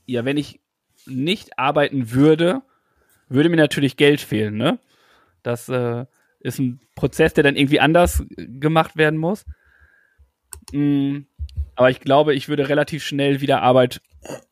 Ja, 0.08 0.26
wenn 0.26 0.38
ich 0.38 0.60
nicht 1.06 1.60
arbeiten 1.60 2.10
würde, 2.10 2.64
würde 3.28 3.50
mir 3.50 3.58
natürlich 3.58 3.98
Geld 3.98 4.20
fehlen, 4.20 4.58
ne? 4.58 4.80
Das 5.44 5.70
äh, 5.70 6.08
ist 6.40 6.58
ein 6.58 6.80
Prozess, 6.96 7.36
der 7.36 7.44
dann 7.44 7.56
irgendwie 7.56 7.82
anders 7.82 8.24
gemacht 8.36 8.98
werden 8.98 9.20
muss. 9.20 9.46
Mm, 10.72 11.20
aber 11.76 11.92
ich 11.92 12.00
glaube, 12.00 12.34
ich 12.34 12.50
würde 12.50 12.68
relativ 12.68 13.04
schnell 13.04 13.42
wieder 13.42 13.62
Arbeit 13.62 14.02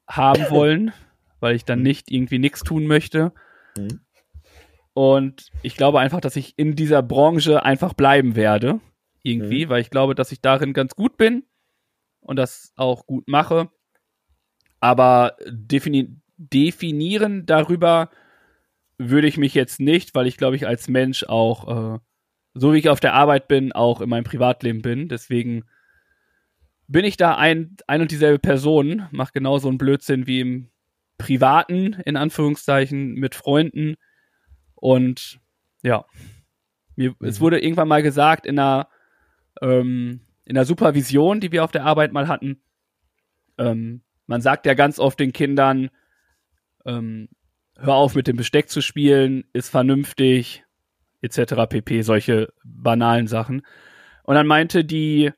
haben 0.07 0.49
wollen, 0.49 0.93
weil 1.39 1.55
ich 1.55 1.65
dann 1.65 1.81
nicht 1.81 2.11
irgendwie 2.11 2.39
nichts 2.39 2.63
tun 2.63 2.87
möchte. 2.87 3.33
Mhm. 3.77 4.01
Und 4.93 5.51
ich 5.61 5.75
glaube 5.75 5.99
einfach, 5.99 6.21
dass 6.21 6.35
ich 6.35 6.57
in 6.57 6.75
dieser 6.75 7.03
Branche 7.03 7.63
einfach 7.63 7.93
bleiben 7.93 8.35
werde 8.35 8.79
irgendwie, 9.21 9.65
mhm. 9.65 9.69
weil 9.69 9.81
ich 9.81 9.89
glaube, 9.89 10.15
dass 10.15 10.31
ich 10.31 10.41
darin 10.41 10.73
ganz 10.73 10.95
gut 10.95 11.17
bin 11.17 11.43
und 12.19 12.37
das 12.37 12.73
auch 12.75 13.05
gut 13.05 13.27
mache. 13.27 13.69
Aber 14.79 15.35
defini 15.47 16.19
definieren 16.37 17.45
darüber 17.45 18.09
würde 18.99 19.27
ich 19.27 19.37
mich 19.37 19.53
jetzt 19.53 19.79
nicht, 19.79 20.15
weil 20.15 20.27
ich 20.27 20.37
glaube 20.37 20.55
ich 20.55 20.67
als 20.67 20.87
Mensch 20.87 21.23
auch, 21.23 21.95
äh, 21.95 21.99
so 22.53 22.73
wie 22.73 22.79
ich 22.79 22.89
auf 22.89 22.99
der 22.99 23.13
Arbeit 23.13 23.47
bin, 23.47 23.71
auch 23.71 24.01
in 24.01 24.09
meinem 24.09 24.23
Privatleben 24.23 24.81
bin. 24.81 25.09
Deswegen 25.09 25.65
bin 26.87 27.05
ich 27.05 27.17
da 27.17 27.35
ein, 27.35 27.75
ein 27.87 28.01
und 28.01 28.11
dieselbe 28.11 28.39
Person, 28.39 29.07
mache 29.11 29.33
genauso 29.33 29.67
einen 29.67 29.77
Blödsinn 29.77 30.25
wie 30.27 30.39
im 30.39 30.69
Privaten, 31.17 31.93
in 32.05 32.15
Anführungszeichen, 32.15 33.13
mit 33.13 33.35
Freunden. 33.35 33.95
Und 34.75 35.39
ja, 35.83 36.05
mir, 36.95 37.11
mhm. 37.11 37.27
es 37.27 37.41
wurde 37.41 37.59
irgendwann 37.59 37.87
mal 37.87 38.03
gesagt 38.03 38.45
in 38.45 38.59
einer 38.59 38.87
ähm, 39.61 40.21
in 40.45 40.55
der 40.55 40.65
Supervision, 40.65 41.41
die 41.41 41.51
wir 41.51 41.63
auf 41.63 41.71
der 41.71 41.83
Arbeit 41.83 42.13
mal 42.13 42.27
hatten, 42.27 42.61
ähm, 43.57 44.01
man 44.27 44.41
sagt 44.41 44.65
ja 44.65 44.73
ganz 44.75 44.99
oft 44.99 45.19
den 45.19 45.33
Kindern, 45.33 45.89
ähm, 46.85 47.29
hör 47.77 47.95
auf 47.95 48.15
mit 48.15 48.27
dem 48.27 48.37
Besteck 48.37 48.69
zu 48.69 48.81
spielen, 48.81 49.45
ist 49.53 49.69
vernünftig, 49.69 50.63
etc. 51.21 51.67
pp, 51.67 52.01
solche 52.01 52.53
banalen 52.63 53.27
Sachen. 53.27 53.65
Und 54.23 54.35
dann 54.35 54.47
meinte 54.47 54.85
die 54.85 55.31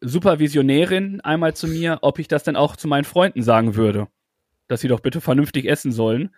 Supervisionärin 0.00 1.20
einmal 1.20 1.54
zu 1.54 1.66
mir, 1.66 1.98
ob 2.02 2.18
ich 2.18 2.28
das 2.28 2.44
denn 2.44 2.56
auch 2.56 2.76
zu 2.76 2.88
meinen 2.88 3.04
Freunden 3.04 3.42
sagen 3.42 3.74
würde, 3.74 4.08
dass 4.68 4.80
sie 4.80 4.88
doch 4.88 5.00
bitte 5.00 5.20
vernünftig 5.20 5.68
essen 5.68 5.92
sollen. 5.92 6.34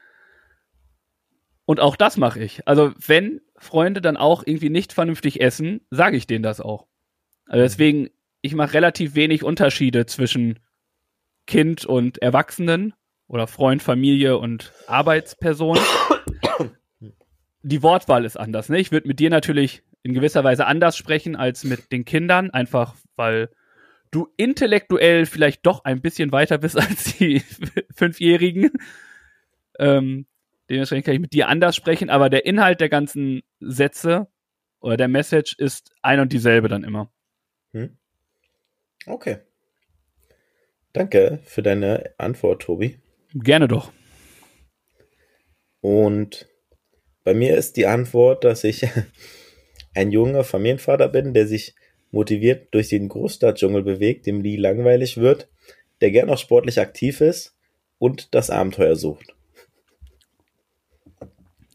Und 1.67 1.81
auch 1.81 1.97
das 1.97 2.17
mache 2.17 2.41
ich. 2.41 2.67
Also 2.67 2.93
wenn 3.07 3.41
Freunde 3.57 4.01
dann 4.01 4.17
auch 4.17 4.43
irgendwie 4.45 4.71
nicht 4.71 4.93
vernünftig 4.93 5.41
essen, 5.41 5.83
sage 5.91 6.17
ich 6.17 6.27
denen 6.27 6.43
das 6.43 6.61
auch. 6.61 6.87
Also 7.47 7.63
deswegen, 7.63 8.11
ich 8.41 8.55
mache 8.55 8.75
relativ 8.75 9.15
wenig 9.15 9.45
Unterschiede 9.45 10.07
zwischen 10.07 10.59
Kind 11.47 11.85
und 11.85 12.19
Erwachsenen 12.23 12.95
oder 13.27 13.47
Freund, 13.47 13.83
Familie 13.83 14.39
und 14.39 14.73
Arbeitsperson. 14.87 15.79
Die 17.63 17.83
Wortwahl 17.83 18.25
ist 18.25 18.37
anders. 18.37 18.69
Ne? 18.69 18.79
Ich 18.79 18.91
würde 18.91 19.07
mit 19.07 19.21
dir 19.21 19.31
natürlich 19.31 19.83
in 20.03 20.15
gewisser 20.15 20.45
Weise 20.45 20.67
anders 20.67 20.97
sprechen 20.97 21.37
als 21.37 21.65
mit 21.65 21.93
den 21.93 22.05
Kindern, 22.05 22.51
einfach 22.51 22.95
weil 23.17 23.51
du 24.11 24.29
intellektuell 24.37 25.27
vielleicht 25.27 25.67
doch 25.67 25.85
ein 25.85 26.01
bisschen 26.01 26.33
weiter 26.33 26.59
bist 26.59 26.77
als 26.81 27.17
die 27.17 27.43
Fünfjährigen. 27.95 28.71
Ähm, 29.79 30.27
Dementsprechend 30.71 31.05
kann 31.05 31.15
ich 31.15 31.21
mit 31.21 31.33
dir 31.33 31.49
anders 31.49 31.75
sprechen, 31.75 32.11
aber 32.11 32.31
der 32.31 32.47
Inhalt 32.47 32.81
der 32.81 32.89
ganzen 32.89 33.43
Sätze 33.59 34.29
oder 34.79 34.97
der 34.97 35.09
Message 35.09 35.57
ist 35.59 35.91
ein 36.01 36.21
und 36.21 36.33
dieselbe 36.33 36.69
dann 36.69 36.85
immer. 36.85 37.13
Hm. 37.73 37.97
Okay. 39.05 39.39
Danke 40.93 41.41
für 41.43 41.63
deine 41.63 42.15
Antwort, 42.19 42.63
Tobi. 42.63 43.01
Gerne 43.35 43.67
doch. 43.67 43.91
Und 45.81 46.49
bei 47.25 47.35
mir 47.35 47.57
ist 47.57 47.77
die 47.77 47.87
Antwort, 47.87 48.45
dass 48.45 48.63
ich 48.63 48.87
ein 49.95 50.11
junger 50.11 50.45
Familienvater 50.45 51.09
bin, 51.09 51.35
der 51.35 51.47
sich 51.47 51.75
motiviert 52.11 52.69
durch 52.73 52.89
den 52.89 53.09
Großstadtdschungel 53.09 53.83
bewegt, 53.83 54.27
dem 54.27 54.41
nie 54.41 54.57
langweilig 54.57 55.17
wird, 55.17 55.49
der 56.01 56.11
gern 56.11 56.31
auch 56.31 56.39
sportlich 56.39 56.81
aktiv 56.81 57.21
ist 57.21 57.57
und 57.99 58.35
das 58.35 58.51
Abenteuer 58.51 58.97
sucht. 58.97 59.35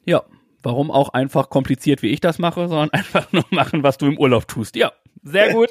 Ja, 0.05 0.23
warum 0.61 0.91
auch 0.91 1.09
einfach 1.09 1.49
kompliziert, 1.49 2.01
wie 2.01 2.09
ich 2.09 2.19
das 2.19 2.39
mache, 2.39 2.67
sondern 2.67 2.89
einfach 2.91 3.31
nur 3.31 3.45
machen, 3.51 3.83
was 3.83 3.97
du 3.97 4.07
im 4.07 4.17
Urlaub 4.17 4.47
tust. 4.47 4.75
Ja, 4.75 4.91
sehr 5.23 5.53
gut. 5.53 5.69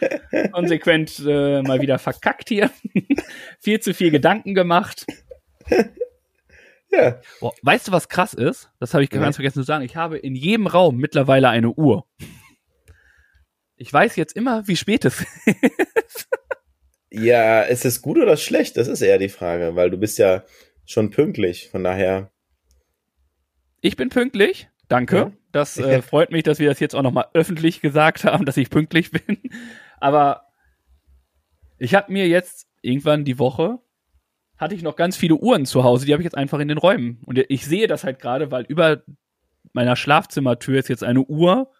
Konsequent 0.52 1.22
äh, 1.26 1.62
mal 1.62 1.80
wieder 1.80 1.98
verkackt 1.98 2.48
hier. 2.48 2.70
viel 3.58 3.80
zu 3.80 3.94
viel 3.94 4.10
Gedanken 4.10 4.54
gemacht. 4.54 5.06
Ja. 6.92 7.20
Boah, 7.40 7.54
weißt 7.62 7.88
du, 7.88 7.92
was 7.92 8.08
krass 8.08 8.34
ist? 8.34 8.70
Das 8.78 8.92
habe 8.94 9.02
ich 9.02 9.10
ganz 9.10 9.36
vergessen 9.36 9.60
zu 9.60 9.62
sagen. 9.62 9.84
Ich 9.84 9.96
habe 9.96 10.18
in 10.18 10.34
jedem 10.34 10.66
Raum 10.66 10.98
mittlerweile 10.98 11.48
eine 11.48 11.70
Uhr. 11.70 12.06
Ich 13.76 13.92
weiß 13.92 14.16
jetzt 14.16 14.36
immer, 14.36 14.68
wie 14.68 14.76
spät 14.76 15.04
es 15.04 15.24
ist. 15.46 16.28
ja, 17.10 17.62
ist 17.62 17.84
es 17.84 18.02
gut 18.02 18.18
oder 18.18 18.36
schlecht? 18.36 18.76
Das 18.76 18.88
ist 18.88 19.00
eher 19.00 19.18
die 19.18 19.30
Frage, 19.30 19.74
weil 19.74 19.90
du 19.90 19.96
bist 19.96 20.18
ja 20.18 20.44
schon 20.84 21.10
pünktlich. 21.10 21.70
Von 21.70 21.82
daher 21.82 22.30
ich 23.82 23.96
bin 23.96 24.08
pünktlich. 24.08 24.70
Danke. 24.88 25.16
Ja. 25.16 25.32
Das 25.50 25.76
äh, 25.78 26.00
freut 26.00 26.30
mich, 26.30 26.44
dass 26.44 26.58
wir 26.58 26.68
das 26.68 26.80
jetzt 26.80 26.94
auch 26.94 27.02
nochmal 27.02 27.26
öffentlich 27.34 27.82
gesagt 27.82 28.24
haben, 28.24 28.46
dass 28.46 28.56
ich 28.56 28.70
pünktlich 28.70 29.10
bin. 29.26 29.38
Aber 30.00 30.46
ich 31.78 31.94
habe 31.94 32.10
mir 32.12 32.28
jetzt 32.28 32.68
irgendwann 32.80 33.24
die 33.24 33.38
Woche 33.38 33.80
hatte 34.62 34.74
ich 34.74 34.82
noch 34.82 34.96
ganz 34.96 35.16
viele 35.16 35.34
Uhren 35.34 35.66
zu 35.66 35.84
Hause, 35.84 36.06
die 36.06 36.12
habe 36.12 36.22
ich 36.22 36.24
jetzt 36.24 36.36
einfach 36.38 36.58
in 36.60 36.68
den 36.68 36.78
Räumen. 36.78 37.20
Und 37.26 37.38
ich 37.48 37.66
sehe 37.66 37.86
das 37.86 38.04
halt 38.04 38.18
gerade, 38.20 38.50
weil 38.50 38.64
über 38.64 39.02
meiner 39.74 39.96
Schlafzimmertür 39.96 40.78
ist 40.78 40.88
jetzt 40.88 41.04
eine 41.04 41.20
Uhr. 41.20 41.70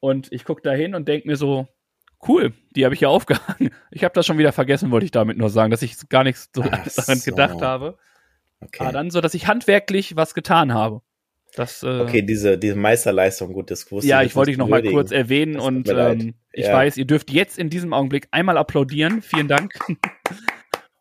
Und 0.00 0.30
ich 0.32 0.44
gucke 0.44 0.62
da 0.62 0.72
hin 0.72 0.94
und 0.94 1.08
denke 1.08 1.26
mir 1.26 1.36
so, 1.36 1.66
cool, 2.28 2.52
die 2.76 2.84
habe 2.84 2.94
ich 2.94 3.00
ja 3.00 3.08
aufgehangen. 3.08 3.70
Ich 3.90 4.04
habe 4.04 4.14
das 4.14 4.26
schon 4.26 4.38
wieder 4.38 4.52
vergessen, 4.52 4.90
wollte 4.90 5.06
ich 5.06 5.10
damit 5.12 5.38
nur 5.38 5.48
sagen, 5.50 5.70
dass 5.70 5.82
ich 5.82 5.96
gar 6.08 6.22
nichts 6.24 6.50
so 6.54 6.62
daran 6.96 7.20
gedacht 7.24 7.62
habe. 7.62 7.96
Okay. 8.60 8.82
Aber 8.84 8.92
dann 8.92 9.10
so, 9.10 9.20
dass 9.20 9.34
ich 9.34 9.46
handwerklich 9.46 10.16
was 10.16 10.34
getan 10.34 10.72
habe. 10.74 11.00
Das, 11.54 11.82
äh, 11.82 12.00
Okay, 12.00 12.22
diese, 12.22 12.58
diese 12.58 12.74
Meisterleistung, 12.76 13.52
gut, 13.52 13.70
das 13.70 13.90
wusste 13.92 14.08
ja, 14.10 14.22
ich 14.22 14.34
wollte 14.36 14.50
dich 14.50 14.58
noch 14.58 14.68
mal 14.68 14.78
würdigen. 14.78 14.94
kurz 14.96 15.12
erwähnen 15.12 15.58
und 15.60 15.88
ähm, 15.88 16.34
ich 16.52 16.66
Ja. 16.66 16.72
weiß, 16.72 16.96
ihr 16.96 17.04
dürft 17.04 17.30
jetzt 17.30 17.58
in 17.58 17.70
diesem 17.70 17.92
Augenblick 17.92 18.26
einmal 18.32 18.58
applaudieren. 18.58 19.22
Vielen 19.22 19.48
Dank. 19.48 19.72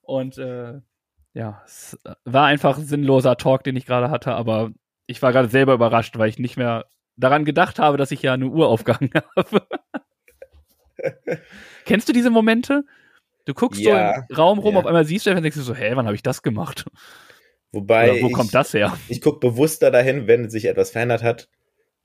und 0.04 0.38
äh, 0.38 0.80
ja, 1.34 1.62
es 1.66 1.98
war 2.26 2.46
einfach 2.46 2.78
ein 2.78 2.86
sinnloser 2.86 3.38
Talk, 3.38 3.64
den 3.64 3.76
ich 3.76 3.86
gerade 3.86 4.10
hatte, 4.12 4.34
aber 4.34 4.72
ich 5.08 5.22
war 5.22 5.32
gerade 5.32 5.50
selber 5.50 5.74
überrascht, 5.74 6.18
weil 6.18 6.30
ich 6.30 6.40
nicht 6.40 6.58
mehr 6.58 6.86
daran 7.16 7.46
gedacht 7.46 7.80
habe, 7.80 7.98
dass 7.98 8.12
ich 8.12 8.22
ja 8.22 8.34
eine 8.34 8.48
Uhr 8.48 8.68
aufgehangen 8.68 9.12
habe. 9.36 9.68
Kennst 11.86 12.08
du 12.08 12.14
diese 12.14 12.30
Momente? 12.30 12.84
Du 13.46 13.54
guckst 13.54 13.82
Ja, 13.82 14.16
so 14.16 14.22
im 14.30 14.36
Raum 14.36 14.60
rum, 14.60 14.76
ja. 14.76 14.80
auf 14.80 14.86
einmal 14.86 15.06
siehst 15.06 15.26
du 15.26 15.32
und 15.32 15.42
denkst 15.42 15.58
du 15.58 15.64
so, 15.64 15.76
hä, 15.76 15.92
wann 15.96 16.06
habe 16.06 16.16
ich 16.16 16.24
das 16.24 16.44
gemacht? 16.44 16.86
Wobei 17.72 18.12
Oder 18.12 18.22
wo 18.22 18.28
ich, 18.28 18.34
kommt 18.34 18.54
das 18.54 18.74
her? 18.74 18.98
ich 19.08 19.20
gucke 19.20 19.40
bewusster 19.40 19.92
dahin, 19.92 20.28
wenn 20.28 20.50
sich 20.50 20.66
etwas 20.66 20.92
verändert 20.92 21.24
hat, 21.24 21.50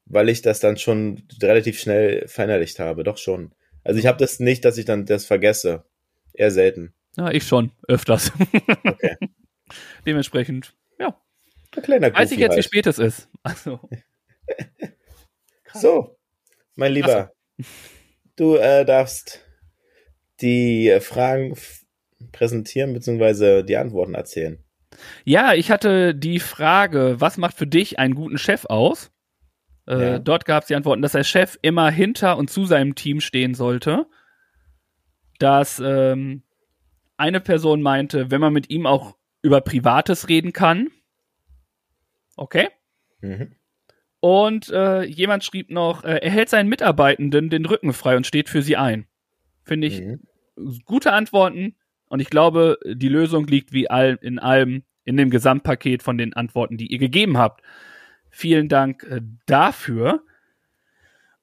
weil 0.06 0.28
ich 0.30 0.42
das 0.42 0.60
dann 0.60 0.78
schon 0.78 1.22
relativ 1.42 1.78
schnell 1.78 2.26
verinnerlicht 2.26 2.78
habe. 2.80 3.04
Doch 3.04 3.18
schon. 3.18 3.54
Also 3.84 4.00
ich 4.00 4.06
habe 4.06 4.18
das 4.18 4.40
nicht, 4.40 4.64
dass 4.64 4.78
ich 4.78 4.86
dann 4.86 5.04
das 5.04 5.26
vergesse. 5.26 5.84
Eher 6.32 6.50
selten. 6.50 6.94
Ja, 7.18 7.30
ich 7.32 7.44
schon, 7.44 7.72
öfters. 7.88 8.32
Okay. 8.84 9.16
Dementsprechend, 10.06 10.74
ja, 10.98 11.20
Ein 11.76 11.82
kleiner 11.82 12.14
weiß 12.14 12.30
ich 12.30 12.38
Goofy 12.38 12.42
jetzt, 12.42 12.52
wie 12.52 12.56
halt. 12.56 12.64
spät 12.64 12.86
es 12.86 12.98
ist. 12.98 13.28
Also, 13.42 13.80
So, 15.74 16.16
mein 16.76 16.92
Lieber, 16.92 17.32
du 18.36 18.54
äh, 18.56 18.84
darfst 18.84 19.44
die 20.40 20.96
Fragen 21.00 21.54
präsentieren 22.32 22.92
bzw. 22.94 23.62
die 23.62 23.76
Antworten 23.76 24.14
erzählen. 24.14 24.64
Ja, 25.24 25.54
ich 25.54 25.70
hatte 25.70 26.14
die 26.14 26.40
Frage, 26.40 27.16
was 27.20 27.36
macht 27.36 27.56
für 27.56 27.66
dich 27.66 27.98
einen 27.98 28.14
guten 28.14 28.38
Chef 28.38 28.64
aus? 28.66 29.10
Äh, 29.86 30.00
Ja. 30.12 30.18
Dort 30.18 30.44
gab 30.44 30.62
es 30.62 30.68
die 30.68 30.74
Antworten, 30.76 31.02
dass 31.02 31.12
der 31.12 31.24
Chef 31.24 31.58
immer 31.62 31.90
hinter 31.90 32.38
und 32.38 32.48
zu 32.50 32.64
seinem 32.64 32.94
Team 32.94 33.20
stehen 33.20 33.54
sollte. 33.54 34.06
Dass 35.38 35.80
ähm, 35.84 36.42
eine 37.18 37.40
Person 37.40 37.82
meinte, 37.82 38.30
wenn 38.30 38.40
man 38.40 38.52
mit 38.52 38.70
ihm 38.70 38.86
auch 38.86 39.16
über 39.42 39.60
Privates 39.60 40.28
reden 40.28 40.52
kann. 40.52 40.88
Okay. 42.36 42.68
Mhm. 43.20 43.52
Und 44.20 44.70
äh, 44.70 45.02
jemand 45.04 45.44
schrieb 45.44 45.70
noch, 45.70 46.04
äh, 46.04 46.18
er 46.22 46.30
hält 46.30 46.48
seinen 46.48 46.68
Mitarbeitenden 46.68 47.50
den 47.50 47.66
Rücken 47.66 47.92
frei 47.92 48.16
und 48.16 48.26
steht 48.26 48.48
für 48.48 48.62
sie 48.62 48.76
ein. 48.76 49.06
Finde 49.62 49.86
ich 49.86 50.00
Mhm. 50.00 50.20
gute 50.84 51.12
Antworten 51.12 51.76
und 52.08 52.20
ich 52.20 52.30
glaube, 52.30 52.78
die 52.84 53.08
Lösung 53.08 53.46
liegt 53.46 53.72
wie 53.72 53.90
all, 53.90 54.18
in 54.22 54.38
allem 54.38 54.82
in 55.04 55.16
dem 55.16 55.30
Gesamtpaket 55.30 56.02
von 56.02 56.18
den 56.18 56.34
Antworten, 56.34 56.76
die 56.76 56.86
ihr 56.88 56.98
gegeben 56.98 57.38
habt. 57.38 57.62
Vielen 58.30 58.68
Dank 58.68 59.04
äh, 59.04 59.20
dafür. 59.46 60.22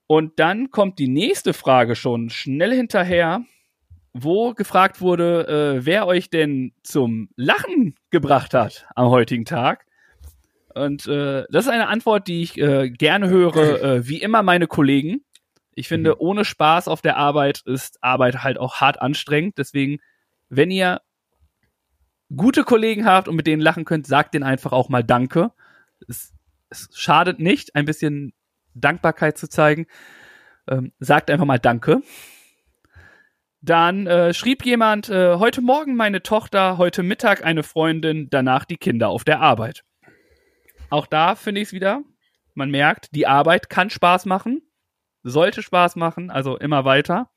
Und 0.07 0.39
dann 0.39 0.69
kommt 0.69 0.99
die 0.99 1.07
nächste 1.07 1.53
Frage 1.53 1.95
schon 1.95 2.29
schnell 2.29 2.73
hinterher, 2.73 3.43
wo 4.17 4.53
gefragt 4.53 5.01
wurde, 5.01 5.75
äh, 5.77 5.85
wer 5.85 6.07
euch 6.07 6.29
denn 6.29 6.71
zum 6.83 7.27
Lachen 7.35 7.95
gebracht 8.11 8.53
hat 8.53 8.87
am 8.95 9.09
heutigen 9.09 9.43
Tag. 9.43 9.85
Und 10.73 11.05
äh, 11.07 11.43
das 11.49 11.65
ist 11.65 11.71
eine 11.71 11.87
Antwort, 11.89 12.27
die 12.29 12.41
ich 12.41 12.57
äh, 12.57 12.89
gerne 12.89 13.27
höre, 13.29 13.81
äh, 13.83 14.07
wie 14.07 14.21
immer 14.21 14.41
meine 14.41 14.67
Kollegen. 14.67 15.25
Ich 15.73 15.89
finde, 15.89 16.11
Mhm. 16.11 16.15
ohne 16.19 16.45
Spaß 16.45 16.87
auf 16.87 17.01
der 17.01 17.17
Arbeit 17.17 17.61
ist 17.65 18.01
Arbeit 18.01 18.41
halt 18.43 18.57
auch 18.57 18.75
hart 18.75 19.01
anstrengend. 19.01 19.57
Deswegen, 19.57 19.99
wenn 20.47 20.71
ihr 20.71 21.01
gute 22.33 22.63
Kollegen 22.63 23.05
habt 23.05 23.27
und 23.27 23.35
mit 23.35 23.47
denen 23.47 23.61
lachen 23.61 23.83
könnt, 23.83 24.07
sagt 24.07 24.33
denen 24.33 24.43
einfach 24.45 24.71
auch 24.71 24.87
mal 24.87 25.03
Danke. 25.03 25.51
Es, 26.07 26.33
es 26.69 26.87
schadet 26.93 27.39
nicht, 27.39 27.75
ein 27.75 27.83
bisschen 27.85 28.31
Dankbarkeit 28.73 29.37
zu 29.37 29.49
zeigen. 29.49 29.87
Ähm, 30.69 30.93
sagt 30.99 31.29
einfach 31.29 31.45
mal 31.45 31.59
Danke. 31.59 32.01
Dann 33.65 34.05
äh, 34.05 34.31
schrieb 34.35 34.63
jemand, 34.63 35.09
äh, 35.09 35.37
heute 35.37 35.59
Morgen 35.59 35.95
meine 35.95 36.21
Tochter, 36.21 36.77
heute 36.77 37.01
Mittag 37.01 37.43
eine 37.43 37.63
Freundin, 37.63 38.27
danach 38.29 38.63
die 38.63 38.77
Kinder 38.77 39.09
auf 39.09 39.23
der 39.23 39.41
Arbeit. 39.41 39.83
Auch 40.91 41.07
da 41.07 41.33
finde 41.33 41.61
ich 41.61 41.69
es 41.69 41.73
wieder, 41.73 42.03
man 42.53 42.69
merkt, 42.69 43.15
die 43.15 43.25
Arbeit 43.25 43.67
kann 43.71 43.89
Spaß 43.89 44.27
machen, 44.27 44.61
sollte 45.23 45.63
Spaß 45.63 45.95
machen, 45.95 46.29
also 46.29 46.57
immer 46.57 46.85
weiter. 46.85 47.31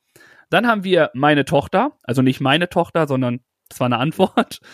Dann 0.51 0.67
haben 0.67 0.85
wir 0.85 1.11
meine 1.15 1.47
Tochter, 1.47 1.93
also 2.03 2.21
nicht 2.21 2.43
meine 2.43 2.69
Tochter, 2.69 3.07
sondern 3.07 3.41
das 3.71 3.81
war 3.81 3.87
eine 3.87 3.99
Antwort. 3.99 4.61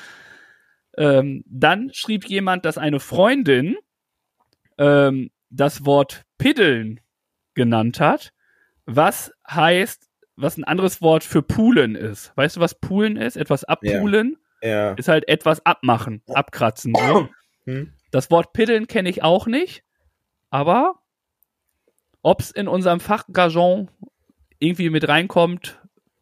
Ähm, 0.97 1.43
dann 1.49 1.91
schrieb 1.93 2.29
jemand, 2.29 2.65
dass 2.65 2.79
eine 2.79 3.01
Freundin 3.01 3.77
ähm, 4.79 5.33
das 5.51 5.85
Wort 5.85 6.23
piddeln 6.39 7.01
genannt 7.55 7.99
hat, 7.99 8.33
was 8.87 9.33
heißt, 9.51 10.09
was 10.37 10.57
ein 10.57 10.64
anderes 10.64 11.01
Wort 11.03 11.24
für 11.24 11.43
poolen 11.43 11.95
ist. 11.95 12.32
Weißt 12.37 12.57
du, 12.57 12.61
was 12.61 12.74
poolen 12.80 13.16
ist? 13.16 13.37
Etwas 13.37 13.64
abpoolen 13.64 14.37
Ja. 14.62 14.93
ist 14.95 15.09
halt 15.09 15.28
etwas 15.28 15.64
abmachen, 15.64 16.22
abkratzen. 16.28 16.95
So. 16.97 17.28
Hm? 17.66 17.93
Das 18.11 18.30
Wort 18.30 18.53
piddeln 18.53 18.87
kenne 18.87 19.09
ich 19.09 19.22
auch 19.22 19.47
nicht, 19.47 19.82
aber 20.51 20.95
ob 22.22 22.41
es 22.41 22.51
in 22.51 22.68
unserem 22.68 23.01
Fachjargon 23.01 23.91
irgendwie 24.59 24.89
mit 24.91 25.09
reinkommt, 25.09 25.80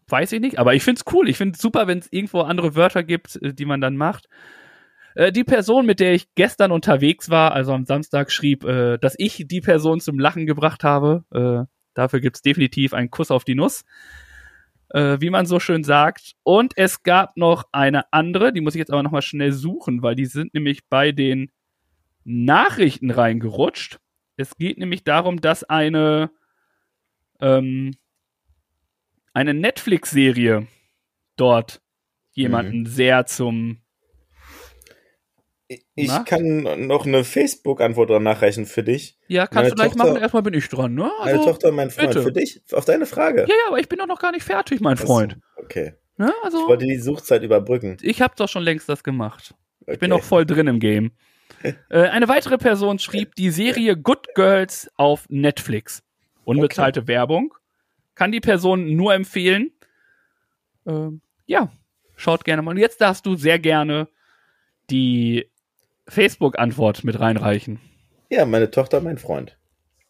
weiß 0.09 0.33
ich 0.33 0.41
nicht. 0.41 0.59
Aber 0.59 0.75
ich 0.75 0.83
finde 0.83 1.01
es 1.05 1.13
cool. 1.15 1.29
Ich 1.29 1.37
finde 1.37 1.55
es 1.57 1.61
super, 1.63 1.87
wenn 1.87 1.99
es 1.99 2.09
irgendwo 2.11 2.41
andere 2.41 2.75
Wörter 2.75 3.03
gibt, 3.05 3.37
äh, 3.43 3.55
die 3.55 3.65
man 3.65 3.81
dann 3.81 3.97
macht. 3.97 4.29
Äh, 5.15 5.31
Die 5.33 5.45
Person, 5.45 5.87
mit 5.87 6.01
der 6.01 6.13
ich 6.15 6.35
gestern 6.35 6.73
unterwegs 6.73 7.31
war, 7.31 7.53
also 7.53 7.73
am 7.73 7.85
Samstag, 7.85 8.31
schrieb, 8.33 8.65
äh, 8.65 8.99
dass 8.99 9.15
ich 9.19 9.45
die 9.47 9.61
Person 9.61 10.01
zum 10.01 10.19
Lachen 10.19 10.47
gebracht 10.47 10.83
habe. 10.85 11.25
Äh, 11.33 11.72
Dafür 11.95 12.21
gibt 12.21 12.37
es 12.37 12.43
definitiv 12.43 12.95
einen 12.95 13.11
Kuss 13.11 13.31
auf 13.31 13.45
die 13.45 13.55
Nuss, 13.55 13.85
äh, 14.91 15.19
wie 15.21 15.31
man 15.31 15.47
so 15.47 15.61
schön 15.61 15.85
sagt. 15.85 16.35
Und 16.43 16.73
es 16.77 17.03
gab 17.03 17.37
noch 17.37 17.65
eine 17.73 18.13
andere, 18.13 18.53
die 18.53 18.61
muss 18.61 18.75
ich 18.75 18.79
jetzt 18.79 18.93
aber 18.93 19.03
nochmal 19.03 19.23
schnell 19.23 19.53
suchen, 19.53 20.03
weil 20.03 20.15
die 20.15 20.27
sind 20.27 20.55
nämlich 20.55 20.87
bei 20.89 21.13
den 21.13 21.51
Nachrichten 22.25 23.11
reingerutscht. 23.11 23.99
Es 24.37 24.57
geht 24.57 24.79
nämlich 24.79 25.05
darum, 25.05 25.41
dass 25.41 25.65
eine, 25.65 26.31
ähm, 27.41 27.93
eine 29.35 29.55
Netflix-Serie 29.55 30.67
dort 31.37 31.83
jemanden 32.33 32.87
sehr 32.87 33.27
zum 33.27 33.82
Ich 35.95 36.09
Na? 36.09 36.21
kann 36.25 36.87
noch 36.87 37.07
eine 37.07 37.25
Facebook-Antwort 37.25 38.11
dran 38.11 38.23
nachreichen 38.23 38.67
für 38.67 38.83
dich. 38.83 39.19
Ja, 39.29 39.47
kannst 39.47 39.55
Meine 39.57 39.69
du 39.71 39.75
gleich 39.77 39.89
Tochter- 39.93 40.05
machen. 40.13 40.23
Erstmal 40.23 40.43
bin 40.43 40.55
ich 40.55 40.69
dran, 40.69 40.95
ne? 40.95 41.11
Meine 41.21 41.33
Also, 41.39 41.45
Tochter 41.45 41.69
und 41.69 41.77
mein 41.77 41.91
Freund. 41.91 42.09
bitte. 42.09 42.23
Für 42.23 42.33
dich? 42.33 42.63
Auf 42.73 42.85
deine 42.85 43.07
Frage. 43.07 43.41
ja, 43.43 43.47
ja, 43.49 43.55
aber 43.69 43.79
ich 43.79 43.89
bin 43.89 43.99
doch 43.99 44.07
noch 44.07 44.19
gar 44.21 44.33
nicht 44.33 44.45
fertig, 44.45 44.81
mein 44.81 44.97
Freund. 44.97 45.37
Okay. 45.57 45.95
Ne? 46.17 46.33
Ich 46.39 46.45
Also, 46.45 46.69
wollte 46.69 46.87
die 46.87 46.99
Suchzeit 46.99 47.43
überbrücken. 47.43 47.97
ich 48.03 48.21
habe 48.23 48.35
doch 48.37 48.49
schon 48.49 48.63
längst 48.63 48.89
das 48.89 49.03
gemacht. 49.05 49.55
Okay. 49.83 49.95
Ich 49.95 49.99
bin 49.99 50.11
noch 50.11 50.23
voll 50.23 50.45
drin 50.47 50.67
im 50.67 50.79
Game. 50.81 51.13
äh, 51.63 51.75
eine 52.09 52.29
weitere 52.29 52.59
Person 52.59 52.99
schrieb 52.99 53.35
die 53.35 53.51
Serie 53.51 53.97
Good 53.97 54.35
Girls 54.35 54.91
auf 54.97 55.27
Netflix. 55.29 56.03
Unbezahlte 56.45 57.07
Werbung. 57.09 57.55
Kann 58.15 58.33
die 58.33 58.41
Person 58.41 58.95
nur 58.97 59.15
empfehlen. 59.15 59.71
Ähm, 60.87 61.21
ja, 61.47 61.71
schaut 62.17 62.45
gerne 62.45 62.63
mal. 62.63 62.73
Und 62.73 62.79
jetzt 62.79 63.01
darfst 63.01 63.25
du 63.27 63.37
sehr 63.37 63.59
gerne 63.59 64.09
die 64.91 65.49
Facebook-Antwort 66.13 67.05
mit 67.05 67.19
reinreichen. 67.19 67.81
Ja, 68.29 68.45
meine 68.45 68.71
Tochter 68.71 69.01
mein 69.01 69.19
Freund. 69.19 69.57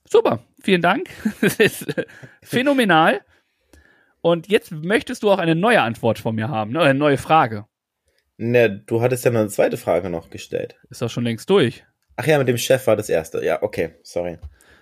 Super, 0.09 0.41
vielen 0.61 0.83
Dank. 0.83 1.09
Das 1.41 1.57
ist 1.57 1.97
äh, 1.97 2.07
phänomenal. 2.43 3.21
Und 4.21 4.49
jetzt 4.49 4.73
möchtest 4.73 5.23
du 5.23 5.31
auch 5.31 5.39
eine 5.39 5.55
neue 5.55 5.81
Antwort 5.81 6.19
von 6.19 6.35
mir 6.35 6.49
haben, 6.49 6.73
ne? 6.73 6.81
eine 6.81 6.99
neue 6.99 7.19
Frage. 7.19 7.67
Ne, 8.37 8.71
du 8.71 9.01
hattest 9.01 9.25
ja 9.25 9.31
noch 9.31 9.41
eine 9.41 9.49
zweite 9.49 9.77
Frage 9.77 10.11
noch 10.11 10.31
gestellt. 10.31 10.77
Ist 10.91 11.03
doch 11.03 11.11
schon 11.11 11.25
längst 11.25 11.49
durch. 11.51 11.85
Ach 12.17 12.27
ja, 12.27 12.39
mit 12.39 12.49
dem 12.49 12.59
Chef 12.59 12.87
war 12.87 12.97
das 12.97 13.09
erste. 13.09 13.45
Ja, 13.45 13.63
okay, 13.63 13.95
sorry. 14.03 14.39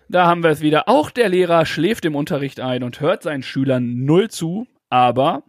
Da 0.09 0.27
haben 0.27 0.43
wir 0.43 0.51
es 0.51 0.61
wieder. 0.61 0.89
Auch 0.89 1.11
der 1.11 1.29
Lehrer 1.29 1.67
schläft 1.67 2.05
im 2.05 2.17
Unterricht 2.17 2.61
ein 2.61 2.83
und 2.83 3.01
hört 3.01 3.23
seinen 3.23 3.43
Schülern 3.43 4.05
null 4.05 4.31
zu, 4.31 4.67
aber 4.89 5.45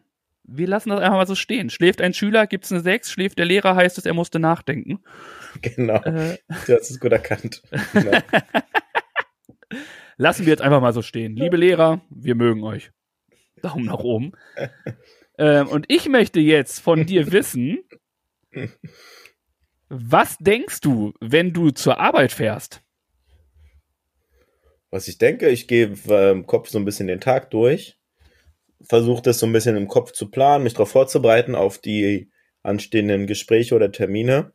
wir 0.53 0.67
lassen 0.67 0.89
das 0.89 0.99
einfach 0.99 1.17
mal 1.17 1.27
so 1.27 1.35
stehen. 1.35 1.69
Schläft 1.69 2.01
ein 2.01 2.13
Schüler, 2.13 2.47
gibt 2.47 2.65
es 2.65 2.71
eine 2.71 2.81
6, 2.81 3.11
schläft 3.11 3.37
der 3.37 3.45
Lehrer, 3.45 3.75
heißt 3.75 3.97
es, 3.97 4.05
er 4.05 4.13
musste 4.13 4.39
nachdenken. 4.39 4.99
Genau. 5.61 6.01
Äh, 6.03 6.37
Du 6.65 6.73
hast 6.73 6.89
es 6.89 6.99
gut 6.99 7.11
erkannt. 7.11 7.61
Genau. 7.93 8.17
lassen 10.17 10.45
wir 10.45 10.51
jetzt 10.51 10.61
einfach 10.61 10.81
mal 10.81 10.93
so 10.93 11.01
stehen. 11.01 11.35
Liebe 11.35 11.57
Lehrer, 11.57 12.01
wir 12.09 12.35
mögen 12.35 12.63
euch. 12.63 12.91
Daumen 13.61 13.85
nach 13.85 13.99
oben. 13.99 14.33
ähm, 15.37 15.67
und 15.67 15.85
ich 15.89 16.07
möchte 16.07 16.39
jetzt 16.39 16.79
von 16.79 17.05
dir 17.05 17.31
wissen, 17.31 17.79
was 19.89 20.37
denkst 20.37 20.81
du, 20.81 21.13
wenn 21.19 21.53
du 21.53 21.71
zur 21.71 21.99
Arbeit 21.99 22.31
fährst? 22.31 22.81
Was 24.89 25.07
ich 25.07 25.17
denke, 25.17 25.49
ich 25.49 25.67
gehe 25.67 25.95
im 26.05 26.45
Kopf 26.45 26.69
so 26.69 26.77
ein 26.77 26.85
bisschen 26.85 27.07
den 27.07 27.21
Tag 27.21 27.49
durch, 27.51 27.97
versuche 28.87 29.21
das 29.21 29.39
so 29.39 29.45
ein 29.45 29.53
bisschen 29.53 29.77
im 29.77 29.87
Kopf 29.87 30.11
zu 30.11 30.29
planen, 30.29 30.63
mich 30.63 30.73
darauf 30.73 30.91
vorzubereiten 30.91 31.55
auf 31.55 31.77
die 31.77 32.31
anstehenden 32.63 33.27
Gespräche 33.27 33.75
oder 33.75 33.91
Termine 33.91 34.53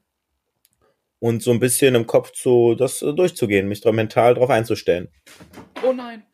und 1.19 1.43
so 1.43 1.51
ein 1.51 1.61
bisschen 1.61 1.95
im 1.95 2.07
Kopf 2.07 2.33
zu 2.33 2.75
das 2.75 3.01
durchzugehen, 3.01 3.69
mich 3.69 3.81
da 3.81 3.93
mental 3.93 4.35
drauf 4.35 4.51
einzustellen. 4.51 5.09
Oh 5.85 5.93
nein. 5.93 6.25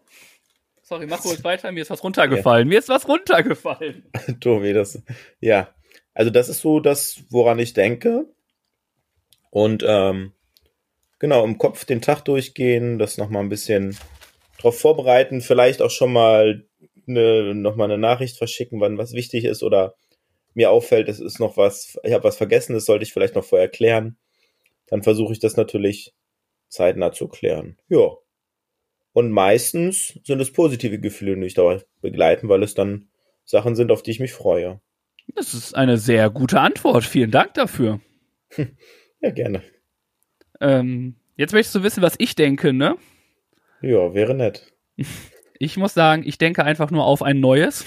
Sorry, 0.82 1.07
mach 1.07 1.24
ruhig 1.24 1.43
weiter. 1.45 1.72
Mir 1.72 1.82
ist 1.82 1.90
was 1.90 2.05
runtergefallen. 2.05 2.68
Mir 2.68 2.78
ist 2.78 2.88
was 2.88 3.09
runtergefallen. 3.09 4.05
Tobi, 4.40 4.72
das, 4.72 5.03
ja. 5.40 5.68
Also 6.12 6.30
das 6.30 6.49
ist 6.49 6.61
so 6.61 6.80
das, 6.80 7.22
woran 7.30 7.59
ich 7.59 7.72
denke. 7.72 8.26
Und 9.51 9.84
ähm, 9.86 10.32
genau, 11.18 11.45
im 11.45 11.57
Kopf 11.57 11.84
den 11.84 12.03
Tag 12.03 12.24
durchgehen, 12.24 12.99
das 12.99 13.16
nochmal 13.16 13.43
ein 13.43 13.49
bisschen 13.49 13.97
drauf 14.59 14.78
vorbereiten, 14.78 15.40
vielleicht 15.40 15.80
auch 15.80 15.90
schon 15.90 16.12
mal 16.12 16.66
eine, 17.07 17.55
nochmal 17.55 17.90
eine 17.90 17.98
Nachricht 17.98 18.36
verschicken, 18.36 18.80
wann 18.80 18.98
was 18.98 19.12
wichtig 19.12 19.44
ist 19.44 19.62
oder 19.62 19.94
mir 20.55 20.70
auffällt, 20.70 21.09
es 21.09 21.20
ist 21.20 21.40
noch 21.40 21.57
was, 21.57 21.98
ich 22.03 22.12
habe 22.12 22.24
was 22.24 22.36
vergessen, 22.36 22.74
das 22.74 22.84
sollte 22.84 23.05
ich 23.05 23.12
vielleicht 23.12 23.34
noch 23.34 23.44
vorher 23.44 23.68
klären. 23.68 24.18
Dann 24.86 25.03
versuche 25.03 25.32
ich 25.32 25.38
das 25.38 25.57
natürlich 25.57 26.12
zeitnah 26.68 27.12
zu 27.12 27.28
klären. 27.28 27.78
Ja. 27.88 28.16
Und 29.12 29.30
meistens 29.30 30.18
sind 30.24 30.40
es 30.40 30.53
positive 30.53 30.98
Gefühle, 30.98 31.34
die 31.34 31.40
mich 31.40 31.55
dabei 31.55 31.82
begleiten, 32.00 32.48
weil 32.48 32.62
es 32.62 32.74
dann 32.74 33.09
Sachen 33.44 33.74
sind, 33.74 33.90
auf 33.90 34.03
die 34.03 34.11
ich 34.11 34.20
mich 34.20 34.32
freue. 34.32 34.80
Das 35.34 35.55
ist 35.55 35.74
eine 35.74 35.98
sehr 35.98 36.30
gute 36.30 36.61
Antwort. 36.61 37.05
Vielen 37.05 37.30
Dank 37.30 37.55
dafür. 37.55 38.00
Ja, 39.24 39.30
gerne. 39.30 39.62
Ähm, 40.61 41.14
jetzt 41.36 41.53
möchtest 41.53 41.76
du 41.76 41.84
wissen, 41.84 42.03
was 42.03 42.16
ich 42.18 42.34
denke, 42.34 42.72
ne? 42.72 42.96
Ja, 43.80 44.14
wäre 44.14 44.34
nett. 44.34 44.74
Ich 45.62 45.76
muss 45.76 45.94
sagen, 45.94 46.24
ich 46.26 46.38
denke 46.38 46.64
einfach 46.64 46.90
nur 46.90 47.04
auf 47.04 47.22
ein 47.22 47.38
neues. 47.38 47.84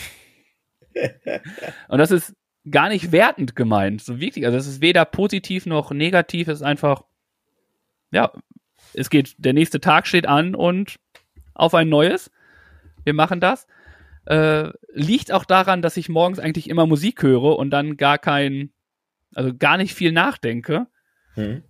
Und 1.89 1.97
das 1.97 2.09
ist 2.09 2.33
gar 2.71 2.87
nicht 2.87 3.11
wertend 3.11 3.53
gemeint, 3.53 4.01
so 4.01 4.21
wirklich. 4.21 4.45
Also 4.45 4.57
es 4.57 4.65
ist 4.65 4.79
weder 4.81 5.03
positiv 5.03 5.65
noch 5.65 5.91
negativ, 5.91 6.47
es 6.47 6.59
ist 6.59 6.63
einfach, 6.65 7.03
ja, 8.11 8.31
es 8.93 9.09
geht, 9.09 9.35
der 9.37 9.51
nächste 9.51 9.81
Tag 9.81 10.07
steht 10.07 10.25
an 10.25 10.55
und 10.55 10.95
auf 11.53 11.73
ein 11.73 11.89
neues. 11.89 12.31
Wir 13.03 13.13
machen 13.13 13.41
das. 13.41 13.67
Äh, 14.25 14.69
liegt 14.93 15.33
auch 15.33 15.43
daran, 15.43 15.81
dass 15.81 15.97
ich 15.97 16.07
morgens 16.07 16.39
eigentlich 16.39 16.69
immer 16.69 16.87
Musik 16.87 17.21
höre 17.23 17.57
und 17.59 17.71
dann 17.71 17.97
gar 17.97 18.17
kein, 18.17 18.71
also 19.35 19.53
gar 19.53 19.75
nicht 19.75 19.93
viel 19.93 20.13
nachdenke, 20.13 20.87
Hm. 21.33 21.61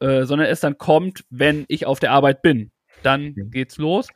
äh, 0.00 0.24
sondern 0.24 0.46
es 0.48 0.60
dann 0.60 0.76
kommt, 0.76 1.24
wenn 1.30 1.64
ich 1.68 1.86
auf 1.86 2.00
der 2.00 2.12
Arbeit 2.12 2.42
bin. 2.42 2.70
Dann 3.02 3.32
Mhm. 3.34 3.50
geht's 3.50 3.78
los. 3.78 4.08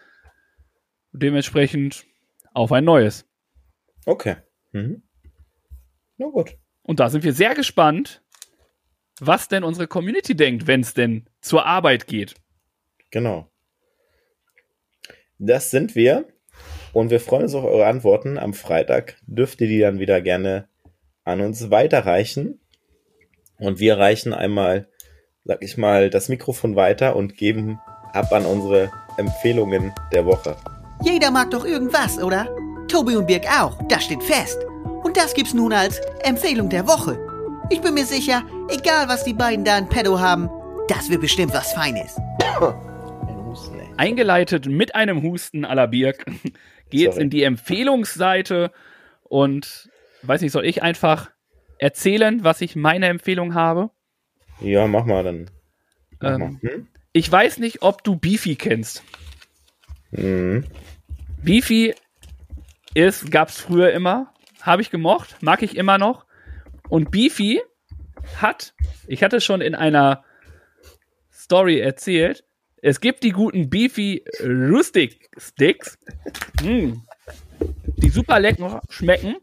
Dementsprechend 1.12 2.04
auf 2.52 2.72
ein 2.72 2.84
neues. 2.84 3.26
Okay. 4.06 4.36
Mhm. 4.72 5.02
Na 6.16 6.26
gut. 6.28 6.56
Und 6.82 7.00
da 7.00 7.10
sind 7.10 7.24
wir 7.24 7.32
sehr 7.32 7.54
gespannt, 7.54 8.22
was 9.20 9.48
denn 9.48 9.64
unsere 9.64 9.86
Community 9.86 10.34
denkt, 10.34 10.66
wenn 10.66 10.80
es 10.80 10.94
denn 10.94 11.28
zur 11.40 11.66
Arbeit 11.66 12.06
geht. 12.06 12.34
Genau. 13.10 13.50
Das 15.38 15.70
sind 15.70 15.94
wir. 15.94 16.26
Und 16.92 17.10
wir 17.10 17.20
freuen 17.20 17.44
uns 17.44 17.54
auf 17.54 17.64
eure 17.64 17.86
Antworten. 17.86 18.38
Am 18.38 18.54
Freitag 18.54 19.18
dürft 19.26 19.60
ihr 19.60 19.68
die 19.68 19.80
dann 19.80 19.98
wieder 19.98 20.20
gerne 20.20 20.68
an 21.24 21.40
uns 21.40 21.70
weiterreichen. 21.70 22.60
Und 23.58 23.78
wir 23.80 23.98
reichen 23.98 24.32
einmal, 24.32 24.88
sag 25.44 25.62
ich 25.62 25.76
mal, 25.76 26.10
das 26.10 26.28
Mikrofon 26.28 26.76
weiter 26.76 27.16
und 27.16 27.36
geben 27.36 27.78
ab 28.12 28.32
an 28.32 28.46
unsere 28.46 28.90
Empfehlungen 29.18 29.92
der 30.12 30.26
Woche. 30.26 30.56
Jeder 31.02 31.30
mag 31.30 31.50
doch 31.50 31.64
irgendwas, 31.64 32.18
oder? 32.22 32.48
Tobi 32.88 33.16
und 33.16 33.26
Birg 33.26 33.44
auch, 33.60 33.78
das 33.88 34.04
steht 34.04 34.22
fest. 34.22 34.58
Und 35.04 35.16
das 35.16 35.34
gibt's 35.34 35.54
nun 35.54 35.72
als 35.72 36.00
Empfehlung 36.22 36.68
der 36.68 36.86
Woche. 36.86 37.18
Ich 37.70 37.80
bin 37.80 37.94
mir 37.94 38.04
sicher, 38.06 38.42
egal 38.68 39.08
was 39.08 39.24
die 39.24 39.34
beiden 39.34 39.64
da 39.64 39.78
in 39.78 39.88
Pedo 39.88 40.18
haben, 40.18 40.48
das 40.88 41.10
wird 41.10 41.20
bestimmt 41.20 41.52
was 41.52 41.72
Feines. 41.72 42.16
Ein 42.60 43.44
Husten, 43.46 43.78
ey. 43.78 43.88
Eingeleitet 43.96 44.66
mit 44.66 44.94
einem 44.94 45.22
Husten 45.22 45.64
à 45.64 45.74
la 45.74 45.86
Birk 45.86 46.24
geht's 46.90 47.14
Sorry. 47.14 47.24
in 47.24 47.30
die 47.30 47.42
Empfehlungsseite 47.42 48.72
und 49.24 49.90
weiß 50.22 50.40
nicht, 50.40 50.52
soll 50.52 50.64
ich 50.66 50.82
einfach 50.82 51.30
erzählen, 51.78 52.42
was 52.42 52.60
ich 52.60 52.74
meine 52.74 53.06
Empfehlung 53.06 53.54
habe? 53.54 53.90
Ja, 54.60 54.86
mach 54.88 55.04
mal 55.04 55.22
dann. 55.22 55.50
Mach 56.20 56.30
Ähm, 56.30 56.38
mal. 56.40 56.70
Hm? 56.70 56.88
Ich 57.12 57.30
weiß 57.30 57.58
nicht, 57.58 57.82
ob 57.82 58.02
du 58.02 58.16
Beefy 58.16 58.56
kennst. 58.56 59.02
Mhm. 60.10 60.64
Beefy 61.42 61.94
ist, 62.94 63.30
gab's 63.30 63.60
früher 63.60 63.92
immer, 63.92 64.32
habe 64.62 64.82
ich 64.82 64.90
gemocht, 64.90 65.36
mag 65.40 65.62
ich 65.62 65.76
immer 65.76 65.98
noch. 65.98 66.26
Und 66.88 67.10
Beefy 67.10 67.60
hat, 68.36 68.74
ich 69.06 69.22
hatte 69.22 69.40
schon 69.40 69.60
in 69.60 69.74
einer 69.74 70.24
Story 71.32 71.78
erzählt, 71.78 72.44
es 72.80 73.00
gibt 73.00 73.24
die 73.24 73.30
guten 73.30 73.70
Beefy 73.70 74.24
Rustic 74.40 75.28
Sticks, 75.36 75.98
mm, 76.62 76.92
die 77.96 78.10
super 78.10 78.38
lecker 78.38 78.82
schmecken, 78.88 79.36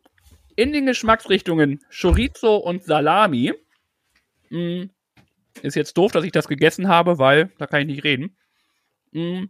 in 0.55 0.71
den 0.71 0.85
Geschmacksrichtungen 0.85 1.81
Chorizo 1.89 2.57
und 2.57 2.83
Salami. 2.83 3.53
Mm, 4.49 4.83
ist 5.61 5.75
jetzt 5.75 5.97
doof, 5.97 6.11
dass 6.11 6.23
ich 6.23 6.31
das 6.31 6.47
gegessen 6.47 6.87
habe, 6.87 7.17
weil 7.17 7.51
da 7.57 7.67
kann 7.67 7.81
ich 7.81 7.87
nicht 7.87 8.03
reden. 8.03 8.37
Mm, 9.11 9.45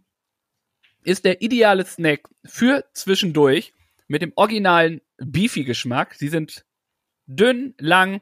ist 1.06 1.24
der 1.24 1.40
ideale 1.40 1.86
Snack 1.86 2.28
für 2.44 2.84
zwischendurch 2.92 3.72
mit 4.08 4.22
dem 4.22 4.32
originalen 4.34 5.00
Beefy-Geschmack. 5.18 6.14
Sie 6.14 6.28
sind 6.28 6.64
dünn, 7.26 7.74
lang, 7.78 8.20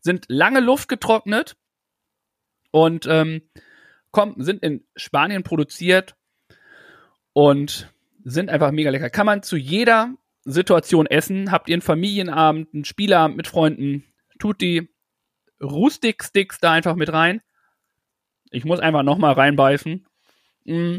sind 0.00 0.26
lange 0.28 0.60
Luft 0.60 0.90
getrocknet 0.90 1.56
und 2.70 3.06
ähm, 3.08 3.42
kommen, 4.10 4.42
sind 4.44 4.62
in 4.62 4.84
Spanien 4.94 5.42
produziert 5.42 6.16
und 7.32 7.90
sind 8.24 8.50
einfach 8.50 8.72
mega 8.72 8.90
lecker. 8.90 9.08
Kann 9.08 9.26
man 9.26 9.42
zu 9.42 9.56
jeder 9.56 10.14
Situation 10.44 11.06
essen. 11.06 11.50
Habt 11.50 11.70
ihr 11.70 11.74
einen 11.74 11.82
Familienabend, 11.82 12.74
einen 12.74 12.84
Spieleabend 12.84 13.38
mit 13.38 13.48
Freunden, 13.48 14.04
tut 14.38 14.60
die 14.60 14.90
Rustic 15.62 16.22
Sticks 16.22 16.60
da 16.60 16.72
einfach 16.72 16.94
mit 16.94 17.10
rein. 17.10 17.40
Ich 18.50 18.66
muss 18.66 18.80
einfach 18.80 19.02
nochmal 19.02 19.32
reinbeißen. 19.32 20.06
Mm. 20.64 20.98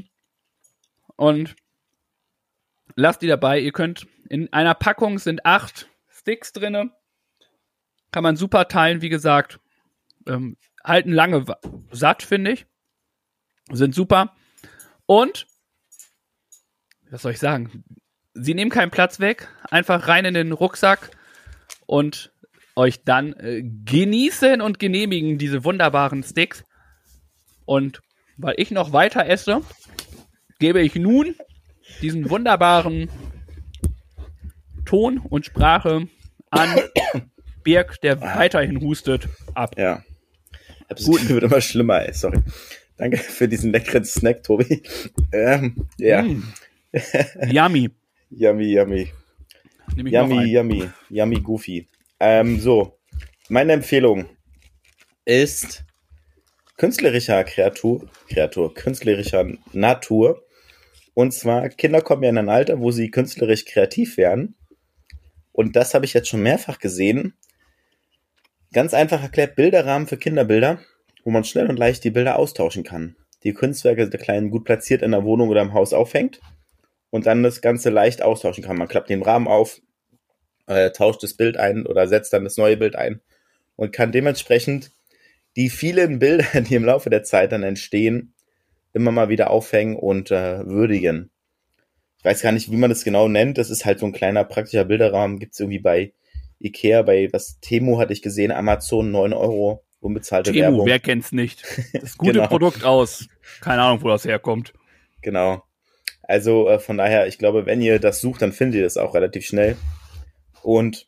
Und 1.19 1.57
lasst 2.95 3.21
die 3.21 3.27
dabei. 3.27 3.59
Ihr 3.59 3.73
könnt 3.73 4.07
in 4.29 4.53
einer 4.53 4.73
Packung 4.73 5.19
sind 5.19 5.45
acht 5.45 5.89
Sticks 6.07 6.53
drinne. 6.53 6.91
Kann 8.11 8.23
man 8.23 8.37
super 8.37 8.69
teilen, 8.69 9.01
wie 9.01 9.09
gesagt. 9.09 9.59
Ähm, 10.27 10.55
halten 10.81 11.11
lange 11.11 11.43
satt, 11.91 12.23
finde 12.23 12.53
ich. 12.53 12.67
Sind 13.69 13.93
super. 13.93 14.33
Und, 15.07 15.45
was 17.11 17.23
soll 17.23 17.33
ich 17.33 17.39
sagen? 17.39 17.83
Sie 18.33 18.53
nehmen 18.53 18.71
keinen 18.71 18.89
Platz 18.89 19.19
weg. 19.19 19.49
Einfach 19.69 20.07
rein 20.07 20.23
in 20.23 20.35
den 20.35 20.53
Rucksack 20.53 21.11
und 21.85 22.31
euch 22.77 23.03
dann 23.03 23.33
äh, 23.33 23.61
genießen 23.61 24.61
und 24.61 24.79
genehmigen 24.79 25.37
diese 25.37 25.65
wunderbaren 25.65 26.23
Sticks. 26.23 26.63
Und 27.65 28.01
weil 28.37 28.55
ich 28.55 28.71
noch 28.71 28.93
weiter 28.93 29.25
esse, 29.25 29.61
gebe 30.59 30.81
ich 30.81 30.95
nun 30.95 31.35
diesen 32.01 32.29
wunderbaren 32.29 33.09
Ton 34.85 35.17
und 35.17 35.45
Sprache 35.45 36.07
an 36.49 36.69
Birk, 37.63 37.99
der 38.01 38.21
weiterhin 38.21 38.81
hustet, 38.81 39.27
ab. 39.53 39.75
Ja. 39.77 40.03
Gut. 41.05 41.27
wird 41.29 41.43
immer 41.43 41.61
schlimmer, 41.61 42.05
ey. 42.05 42.13
Sorry. 42.13 42.39
Danke 42.97 43.17
für 43.17 43.47
diesen 43.47 43.71
leckeren 43.71 44.03
Snack, 44.03 44.43
Tobi. 44.43 44.83
Ähm, 45.31 45.87
ja. 45.97 46.21
Mm. 46.21 46.43
Yummy. 47.49 47.89
Yummy, 48.31 48.73
yummy. 48.73 49.11
Yummy, 49.95 50.43
yummy. 50.45 50.89
Yummy, 51.09 51.39
goofy. 51.39 51.87
Ähm, 52.19 52.59
so. 52.59 52.99
Meine 53.47 53.73
Empfehlung 53.73 54.25
ist 55.25 55.83
künstlerischer 56.77 57.43
Kreatur, 57.43 58.07
Kreatur, 58.27 58.73
künstlerischer 58.73 59.47
Natur. 59.73 60.43
Und 61.19 61.33
zwar, 61.33 61.67
Kinder 61.67 61.99
kommen 61.99 62.23
ja 62.23 62.29
in 62.29 62.37
ein 62.37 62.47
Alter, 62.47 62.79
wo 62.79 62.91
sie 62.91 63.11
künstlerisch 63.11 63.65
kreativ 63.65 64.15
werden. 64.15 64.55
Und 65.51 65.75
das 65.75 65.93
habe 65.93 66.05
ich 66.05 66.13
jetzt 66.13 66.29
schon 66.29 66.41
mehrfach 66.41 66.79
gesehen. 66.79 67.33
Ganz 68.71 68.93
einfach 68.93 69.21
erklärt, 69.21 69.57
Bilderrahmen 69.57 70.07
für 70.07 70.15
Kinderbilder, 70.15 70.79
wo 71.25 71.31
man 71.31 71.43
schnell 71.43 71.67
und 71.67 71.77
leicht 71.77 72.05
die 72.05 72.09
Bilder 72.09 72.39
austauschen 72.39 72.85
kann. 72.85 73.17
Die 73.43 73.51
Kunstwerke 73.51 74.07
der 74.07 74.17
Kleinen 74.17 74.49
gut 74.49 74.63
platziert 74.63 75.01
in 75.01 75.11
der 75.11 75.25
Wohnung 75.25 75.49
oder 75.49 75.61
im 75.61 75.73
Haus 75.73 75.91
aufhängt 75.91 76.39
und 77.09 77.25
dann 77.25 77.43
das 77.43 77.59
Ganze 77.59 77.89
leicht 77.89 78.21
austauschen 78.21 78.63
kann. 78.63 78.77
Man 78.77 78.87
klappt 78.87 79.09
den 79.09 79.21
Rahmen 79.21 79.49
auf, 79.49 79.81
äh, 80.67 80.91
tauscht 80.91 81.21
das 81.21 81.33
Bild 81.33 81.57
ein 81.57 81.85
oder 81.85 82.07
setzt 82.07 82.31
dann 82.31 82.45
das 82.45 82.55
neue 82.55 82.77
Bild 82.77 82.95
ein 82.95 83.19
und 83.75 83.91
kann 83.91 84.13
dementsprechend 84.13 84.91
die 85.57 85.69
vielen 85.69 86.19
Bilder, 86.19 86.61
die 86.61 86.75
im 86.75 86.85
Laufe 86.85 87.09
der 87.09 87.23
Zeit 87.23 87.51
dann 87.51 87.63
entstehen, 87.63 88.33
immer 88.93 89.11
mal 89.11 89.29
wieder 89.29 89.49
aufhängen 89.49 89.95
und 89.95 90.31
äh, 90.31 90.65
würdigen. 90.65 91.29
Ich 92.17 92.25
weiß 92.25 92.41
gar 92.41 92.51
nicht, 92.51 92.69
wie 92.71 92.77
man 92.77 92.89
das 92.89 93.03
genau 93.03 93.27
nennt. 93.27 93.57
Das 93.57 93.69
ist 93.69 93.85
halt 93.85 93.99
so 93.99 94.05
ein 94.05 94.11
kleiner 94.11 94.43
praktischer 94.43 94.85
Bilderrahmen. 94.85 95.39
Gibt's 95.39 95.59
irgendwie 95.59 95.79
bei 95.79 96.13
Ikea, 96.59 97.01
bei 97.03 97.29
was 97.31 97.59
Temo 97.61 97.99
hatte 97.99 98.11
ich 98.13 98.21
gesehen, 98.21 98.51
Amazon 98.51 99.11
9 99.11 99.33
Euro 99.33 99.83
Unbezahlte 100.01 100.51
Temu, 100.51 100.61
Werbung. 100.63 100.85
wer 100.85 100.99
kennt's 100.99 101.31
nicht? 101.31 101.63
Das 101.93 102.17
gute 102.17 102.33
Genau. 102.33 102.47
Produkt 102.47 102.83
aus. 102.85 103.27
Keine 103.61 103.81
Ahnung, 103.81 104.01
wo 104.01 104.07
das 104.07 104.23
herkommt. 104.25 104.73
Genau. 105.21 105.63
Also 106.23 106.69
äh, 106.69 106.79
von 106.79 106.97
daher, 106.97 107.27
ich 107.27 107.37
glaube, 107.37 107.65
wenn 107.65 107.81
ihr 107.81 107.99
das 107.99 108.21
sucht, 108.21 108.41
dann 108.41 108.53
findet 108.53 108.77
ihr 108.77 108.83
das 108.83 108.97
auch 108.97 109.13
relativ 109.13 109.45
schnell. 109.45 109.75
Und 110.61 111.07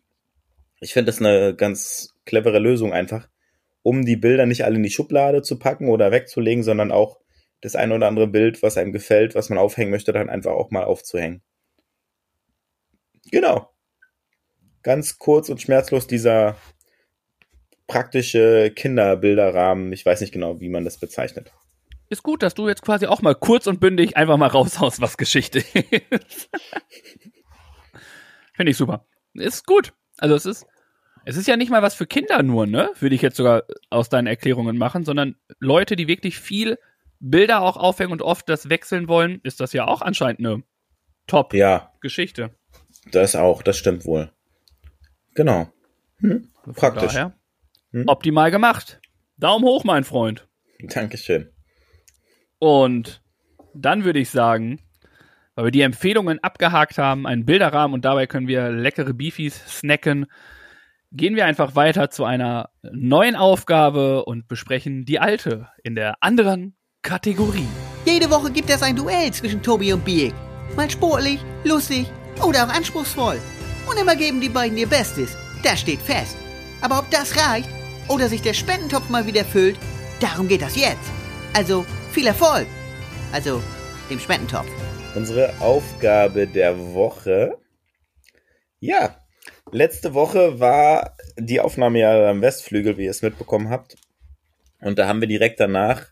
ich 0.82 0.94
finde 0.94 1.06
das 1.12 1.20
eine 1.20 1.56
ganz 1.56 2.14
clevere 2.26 2.60
Lösung 2.60 2.92
einfach, 2.92 3.28
um 3.84 4.06
die 4.06 4.16
Bilder 4.18 4.46
nicht 4.46 4.66
alle 4.66 4.76
in 4.76 4.84
die 4.84 4.90
Schublade 4.90 5.42
zu 5.42 5.58
packen 5.60 5.90
oder 5.90 6.12
wegzulegen, 6.12 6.64
sondern 6.64 6.92
auch 6.92 7.20
das 7.62 7.76
ein 7.76 7.92
oder 7.92 8.08
andere 8.08 8.28
Bild, 8.28 8.62
was 8.64 8.78
einem 8.78 8.92
gefällt, 8.92 9.36
was 9.36 9.50
man 9.50 9.60
aufhängen 9.60 9.92
möchte, 9.92 10.12
dann 10.12 10.30
einfach 10.30 10.52
auch 10.52 10.72
mal 10.72 10.84
aufzuhängen. 10.84 11.42
Genau. 13.32 13.70
Ganz 14.84 15.20
kurz 15.20 15.50
und 15.50 15.62
schmerzlos 15.62 16.08
dieser 16.08 16.58
praktische 17.88 18.72
Kinderbilderrahmen. 18.76 19.94
Ich 19.94 20.06
weiß 20.06 20.22
nicht 20.22 20.34
genau, 20.34 20.60
wie 20.60 20.70
man 20.70 20.86
das 20.86 20.98
bezeichnet. 20.98 21.52
Ist 22.10 22.24
gut, 22.24 22.44
dass 22.44 22.56
du 22.56 22.68
jetzt 22.68 22.82
quasi 22.82 23.06
auch 23.06 23.22
mal 23.22 23.36
kurz 23.36 23.68
und 23.68 23.80
bündig 23.80 24.18
einfach 24.18 24.38
mal 24.38 24.48
raushaust, 24.48 25.00
was 25.02 25.18
Geschichte 25.18 25.60
ist. 26.10 26.50
Finde 28.54 28.72
ich 28.72 28.78
super. 28.78 29.06
Ist 29.34 29.66
gut. 29.66 29.94
Also 30.18 30.36
es 30.36 30.46
ist, 30.46 30.66
es 31.26 31.38
ist 31.38 31.48
ja 31.48 31.56
nicht 31.56 31.70
mal 31.70 31.82
was 31.82 31.94
für 31.94 32.08
Kinder 32.08 32.44
nur, 32.44 32.66
ne? 32.66 32.92
Würde 33.00 33.16
ich 33.16 33.22
jetzt 33.22 33.38
sogar 33.38 33.64
aus 33.90 34.10
deinen 34.10 34.28
Erklärungen 34.28 34.78
machen, 34.78 35.06
sondern 35.06 35.36
Leute, 35.60 35.96
die 35.96 36.08
wirklich 36.08 36.40
viel 36.40 36.78
Bilder 37.22 37.62
auch 37.62 37.78
aufhängen 37.78 38.12
und 38.12 38.22
oft 38.22 38.50
das 38.50 38.70
wechseln 38.70 39.08
wollen, 39.08 39.40
ist 39.44 39.60
das 39.60 39.74
ja 39.74 39.88
auch 39.88 40.02
anscheinend 40.02 40.40
eine 40.40 40.64
Top-Geschichte. 41.28 42.42
Ja, 42.42 43.12
das 43.12 43.36
auch, 43.36 43.62
das 43.62 43.78
stimmt 43.78 44.06
wohl. 44.06 44.32
Genau. 45.36 45.68
Hm, 46.18 46.50
Von 46.64 46.74
praktisch. 46.74 47.14
daher, 47.14 47.34
Hm? 47.92 48.06
Optimal 48.08 48.52
gemacht. 48.52 49.00
Daumen 49.38 49.66
hoch, 49.66 49.84
mein 49.84 50.04
Freund. 50.04 50.48
Dankeschön. 50.80 51.50
Und 52.60 53.22
dann 53.74 54.04
würde 54.04 54.20
ich 54.20 54.30
sagen, 54.30 54.80
weil 55.56 55.66
wir 55.66 55.72
die 55.72 55.82
Empfehlungen 55.82 56.40
abgehakt 56.44 56.98
haben, 56.98 57.28
einen 57.28 57.46
Bilderrahmen 57.46 57.94
und 57.94 58.06
dabei 58.06 58.28
können 58.28 58.48
wir 58.48 58.70
leckere 58.70 59.14
Beefies 59.14 59.56
snacken, 59.80 60.26
gehen 61.12 61.36
wir 61.36 61.46
einfach 61.46 61.76
weiter 61.76 62.10
zu 62.10 62.24
einer 62.24 62.70
neuen 62.82 63.36
Aufgabe 63.36 64.24
und 64.26 64.48
besprechen 64.48 65.06
die 65.06 65.20
alte 65.20 65.68
in 65.84 65.96
der 65.96 66.24
anderen 66.24 66.78
Kategorie. 67.04 67.68
Jede 68.06 68.30
Woche 68.30 68.52
gibt 68.52 68.70
es 68.70 68.84
ein 68.84 68.96
Duell 68.96 69.32
zwischen 69.34 69.62
Tobi 69.62 69.92
und 69.92 70.06
Biek. 70.06 70.34
Mal 70.76 70.90
sportlich, 70.90 71.40
lustig 71.64 72.06
oder 72.46 72.66
auch 72.66 72.70
anspruchsvoll. 72.70 73.40
Und 73.90 74.00
immer 74.00 74.16
geben 74.16 74.40
die 74.40 74.50
beiden 74.50 74.78
ihr 74.78 74.88
Bestes. 74.88 75.36
Das 75.64 75.80
steht 75.80 76.00
fest. 76.00 76.38
Aber 76.82 77.00
ob 77.00 77.10
das 77.10 77.36
reicht 77.36 77.70
oder 78.08 78.28
sich 78.30 78.44
der 78.44 78.54
Spendentopf 78.54 79.10
mal 79.10 79.26
wieder 79.26 79.44
füllt, 79.44 79.78
darum 80.20 80.48
geht 80.48 80.62
das 80.62 80.76
jetzt. 80.76 81.10
Also 81.54 81.86
viel 82.12 82.28
Erfolg. 82.28 82.68
Also 83.34 83.62
dem 84.10 84.20
Spendentopf. 84.20 84.68
Unsere 85.16 85.60
Aufgabe 85.60 86.46
der 86.46 86.94
Woche. 86.94 87.58
Ja, 88.80 89.18
letzte 89.72 90.14
Woche 90.14 90.60
war 90.60 91.18
die 91.36 91.60
Aufnahme 91.60 92.00
ja 92.00 92.30
am 92.30 92.42
Westflügel, 92.42 92.98
wie 92.98 93.06
ihr 93.06 93.12
es 93.12 93.24
mitbekommen 93.24 93.70
habt. 93.70 93.96
Und 94.82 95.00
da 95.00 95.08
haben 95.08 95.20
wir 95.20 95.28
direkt 95.28 95.60
danach 95.60 96.06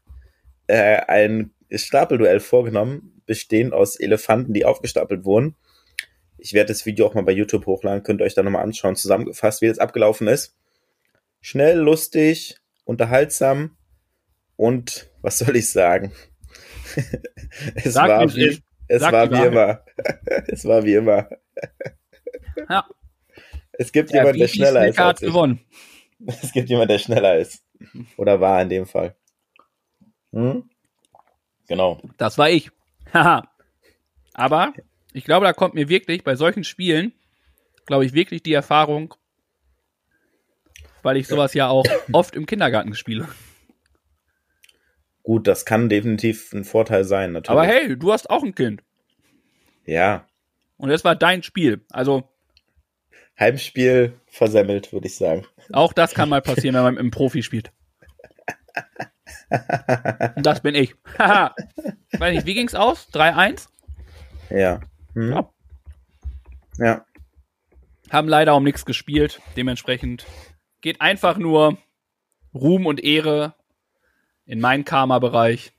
äh, 0.69 1.01
ein 1.07 1.51
Stapelduell 1.71 2.39
vorgenommen, 2.39 3.21
bestehend 3.25 3.73
aus 3.73 3.99
Elefanten, 3.99 4.53
die 4.53 4.65
aufgestapelt 4.65 5.25
wurden. 5.25 5.55
Ich 6.37 6.53
werde 6.53 6.67
das 6.67 6.85
Video 6.85 7.05
auch 7.05 7.13
mal 7.15 7.23
bei 7.23 7.31
YouTube 7.31 7.65
hochladen, 7.65 8.03
könnt 8.03 8.21
ihr 8.21 8.25
euch 8.25 8.35
da 8.35 8.43
nochmal 8.43 8.63
anschauen, 8.63 8.95
zusammengefasst, 8.95 9.61
wie 9.61 9.67
das 9.67 9.79
abgelaufen 9.79 10.27
ist. 10.27 10.55
Schnell, 11.41 11.77
lustig, 11.77 12.57
unterhaltsam 12.85 13.77
und 14.55 15.09
was 15.21 15.39
soll 15.39 15.55
ich 15.55 15.69
sagen? 15.69 16.13
es 17.75 17.93
Sag, 17.93 18.09
war 18.09 18.35
wie, 18.35 18.61
es 18.87 19.01
war 19.01 19.31
wie 19.31 19.45
immer. 19.45 19.83
es 20.47 20.65
war 20.65 20.83
wie 20.83 20.93
immer. 20.95 21.29
Ja, 22.69 22.87
Es 23.73 23.91
gibt 23.91 24.11
der 24.11 24.21
jemanden, 24.21 24.39
der 24.39 24.47
schneller 24.47 24.87
ist. 24.87 24.99
Als 24.99 25.21
ich. 25.21 25.27
gewonnen. 25.27 25.61
Es 26.43 26.51
gibt 26.51 26.69
jemanden, 26.69 26.89
der 26.89 26.99
schneller 26.99 27.37
ist. 27.37 27.63
Oder 28.17 28.41
war 28.41 28.61
in 28.61 28.67
dem 28.67 28.85
Fall. 28.85 29.15
Hm? 30.31 30.69
Genau. 31.67 32.01
Das 32.17 32.37
war 32.37 32.49
ich. 32.49 32.71
Haha. 33.13 33.49
Aber 34.33 34.73
ich 35.13 35.23
glaube, 35.25 35.45
da 35.45 35.53
kommt 35.53 35.73
mir 35.73 35.89
wirklich 35.89 36.23
bei 36.23 36.35
solchen 36.35 36.63
Spielen, 36.63 37.13
glaube 37.85 38.05
ich, 38.05 38.13
wirklich 38.13 38.43
die 38.43 38.53
Erfahrung, 38.53 39.15
weil 41.01 41.17
ich 41.17 41.27
sowas 41.27 41.53
ja 41.53 41.67
auch 41.67 41.85
oft 42.11 42.35
im 42.35 42.45
Kindergarten 42.45 42.95
spiele. 42.95 43.27
Gut, 45.23 45.47
das 45.47 45.65
kann 45.65 45.89
definitiv 45.89 46.53
ein 46.53 46.63
Vorteil 46.63 47.03
sein, 47.03 47.33
natürlich. 47.33 47.51
Aber 47.51 47.67
hey, 47.67 47.97
du 47.97 48.11
hast 48.11 48.29
auch 48.29 48.43
ein 48.43 48.55
Kind. 48.55 48.83
Ja. 49.85 50.27
Und 50.77 50.89
das 50.89 51.03
war 51.03 51.15
dein 51.15 51.43
Spiel. 51.43 51.81
Also 51.89 52.29
Heimspiel 53.39 54.13
versemmelt, 54.27 54.91
würde 54.91 55.07
ich 55.07 55.15
sagen. 55.15 55.45
auch 55.71 55.93
das 55.93 56.13
kann 56.13 56.29
mal 56.29 56.41
passieren, 56.41 56.75
wenn 56.75 56.83
man 56.83 56.97
im 56.97 57.11
Profi 57.11 57.43
spielt. 57.43 57.71
Und 60.35 60.45
das 60.45 60.61
bin 60.61 60.75
ich. 60.75 60.95
Haha. 61.17 61.55
Weiß 62.17 62.33
nicht, 62.33 62.45
wie 62.45 62.53
ging's 62.53 62.75
aus? 62.75 63.07
3-1? 63.13 63.67
Ja. 64.49 64.79
Hm? 65.13 65.31
Ja. 65.31 65.49
Ja. 66.77 67.05
Haben 68.09 68.27
leider 68.27 68.55
um 68.55 68.63
nichts 68.63 68.85
gespielt. 68.85 69.41
Dementsprechend 69.55 70.25
geht 70.81 71.01
einfach 71.01 71.37
nur 71.37 71.77
Ruhm 72.53 72.85
und 72.85 73.03
Ehre 73.03 73.55
in 74.45 74.59
meinen 74.59 74.85
Karma-Bereich. 74.85 75.73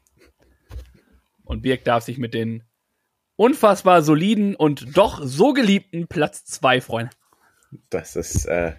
Und 1.44 1.62
Birk 1.62 1.84
darf 1.84 2.05
sich 2.05 2.18
mit 2.18 2.34
den 2.34 2.62
unfassbar 3.34 4.03
soliden 4.03 4.55
und 4.55 4.96
doch 4.96 5.20
so 5.24 5.53
geliebten 5.53 6.07
Platz 6.07 6.44
2 6.44 6.80
freuen. 6.80 7.11
Das 7.88 8.14
ist 8.14 8.44
äh, 8.44 8.74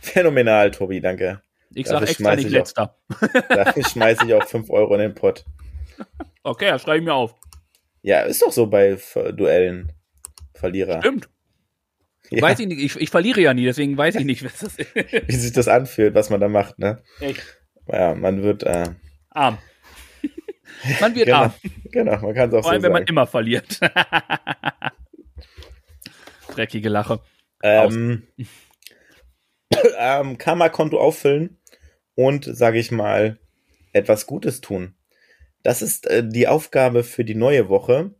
phänomenal, 0.00 0.70
Tobi, 0.70 1.00
danke. 1.00 1.42
Ich 1.74 1.86
sag 1.86 2.00
Dafür 2.00 2.08
extra 2.08 2.36
nicht 2.36 2.46
auch- 2.48 2.50
letzter. 2.52 2.98
Dafür 3.48 3.84
schmeiße 3.84 4.26
ich 4.26 4.34
auch 4.34 4.46
5 4.46 4.70
Euro 4.70 4.94
in 4.94 5.00
den 5.00 5.14
Pott. 5.14 5.44
Okay, 6.42 6.68
das 6.70 6.82
schreibe 6.82 6.98
ich 6.98 7.04
mir 7.04 7.14
auf. 7.14 7.34
Ja, 8.02 8.20
ist 8.22 8.42
doch 8.42 8.52
so 8.52 8.66
bei 8.66 8.98
Duellen. 9.32 9.92
Verlierer. 10.54 11.00
Stimmt. 11.00 11.28
Ja, 12.30 12.42
Weiß 12.42 12.58
ich 12.60 12.66
nicht. 12.66 12.80
Ich, 12.80 12.96
ich 12.96 13.10
verliere 13.10 13.40
ja 13.40 13.52
nie, 13.54 13.64
deswegen 13.64 13.96
weiß 13.96 14.14
ich 14.16 14.24
nicht, 14.24 14.44
was 14.44 14.58
das 14.60 14.76
ist. 14.78 14.94
wie 14.94 15.34
sich 15.36 15.52
das 15.52 15.68
anfühlt, 15.68 16.14
was 16.14 16.30
man 16.30 16.40
da 16.40 16.48
macht, 16.48 16.78
ne? 16.78 17.02
Echt 17.20 17.42
Ja, 17.86 18.14
man 18.14 18.42
wird, 18.42 18.62
äh, 18.62 18.90
arm. 19.30 19.58
Man 21.00 21.14
wird 21.14 21.26
genau, 21.26 21.38
arm. 21.38 21.54
genau, 21.92 22.18
man 22.20 22.34
kann 22.34 22.48
es 22.48 22.54
auch 22.54 22.58
Vor 22.58 22.62
so 22.64 22.68
allem, 22.70 22.82
wenn 22.82 22.92
man 22.92 23.04
immer 23.04 23.26
verliert. 23.26 23.78
Dreckige 26.54 26.88
Lache. 26.88 27.20
Ähm, 27.62 28.22
ähm, 29.98 30.38
Karma-Konto 30.38 30.98
auffüllen 30.98 31.58
und, 32.14 32.44
sage 32.44 32.78
ich 32.78 32.90
mal, 32.90 33.38
etwas 33.92 34.26
Gutes 34.26 34.60
tun. 34.60 34.94
Das 35.62 35.82
ist 35.82 36.06
äh, 36.06 36.26
die 36.26 36.48
Aufgabe 36.48 37.04
für 37.04 37.24
die 37.24 37.34
neue 37.34 37.68
Woche. 37.68 38.14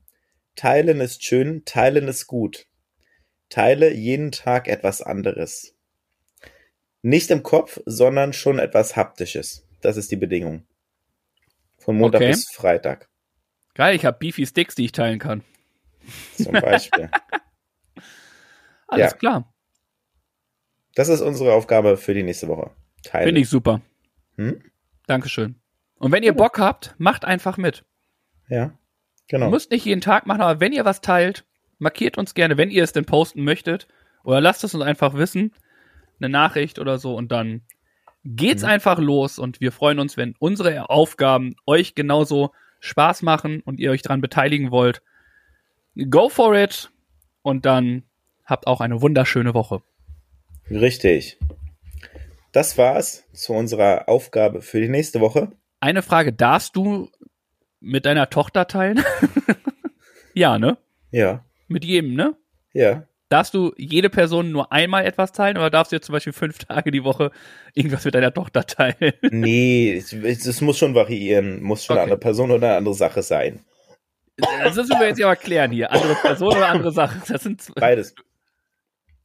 Teilen 0.56 1.00
ist 1.00 1.24
schön, 1.24 1.64
teilen 1.64 2.08
ist 2.08 2.26
gut. 2.26 2.66
Teile 3.50 3.92
jeden 3.92 4.32
Tag 4.32 4.68
etwas 4.68 5.02
anderes. 5.02 5.74
Nicht 7.02 7.30
im 7.30 7.42
Kopf, 7.42 7.80
sondern 7.84 8.32
schon 8.32 8.58
etwas 8.58 8.96
Haptisches. 8.96 9.66
Das 9.82 9.96
ist 9.96 10.10
die 10.10 10.16
Bedingung. 10.16 10.66
Von 11.78 11.98
Montag 11.98 12.20
Okay. 12.22 12.30
bis 12.30 12.48
Freitag 12.50 13.08
Geil, 13.74 13.96
ich 13.96 14.04
habe 14.04 14.16
Beefy 14.18 14.46
Sticks, 14.46 14.74
die 14.76 14.84
ich 14.86 14.92
teilen 14.92 15.18
kann. 15.18 15.42
zum 16.36 16.52
Beispiel. 16.52 17.10
Alles 18.86 19.10
Ja. 19.12 19.16
klar. 19.16 19.52
das 20.94 21.08
ist 21.08 21.20
unsere 21.20 21.52
Aufgabe 21.54 21.96
für 21.96 22.14
die 22.14 22.22
nächste 22.22 22.46
Woche. 22.48 22.70
Teilen. 23.04 23.26
Finde 23.26 23.40
ich 23.40 23.48
super. 23.48 23.80
Hm? 24.36 24.60
Dankeschön. 25.06 25.56
Und 25.98 26.12
wenn 26.12 26.22
ihr 26.22 26.32
Bock 26.34 26.58
habt, 26.58 26.94
macht 26.98 27.24
einfach 27.24 27.56
mit. 27.56 27.84
Ja, 28.48 28.72
genau. 29.28 29.46
Ihr 29.46 29.50
müsst 29.50 29.70
nicht 29.70 29.84
jeden 29.84 30.00
Tag 30.00 30.26
machen, 30.26 30.40
aber 30.42 30.60
wenn 30.60 30.72
ihr 30.72 30.84
was 30.84 31.00
teilt, 31.00 31.44
markiert 31.78 32.18
uns 32.18 32.34
gerne, 32.34 32.56
wenn 32.56 32.70
ihr 32.70 32.82
es 32.82 32.92
denn 32.92 33.04
posten 33.04 33.42
möchtet. 33.44 33.86
Oder 34.24 34.40
lasst 34.40 34.64
es 34.64 34.74
uns 34.74 34.82
einfach 34.84 35.14
wissen. 35.14 35.52
Eine 36.20 36.28
Nachricht 36.30 36.78
oder 36.78 36.98
so 36.98 37.14
und 37.16 37.30
dann 37.32 37.62
geht's 38.24 38.62
Mhm. 38.62 38.68
einfach 38.70 38.98
los 38.98 39.38
und 39.38 39.60
wir 39.60 39.70
freuen 39.72 39.98
uns, 39.98 40.16
wenn 40.16 40.34
unsere 40.38 40.88
Aufgaben 40.88 41.54
euch 41.66 41.94
genauso 41.94 42.52
Spaß 42.80 43.22
machen 43.22 43.60
und 43.60 43.78
ihr 43.80 43.90
euch 43.90 44.02
daran 44.02 44.20
beteiligen 44.20 44.70
wollt. 44.70 45.02
Go 46.10 46.28
for 46.28 46.54
it 46.56 46.90
und 47.42 47.66
dann 47.66 48.04
habt 48.44 48.66
auch 48.66 48.80
eine 48.80 49.00
wunderschöne 49.02 49.54
Woche. 49.54 49.82
Richtig. 50.70 51.38
Das 52.54 52.78
war's 52.78 53.24
zu 53.32 53.52
unserer 53.52 54.08
Aufgabe 54.08 54.62
für 54.62 54.80
die 54.80 54.88
nächste 54.88 55.20
Woche. 55.20 55.50
Eine 55.80 56.02
Frage, 56.02 56.32
darfst 56.32 56.76
du 56.76 57.10
mit 57.80 58.06
deiner 58.06 58.30
Tochter 58.30 58.68
teilen? 58.68 59.04
ja, 60.34 60.56
ne? 60.56 60.78
Ja, 61.10 61.44
Mit 61.66 61.84
jedem, 61.84 62.14
ne? 62.14 62.36
ja. 62.72 63.08
Darfst 63.28 63.54
du 63.54 63.72
jede 63.76 64.08
Person 64.08 64.52
nur 64.52 64.70
einmal 64.70 65.04
etwas 65.04 65.32
teilen 65.32 65.56
oder 65.56 65.68
darfst 65.68 65.90
du 65.90 65.96
jetzt 65.96 66.06
zum 66.06 66.12
Beispiel 66.12 66.32
fünf 66.32 66.58
Tage 66.58 66.92
die 66.92 67.02
Woche 67.02 67.32
irgendwas 67.72 68.04
mit 68.04 68.14
deiner 68.14 68.32
Tochter 68.32 68.64
teilen? 68.64 69.14
Nee, 69.32 69.96
es, 69.96 70.60
muss 70.60 70.78
schon 70.78 70.94
variieren. 70.94 71.60
Muss 71.60 71.84
schon 71.84 71.94
Okay. 71.94 72.02
eine 72.02 72.12
andere 72.12 72.20
Person 72.20 72.50
oder 72.52 72.68
eine 72.68 72.76
andere 72.76 72.94
Sache 72.94 73.22
sein. 73.22 73.64
Das 74.36 74.76
müssen 74.76 75.00
wir 75.00 75.08
jetzt 75.08 75.18
ja 75.18 75.26
mal 75.26 75.34
klären 75.34 75.72
hier. 75.72 75.90
Andere 75.90 76.14
Person 76.14 76.56
oder 76.56 76.68
andere 76.68 76.92
Sache. 76.92 77.20
Das 77.26 77.42
sind 77.42 77.60
zwei. 77.60 77.80
Beides. 77.80 78.14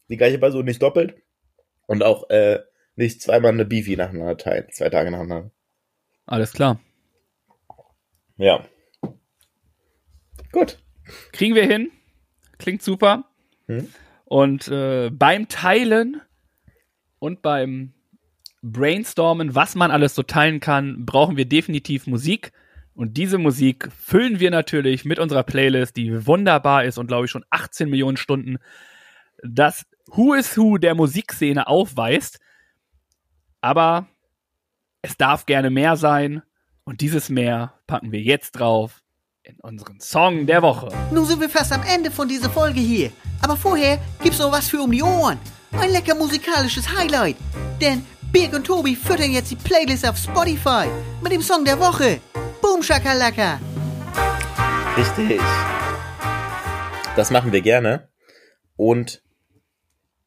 Die 0.08 0.18
gleiche 0.18 0.40
Person 0.40 0.66
nicht 0.66 0.82
doppelt 0.82 1.14
und 1.86 2.02
auch 2.02 2.28
äh, 2.32 2.60
nicht 3.00 3.22
zweimal 3.22 3.52
eine 3.52 3.66
Beefy 3.66 3.96
nacheinander 3.96 4.38
teilen. 4.38 4.68
Zwei 4.72 4.90
Tage 4.90 5.10
nacheinander. 5.10 5.52
Alles 6.26 6.54
klar. 6.54 6.80
Ja. 8.38 8.66
Gut. 10.52 10.80
Kriegen 11.32 11.56
wir 11.56 11.66
hin. 11.66 11.92
Klingt 12.58 12.84
super. 12.84 13.26
Hm. 13.68 13.88
Und 14.26 14.68
äh, 14.68 15.10
beim 15.10 15.48
Teilen 15.48 16.22
und 17.20 17.42
beim 17.42 17.94
Brainstormen, 18.62 19.56
was 19.56 19.76
man 19.76 19.92
alles 19.92 20.14
so 20.14 20.24
teilen 20.24 20.60
kann, 20.60 21.06
brauchen 21.06 21.38
wir 21.38 21.46
definitiv 21.46 22.06
Musik. 22.06 22.52
Und 22.94 23.16
diese 23.16 23.38
Musik 23.38 23.90
füllen 23.98 24.40
wir 24.42 24.52
natürlich 24.52 25.06
mit 25.06 25.20
unserer 25.20 25.44
Playlist, 25.44 25.96
die 25.96 26.28
wunderbar 26.28 26.84
ist 26.84 26.98
und 26.98 27.08
glaube 27.08 27.26
ich 27.26 27.32
schon 27.32 27.46
18 27.50 27.90
Millionen 27.90 28.18
Stunden 28.18 28.58
das 29.42 29.86
Who 30.08 30.34
is 30.34 30.58
Who 30.58 30.78
der 30.78 30.96
Musikszene 30.96 31.68
aufweist. 31.68 32.40
Aber 33.62 34.08
es 35.02 35.18
darf 35.18 35.46
gerne 35.46 35.70
mehr 35.70 35.98
sein. 35.98 36.42
Und 36.84 37.02
dieses 37.02 37.30
Mehr 37.30 37.74
packen 37.88 38.12
wir 38.12 38.22
jetzt 38.22 38.52
drauf 38.52 39.04
in 39.44 39.60
unseren 39.60 40.00
Song 40.00 40.48
der 40.48 40.62
Woche. 40.62 40.90
Nun 41.12 41.26
sind 41.26 41.40
wir 41.40 41.50
fast 41.50 41.72
am 41.72 41.84
Ende 41.84 42.12
von 42.12 42.28
dieser 42.28 42.50
Folge 42.50 42.80
hier. 42.80 43.12
Aber 43.42 43.58
vorher 43.58 44.00
gibt's 44.22 44.40
noch 44.40 44.52
was 44.52 44.70
für 44.70 44.82
um 44.82 44.92
die 44.92 45.04
Ohren. 45.04 45.40
Ein 45.72 45.92
lecker 45.92 46.16
musikalisches 46.16 46.98
Highlight. 46.98 47.38
Denn 47.80 48.06
Birg 48.32 48.54
und 48.54 48.66
Tobi 48.66 48.96
füttern 48.96 49.32
jetzt 49.32 49.52
die 49.52 49.56
Playlist 49.56 50.08
auf 50.08 50.18
Spotify 50.18 50.88
mit 51.22 51.32
dem 51.32 51.42
Song 51.42 51.64
der 51.66 51.80
Woche. 51.80 52.20
Boom 52.62 52.82
Shakalaka. 52.84 53.60
Richtig. 54.98 55.42
Das 57.16 57.32
machen 57.32 57.52
wir 57.52 57.62
gerne. 57.62 58.10
Und 58.76 59.22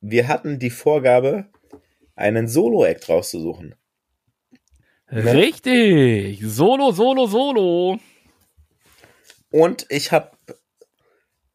wir 0.00 0.28
hatten 0.28 0.58
die 0.58 0.70
Vorgabe, 0.70 1.46
einen 2.14 2.48
Solo-Act 2.48 3.08
rauszusuchen. 3.08 3.74
Richtig. 5.10 6.40
Solo, 6.42 6.92
solo, 6.92 7.26
solo. 7.26 7.98
Und 9.50 9.86
ich 9.90 10.10
habe, 10.10 10.30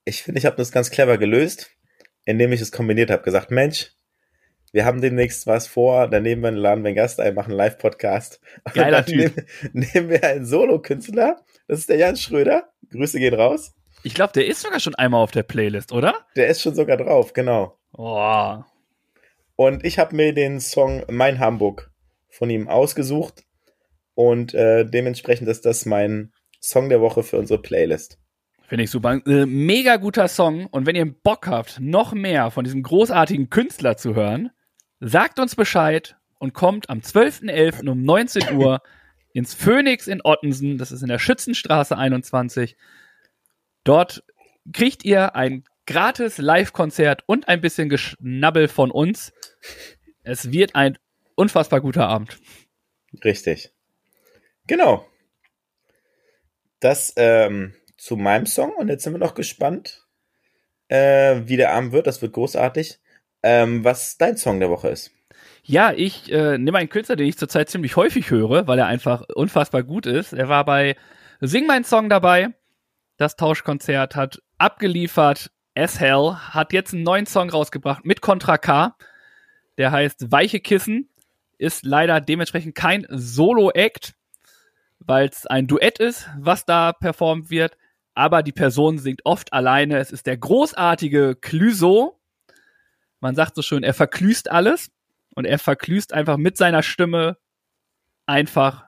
ich 0.05 0.21
finde, 0.23 0.39
ich 0.39 0.45
habe 0.45 0.57
das 0.57 0.71
ganz 0.71 0.91
clever 0.91 1.17
gelöst, 1.17 1.71
indem 2.25 2.51
ich 2.51 2.61
es 2.61 2.71
kombiniert 2.71 3.09
habe. 3.09 3.23
Gesagt, 3.23 3.49
Mensch, 3.49 3.93
wir 4.71 4.85
haben 4.85 5.01
demnächst 5.01 5.47
was 5.47 5.67
vor, 5.67 6.07
dann 6.07 6.23
nehmen 6.23 6.43
wir, 6.43 6.51
laden 6.51 6.83
wir 6.83 6.89
einen 6.89 6.95
Gast 6.95 7.19
ein, 7.19 7.33
machen 7.33 7.51
einen 7.51 7.57
Live-Podcast. 7.57 8.39
Geiler 8.73 9.03
Typ. 9.05 9.35
Nehmen, 9.73 9.89
nehmen 9.93 10.09
wir 10.09 10.23
einen 10.23 10.45
Solo-Künstler, 10.45 11.43
das 11.67 11.79
ist 11.79 11.89
der 11.89 11.97
Jan 11.97 12.15
Schröder. 12.15 12.71
Grüße 12.91 13.17
gehen 13.17 13.33
raus. 13.33 13.73
Ich 14.03 14.13
glaube, 14.13 14.33
der 14.33 14.45
ist 14.45 14.61
sogar 14.61 14.79
schon 14.79 14.95
einmal 14.95 15.23
auf 15.23 15.31
der 15.31 15.43
Playlist, 15.43 15.91
oder? 15.91 16.13
Der 16.35 16.47
ist 16.47 16.61
schon 16.61 16.75
sogar 16.75 16.97
drauf, 16.97 17.33
genau. 17.33 17.79
Oh. 17.93 18.61
Und 19.57 19.83
ich 19.83 19.97
habe 19.97 20.15
mir 20.15 20.33
den 20.33 20.61
Song 20.61 21.03
Mein 21.09 21.39
Hamburg 21.39 21.91
von 22.29 22.49
ihm 22.49 22.67
ausgesucht. 22.69 23.43
Und 24.13 24.53
äh, 24.53 24.85
dementsprechend 24.85 25.49
ist 25.49 25.65
das 25.65 25.85
mein 25.85 26.31
Song 26.61 26.89
der 26.89 27.01
Woche 27.01 27.23
für 27.23 27.37
unsere 27.37 27.61
Playlist. 27.61 28.19
Finde 28.67 28.83
ich 28.83 28.91
super. 28.91 29.19
Äh, 29.25 29.47
mega 29.47 29.97
guter 29.97 30.27
Song. 30.27 30.67
Und 30.67 30.85
wenn 30.85 30.95
ihr 30.95 31.11
Bock 31.11 31.47
habt, 31.47 31.79
noch 31.79 32.13
mehr 32.13 32.51
von 32.51 32.65
diesem 32.65 32.83
großartigen 32.83 33.49
Künstler 33.49 33.97
zu 33.97 34.13
hören, 34.13 34.51
sagt 34.99 35.39
uns 35.39 35.55
Bescheid 35.55 36.17
und 36.37 36.53
kommt 36.53 36.89
am 36.91 36.99
12.11. 36.99 37.89
um 37.89 38.03
19 38.03 38.57
Uhr 38.57 38.81
ins 39.33 39.55
Phoenix 39.55 40.07
in 40.07 40.21
Ottensen. 40.23 40.77
Das 40.77 40.91
ist 40.91 41.01
in 41.01 41.07
der 41.07 41.19
Schützenstraße 41.19 41.97
21. 41.97 42.77
Dort 43.83 44.23
kriegt 44.71 45.03
ihr 45.03 45.35
ein 45.35 45.63
gratis 45.87 46.37
Live-Konzert 46.37 47.23
und 47.25 47.47
ein 47.47 47.61
bisschen 47.61 47.89
Geschnabbel 47.89 48.67
von 48.67 48.91
uns. 48.91 49.33
Es 50.23 50.51
wird 50.51 50.75
ein 50.75 50.97
unfassbar 51.35 51.81
guter 51.81 52.07
Abend. 52.07 52.39
Richtig. 53.23 53.71
Genau. 54.67 55.07
Das 56.79 57.13
ähm, 57.15 57.73
zu 57.97 58.15
meinem 58.15 58.45
Song. 58.45 58.71
Und 58.71 58.89
jetzt 58.89 59.03
sind 59.03 59.13
wir 59.13 59.19
noch 59.19 59.35
gespannt, 59.35 60.05
äh, 60.89 61.41
wie 61.45 61.57
der 61.57 61.73
Abend 61.73 61.91
wird. 61.91 62.07
Das 62.07 62.21
wird 62.21 62.33
großartig. 62.33 62.99
Ähm, 63.43 63.83
was 63.83 64.17
dein 64.17 64.37
Song 64.37 64.59
der 64.59 64.69
Woche 64.69 64.89
ist. 64.89 65.11
Ja, 65.63 65.91
ich 65.91 66.31
äh, 66.31 66.57
nehme 66.57 66.77
einen 66.77 66.89
Künstler, 66.89 67.15
den 67.15 67.27
ich 67.27 67.37
zurzeit 67.37 67.69
ziemlich 67.69 67.95
häufig 67.95 68.31
höre, 68.31 68.67
weil 68.67 68.79
er 68.79 68.87
einfach 68.87 69.23
unfassbar 69.35 69.83
gut 69.83 70.05
ist. 70.05 70.33
Er 70.33 70.49
war 70.49 70.65
bei 70.65 70.95
Sing 71.39 71.67
mein 71.67 71.83
Song 71.83 72.09
dabei. 72.09 72.49
Das 73.17 73.35
Tauschkonzert 73.35 74.15
hat 74.15 74.41
abgeliefert. 74.57 75.51
As 75.75 75.99
Hell 75.99 76.35
hat 76.35 76.73
jetzt 76.73 76.93
einen 76.93 77.03
neuen 77.03 77.27
Song 77.27 77.49
rausgebracht 77.49 78.03
mit 78.05 78.21
Contra 78.21 78.57
K. 78.57 78.95
Der 79.77 79.91
heißt 79.91 80.31
Weiche 80.31 80.59
Kissen. 80.59 81.09
Ist 81.59 81.85
leider 81.85 82.21
dementsprechend 82.21 82.75
kein 82.75 83.07
Solo-Act, 83.09 84.13
weil 84.99 85.27
es 85.27 85.47
ein 85.47 85.65
Duett 85.65 85.97
ist, 85.97 86.29
was 86.37 86.65
da 86.65 86.93
performt 86.93 87.49
wird. 87.49 87.77
Aber 88.13 88.43
die 88.43 88.51
Person 88.51 88.99
singt 88.99 89.21
oft 89.25 89.53
alleine. 89.53 89.97
Es 89.97 90.11
ist 90.11 90.27
der 90.27 90.37
großartige 90.37 91.35
Clüso. 91.35 92.19
Man 93.19 93.35
sagt 93.35 93.55
so 93.55 93.63
schön, 93.63 93.83
er 93.83 93.95
verklüst 93.95 94.51
alles. 94.51 94.91
Und 95.33 95.45
er 95.45 95.59
verklüst 95.59 96.13
einfach 96.13 96.37
mit 96.37 96.57
seiner 96.57 96.83
Stimme 96.83 97.37
einfach 98.25 98.85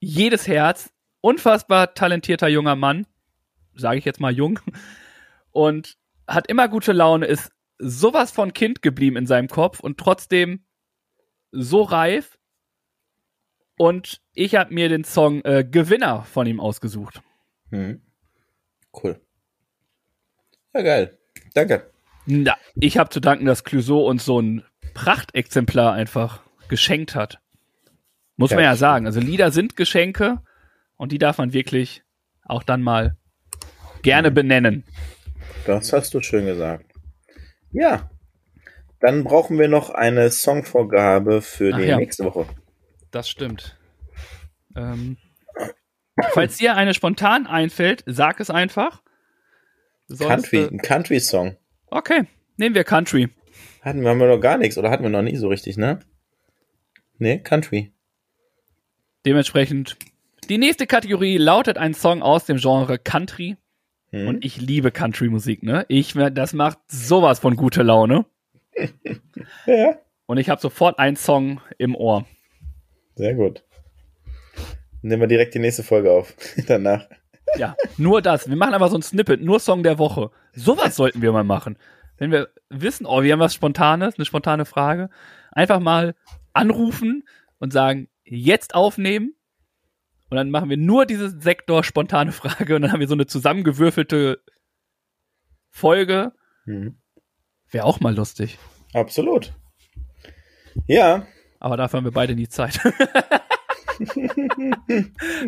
jedes 0.00 0.46
Herz. 0.46 0.90
Unfassbar 1.20 1.94
talentierter 1.94 2.48
junger 2.48 2.76
Mann. 2.76 3.06
Sage 3.74 3.98
ich 3.98 4.04
jetzt 4.04 4.20
mal 4.20 4.32
jung. 4.32 4.60
Und 5.50 5.96
hat 6.26 6.46
immer 6.46 6.68
gute 6.68 6.92
Laune, 6.92 7.26
ist 7.26 7.52
sowas 7.84 8.30
von 8.30 8.52
Kind 8.52 8.80
geblieben 8.82 9.16
in 9.16 9.26
seinem 9.26 9.48
Kopf 9.48 9.80
und 9.80 9.98
trotzdem 9.98 10.64
so 11.50 11.82
reif. 11.82 12.38
Und 13.76 14.20
ich 14.34 14.54
habe 14.54 14.72
mir 14.72 14.88
den 14.88 15.04
Song 15.04 15.42
äh, 15.44 15.64
Gewinner 15.68 16.22
von 16.24 16.46
ihm 16.46 16.60
ausgesucht. 16.60 17.20
Hm. 17.70 18.00
Cool. 19.02 19.20
Ja, 20.74 20.82
geil. 20.82 21.18
Danke. 21.54 21.90
Na, 22.26 22.56
ich 22.76 22.98
habe 22.98 23.10
zu 23.10 23.20
danken, 23.20 23.46
dass 23.46 23.64
Clouseau 23.64 24.06
uns 24.08 24.24
so 24.24 24.40
ein 24.40 24.64
Prachtexemplar 24.94 25.92
einfach 25.94 26.42
geschenkt 26.68 27.14
hat. 27.14 27.40
Muss 28.36 28.50
Ja, 28.50 28.56
man 28.56 28.64
ja 28.64 28.76
sagen. 28.76 29.06
Also 29.06 29.20
Lieder 29.20 29.50
sind 29.50 29.76
Geschenke 29.76 30.40
und 30.96 31.10
die 31.12 31.18
darf 31.18 31.38
man 31.38 31.52
wirklich 31.52 32.04
auch 32.44 32.62
dann 32.62 32.82
mal 32.82 33.16
gerne 34.02 34.30
Mhm. 34.30 34.34
benennen. 34.34 34.84
Das 35.66 35.92
hast 35.92 36.14
du 36.14 36.20
schön 36.20 36.46
gesagt. 36.46 36.91
Ja. 37.72 38.10
Dann 39.00 39.24
brauchen 39.24 39.58
wir 39.58 39.68
noch 39.68 39.90
eine 39.90 40.30
Songvorgabe 40.30 41.42
für 41.42 41.72
Ach 41.74 41.78
die 41.78 41.84
ja. 41.84 41.96
nächste 41.96 42.24
Woche. 42.24 42.46
Das 43.10 43.28
stimmt. 43.28 43.76
Ähm, 44.76 45.16
falls 46.32 46.58
dir 46.58 46.76
eine 46.76 46.94
spontan 46.94 47.46
einfällt, 47.46 48.04
sag 48.06 48.40
es 48.40 48.48
einfach. 48.48 49.02
Sonst, 50.06 50.28
Country, 50.28 50.56
äh, 50.58 50.68
ein 50.68 50.78
Country-Song. 50.78 51.56
Okay, 51.88 52.26
nehmen 52.56 52.74
wir 52.74 52.84
Country. 52.84 53.28
Hatten 53.82 54.02
wir, 54.02 54.10
haben 54.10 54.20
wir 54.20 54.28
noch 54.28 54.40
gar 54.40 54.56
nichts 54.56 54.78
oder 54.78 54.90
hatten 54.90 55.02
wir 55.02 55.10
noch 55.10 55.22
nie 55.22 55.36
so 55.36 55.48
richtig, 55.48 55.76
ne? 55.76 56.00
Nee, 57.18 57.38
Country. 57.38 57.92
Dementsprechend, 59.26 59.96
die 60.48 60.58
nächste 60.58 60.86
Kategorie 60.86 61.38
lautet 61.38 61.78
ein 61.78 61.94
Song 61.94 62.22
aus 62.22 62.44
dem 62.44 62.58
Genre 62.58 62.98
Country. 62.98 63.56
Hm. 64.12 64.28
Und 64.28 64.44
ich 64.44 64.60
liebe 64.60 64.90
Country-Musik, 64.90 65.62
ne? 65.62 65.84
Ich, 65.88 66.14
das 66.14 66.52
macht 66.52 66.78
sowas 66.86 67.40
von 67.40 67.56
gute 67.56 67.82
Laune. 67.82 68.26
ja, 69.66 69.98
Und 70.26 70.38
ich 70.38 70.48
habe 70.48 70.60
sofort 70.60 70.98
einen 70.98 71.16
Song 71.16 71.60
im 71.78 71.94
Ohr. 71.94 72.26
sehr 73.16 73.34
gut. 73.34 73.64
Nehmen 75.02 75.20
wir 75.20 75.28
direkt 75.28 75.54
die 75.54 75.58
nächste 75.58 75.82
Folge 75.82 76.12
auf. 76.12 76.34
Danach. 76.68 77.08
Ja, 77.56 77.74
nur 77.96 78.22
das. 78.22 78.48
Wir 78.48 78.56
machen 78.56 78.74
aber 78.74 78.88
so 78.88 78.96
ein 78.96 79.02
Snippet, 79.02 79.42
nur 79.42 79.58
Song 79.58 79.82
der 79.82 79.98
Woche. 79.98 80.30
Sowas 80.52 80.94
sollten 80.96 81.20
wir 81.22 81.32
mal 81.32 81.44
machen. 81.44 81.76
Wenn 82.18 82.30
wir 82.30 82.48
wissen, 82.68 83.04
oh, 83.04 83.22
wir 83.22 83.32
haben 83.32 83.40
was 83.40 83.54
Spontanes, 83.54 84.16
eine 84.16 84.24
spontane 84.24 84.64
Frage, 84.64 85.10
einfach 85.50 85.80
mal 85.80 86.14
anrufen 86.52 87.24
und 87.58 87.72
sagen, 87.72 88.08
jetzt 88.24 88.74
aufnehmen. 88.74 89.34
Und 90.32 90.36
dann 90.36 90.48
machen 90.48 90.70
wir 90.70 90.78
nur 90.78 91.04
diese 91.04 91.28
Sektor 91.42 91.84
spontane 91.84 92.32
Frage 92.32 92.74
und 92.74 92.80
dann 92.80 92.90
haben 92.90 93.00
wir 93.00 93.06
so 93.06 93.12
eine 93.12 93.26
zusammengewürfelte 93.26 94.40
Folge. 95.68 96.32
Hm. 96.64 96.96
Wäre 97.70 97.84
auch 97.84 98.00
mal 98.00 98.14
lustig. 98.16 98.58
Absolut. 98.94 99.52
Ja, 100.86 101.26
Aber 101.60 101.76
dafür 101.76 101.98
haben 101.98 102.04
wir 102.06 102.12
beide 102.12 102.34
nie 102.34 102.48
Zeit. 102.48 102.80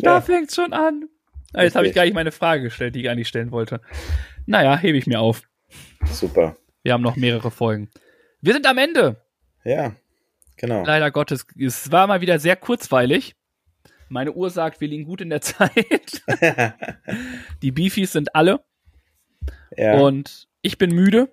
da 0.02 0.16
Ja. 0.16 0.20
fängt's 0.20 0.54
schon 0.54 0.74
an. 0.74 1.08
Ah, 1.54 1.62
Jetzt 1.62 1.76
habe 1.76 1.86
ich 1.86 1.94
gar 1.94 2.04
nicht 2.04 2.12
meine 2.12 2.30
Frage 2.30 2.64
gestellt, 2.64 2.94
die 2.94 3.00
ich 3.00 3.08
eigentlich 3.08 3.28
stellen 3.28 3.52
wollte. 3.52 3.80
Naja, 4.44 4.76
hebe 4.76 4.98
ich 4.98 5.06
mir 5.06 5.20
auf. 5.20 5.44
super. 6.04 6.58
Wir 6.82 6.92
haben 6.92 7.02
noch 7.02 7.16
mehrere 7.16 7.50
Folgen. 7.50 7.88
Wir 8.42 8.52
sind 8.52 8.66
am 8.66 8.76
Ende. 8.76 9.24
Ja, 9.64 9.94
genau. 10.58 10.84
Leider 10.84 11.10
Gottes. 11.10 11.46
Es 11.58 11.90
war 11.90 12.06
mal 12.06 12.20
wieder 12.20 12.38
sehr 12.38 12.56
kurzweilig. 12.56 13.34
Meine 14.08 14.32
Uhr 14.32 14.50
sagt, 14.50 14.80
wir 14.80 14.88
liegen 14.88 15.04
gut 15.04 15.20
in 15.20 15.30
der 15.30 15.40
Zeit. 15.42 16.22
Die 17.62 17.72
Beefies 17.72 18.12
sind 18.12 18.34
alle. 18.34 18.60
ja. 19.76 19.98
Und 20.00 20.48
ich 20.62 20.78
bin 20.78 20.94
müde. 20.94 21.28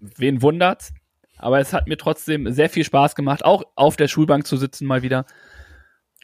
Wen 0.00 0.42
wundert's? 0.42 0.92
Aber 1.36 1.60
es 1.60 1.72
hat 1.72 1.86
mir 1.86 1.96
trotzdem 1.96 2.52
sehr 2.52 2.68
viel 2.68 2.84
Spaß 2.84 3.14
gemacht, 3.14 3.44
auch 3.44 3.62
auf 3.76 3.96
der 3.96 4.08
Schulbank 4.08 4.46
zu 4.46 4.56
sitzen 4.56 4.86
mal 4.86 5.02
wieder. 5.02 5.24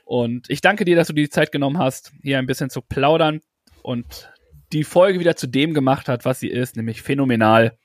Und 0.05 0.51
ich 0.51 0.61
danke 0.61 0.85
dir, 0.85 0.97
dass 0.97 1.07
du 1.07 1.13
dir 1.13 1.25
die 1.25 1.31
Zeit 1.31 1.53
genommen 1.53 1.79
hast, 1.79 2.13
hier 2.23 2.39
ein 2.39 2.47
bisschen 2.47 2.69
zu 2.71 2.83
plaudern 2.83 3.41
und 3.83 4.31
die 4.73 4.85
Folge 4.85 5.21
wieder 5.21 5.37
zu 5.37 5.47
dem 5.47 5.73
gemacht 5.73 6.09
hat, 6.09 6.25
was 6.25 6.41
sie 6.41 6.49
ist, 6.49 6.77
nämlich 6.77 7.01
phänomenal. 7.03 7.79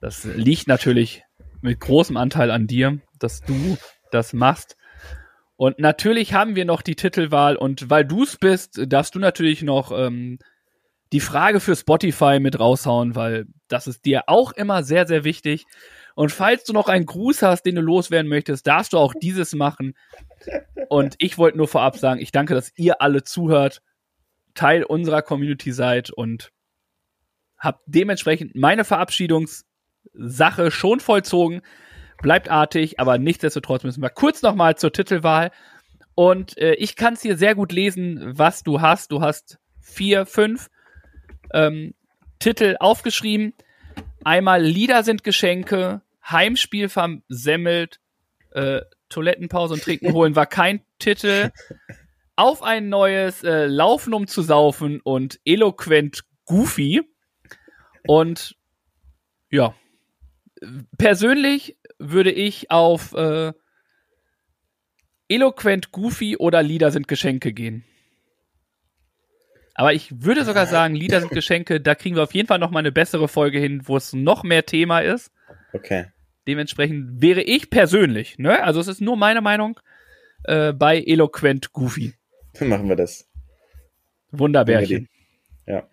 Das 0.00 0.24
liegt 0.24 0.68
natürlich 0.68 1.24
mit 1.60 1.80
großem 1.80 2.16
Anteil 2.16 2.50
an 2.50 2.66
dir, 2.66 3.00
dass 3.18 3.40
du 3.40 3.76
das 4.10 4.32
machst. 4.32 4.76
Und 5.56 5.78
natürlich 5.78 6.34
haben 6.34 6.56
wir 6.56 6.64
noch 6.64 6.82
die 6.82 6.96
Titelwahl 6.96 7.56
und 7.56 7.88
weil 7.88 8.04
du's 8.04 8.36
bist, 8.36 8.80
darfst 8.86 9.14
du 9.14 9.18
natürlich 9.18 9.62
noch 9.62 9.92
ähm, 9.92 10.38
die 11.12 11.20
Frage 11.20 11.60
für 11.60 11.76
Spotify 11.76 12.40
mit 12.40 12.58
raushauen, 12.58 13.14
weil 13.14 13.46
das 13.68 13.86
ist 13.86 14.04
dir 14.04 14.24
auch 14.26 14.52
immer 14.52 14.82
sehr, 14.82 15.06
sehr 15.06 15.22
wichtig. 15.22 15.64
Und 16.16 16.32
falls 16.32 16.64
du 16.64 16.72
noch 16.72 16.88
einen 16.88 17.06
Gruß 17.06 17.42
hast, 17.42 17.62
den 17.62 17.76
du 17.76 17.80
loswerden 17.80 18.28
möchtest, 18.28 18.66
darfst 18.66 18.92
du 18.92 18.98
auch 18.98 19.14
dieses 19.20 19.54
machen. 19.54 19.94
Und 20.88 21.14
ich 21.18 21.38
wollte 21.38 21.58
nur 21.58 21.68
vorab 21.68 21.96
sagen, 21.98 22.20
ich 22.20 22.32
danke, 22.32 22.54
dass 22.54 22.72
ihr 22.76 23.00
alle 23.00 23.22
zuhört, 23.22 23.80
Teil 24.54 24.84
unserer 24.84 25.22
Community 25.22 25.72
seid 25.72 26.10
und 26.10 26.50
habt 27.58 27.82
dementsprechend 27.86 28.54
meine 28.54 28.84
Verabschiedungssache 28.84 30.70
schon 30.70 31.00
vollzogen. 31.00 31.62
Bleibt 32.24 32.48
artig, 32.48 32.98
aber 32.98 33.18
nichtsdestotrotz 33.18 33.84
müssen 33.84 34.00
wir 34.00 34.08
kurz 34.08 34.40
nochmal 34.40 34.78
zur 34.78 34.90
Titelwahl. 34.94 35.50
Und 36.14 36.56
äh, 36.56 36.72
ich 36.76 36.96
kann 36.96 37.12
es 37.12 37.20
hier 37.20 37.36
sehr 37.36 37.54
gut 37.54 37.70
lesen, 37.70 38.18
was 38.38 38.62
du 38.62 38.80
hast. 38.80 39.12
Du 39.12 39.20
hast 39.20 39.58
vier, 39.82 40.24
fünf 40.24 40.70
ähm, 41.52 41.92
Titel 42.38 42.76
aufgeschrieben. 42.80 43.52
Einmal 44.24 44.62
Lieder 44.62 45.02
sind 45.02 45.22
Geschenke, 45.22 46.00
Heimspiel 46.26 46.88
versemmelt, 46.88 48.00
äh, 48.52 48.80
Toilettenpause 49.10 49.74
und 49.74 49.82
Trinken 49.82 50.14
holen 50.14 50.34
war 50.34 50.46
kein 50.46 50.80
Titel. 50.98 51.50
Auf 52.36 52.62
ein 52.62 52.88
neues 52.88 53.44
äh, 53.44 53.66
Laufen 53.66 54.14
um 54.14 54.28
zu 54.28 54.40
saufen 54.40 55.02
und 55.02 55.40
eloquent 55.44 56.22
Goofy. 56.46 57.02
Und 58.06 58.56
ja, 59.50 59.74
persönlich 60.96 61.76
würde 62.10 62.32
ich 62.32 62.70
auf 62.70 63.14
äh, 63.14 63.52
eloquent 65.28 65.92
Goofy 65.92 66.36
oder 66.36 66.62
Lieder 66.62 66.90
sind 66.90 67.08
Geschenke 67.08 67.52
gehen. 67.52 67.84
Aber 69.74 69.92
ich 69.92 70.22
würde 70.22 70.44
sogar 70.44 70.66
sagen, 70.66 70.94
Lieder 70.94 71.20
sind 71.20 71.32
Geschenke, 71.32 71.80
da 71.80 71.94
kriegen 71.94 72.14
wir 72.14 72.22
auf 72.22 72.34
jeden 72.34 72.46
Fall 72.46 72.60
noch 72.60 72.70
mal 72.70 72.78
eine 72.78 72.92
bessere 72.92 73.26
Folge 73.26 73.58
hin, 73.58 73.82
wo 73.86 73.96
es 73.96 74.12
noch 74.12 74.44
mehr 74.44 74.64
Thema 74.64 75.00
ist. 75.00 75.32
Okay. 75.72 76.06
Dementsprechend 76.46 77.20
wäre 77.20 77.42
ich 77.42 77.70
persönlich, 77.70 78.38
ne? 78.38 78.62
Also 78.62 78.80
es 78.80 78.86
ist 78.86 79.00
nur 79.00 79.16
meine 79.16 79.40
Meinung 79.40 79.80
äh, 80.44 80.72
bei 80.72 81.00
eloquent 81.00 81.72
Goofy. 81.72 82.14
Dann 82.52 82.68
machen 82.68 82.88
wir 82.88 82.96
das. 82.96 83.28
Wunderbärchen. 84.30 85.08
Ja. 85.66 85.88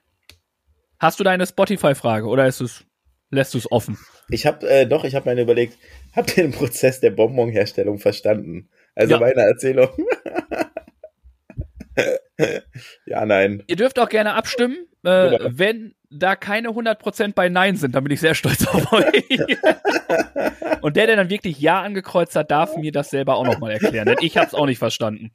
Hast 0.99 1.20
du 1.20 1.24
deine 1.24 1.47
Spotify-Frage 1.47 2.28
oder 2.28 2.45
ist 2.45 2.62
es, 2.62 2.86
lässt 3.32 3.53
du 3.53 3.57
es 3.57 3.71
offen? 3.71 3.97
Ich 4.29 4.45
habe 4.45 4.69
äh, 4.69 4.86
doch, 4.86 5.03
ich 5.03 5.15
habe 5.15 5.34
mir 5.34 5.41
überlegt, 5.41 5.77
habt 6.15 6.38
ihr 6.38 6.43
den 6.43 6.51
Prozess 6.53 6.99
der 6.99 7.11
Bonbonherstellung 7.11 7.97
verstanden? 7.99 8.69
Also 8.95 9.13
Ja. 9.15 9.19
meine 9.19 9.41
Erzählung. 9.41 9.89
ja, 13.05 13.25
nein. 13.25 13.63
Ihr 13.67 13.75
dürft 13.75 13.99
auch 13.99 14.09
gerne 14.09 14.34
abstimmen, 14.34 14.77
äh, 15.03 15.29
Genau. 15.38 15.49
wenn 15.51 15.95
da 16.09 16.36
keine 16.36 16.69
100% 16.69 17.34
bei 17.36 17.47
Nein 17.49 17.75
sind, 17.77 17.95
dann 17.95 18.03
bin 18.03 18.11
ich 18.13 18.19
sehr 18.19 18.36
stolz 18.36 18.67
auf 18.67 18.91
euch. 18.91 19.23
Und 20.82 20.95
der, 20.97 21.07
der 21.07 21.15
dann 21.15 21.29
wirklich 21.29 21.59
Ja 21.59 21.82
angekreuzt 21.82 22.36
hat, 22.36 22.51
darf 22.51 22.75
mir 22.75 22.91
das 22.91 23.09
selber 23.11 23.36
auch 23.36 23.45
nochmal 23.45 23.71
erklären, 23.71 24.07
denn 24.07 24.17
ich 24.21 24.36
hab's 24.38 24.53
auch 24.53 24.65
nicht 24.65 24.79
verstanden. 24.79 25.32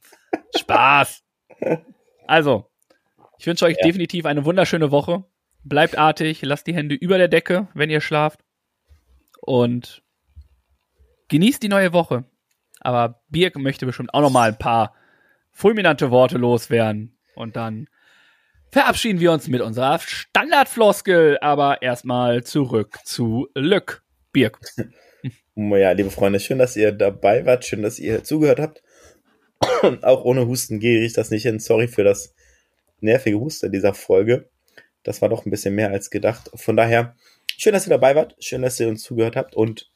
Spaß. 0.57 1.23
Also, 2.27 2.69
ich 3.39 3.47
wünsche 3.47 3.65
euch 3.65 3.77
Ja. 3.79 3.85
definitiv 3.87 4.25
eine 4.25 4.45
wunderschöne 4.45 4.91
Woche. 4.91 5.23
Bleibt 5.63 5.97
artig, 5.97 6.41
lasst 6.43 6.67
die 6.67 6.75
Hände 6.75 6.95
über 6.95 7.17
der 7.17 7.27
Decke, 7.27 7.67
wenn 7.73 7.89
ihr 7.89 8.01
schlaft. 8.01 8.39
Und 9.41 10.03
genießt 11.29 11.61
die 11.61 11.69
neue 11.69 11.93
Woche. 11.93 12.25
Aber 12.79 13.21
Birk 13.29 13.57
möchte 13.57 13.85
bestimmt 13.85 14.13
auch 14.13 14.21
nochmal 14.21 14.49
ein 14.49 14.57
paar 14.57 14.93
fulminante 15.51 16.11
Worte 16.11 16.37
loswerden. 16.37 17.17
Und 17.35 17.55
dann 17.55 17.87
verabschieden 18.71 19.19
wir 19.19 19.31
uns 19.31 19.47
mit 19.47 19.61
unserer 19.61 19.99
Standardfloskel, 19.99 21.37
aber 21.41 21.81
erstmal 21.81 22.43
zurück 22.43 22.99
zu 23.03 23.47
Lück. 23.55 24.03
Birk. 24.31 24.59
Ja, 25.59 25.91
liebe 25.93 26.11
Freunde, 26.11 26.39
schön, 26.39 26.59
dass 26.59 26.75
ihr 26.75 26.91
dabei 26.91 27.43
wart, 27.47 27.65
schön, 27.65 27.81
dass 27.81 27.97
ihr 27.97 28.23
zugehört 28.23 28.59
habt. 28.59 28.83
Auch 30.03 30.23
ohne 30.23 30.45
Husten 30.45 30.79
gehe 30.79 31.03
ich 31.03 31.13
das 31.13 31.31
nicht 31.31 31.41
hin. 31.41 31.57
Sorry 31.57 31.87
für 31.87 32.03
das 32.03 32.35
nervige 32.99 33.39
Husten 33.39 33.71
dieser 33.71 33.95
Folge. 33.95 34.51
Das 35.07 35.21
war 35.21 35.29
doch 35.29 35.45
ein 35.45 35.51
bisschen 35.51 35.73
mehr 35.73 35.89
als 35.91 36.09
gedacht. 36.09 36.51
Von 36.55 36.75
daher, 36.75 37.15
schön, 37.57 37.71
dass 37.73 37.87
ihr 37.87 37.91
dabei 37.91 38.13
wart, 38.15 38.35
schön, 38.39 38.61
dass 38.61 38.79
ihr 38.79 38.89
uns 38.89 39.03
zugehört 39.03 39.35
habt 39.37 39.55
und 39.55 39.89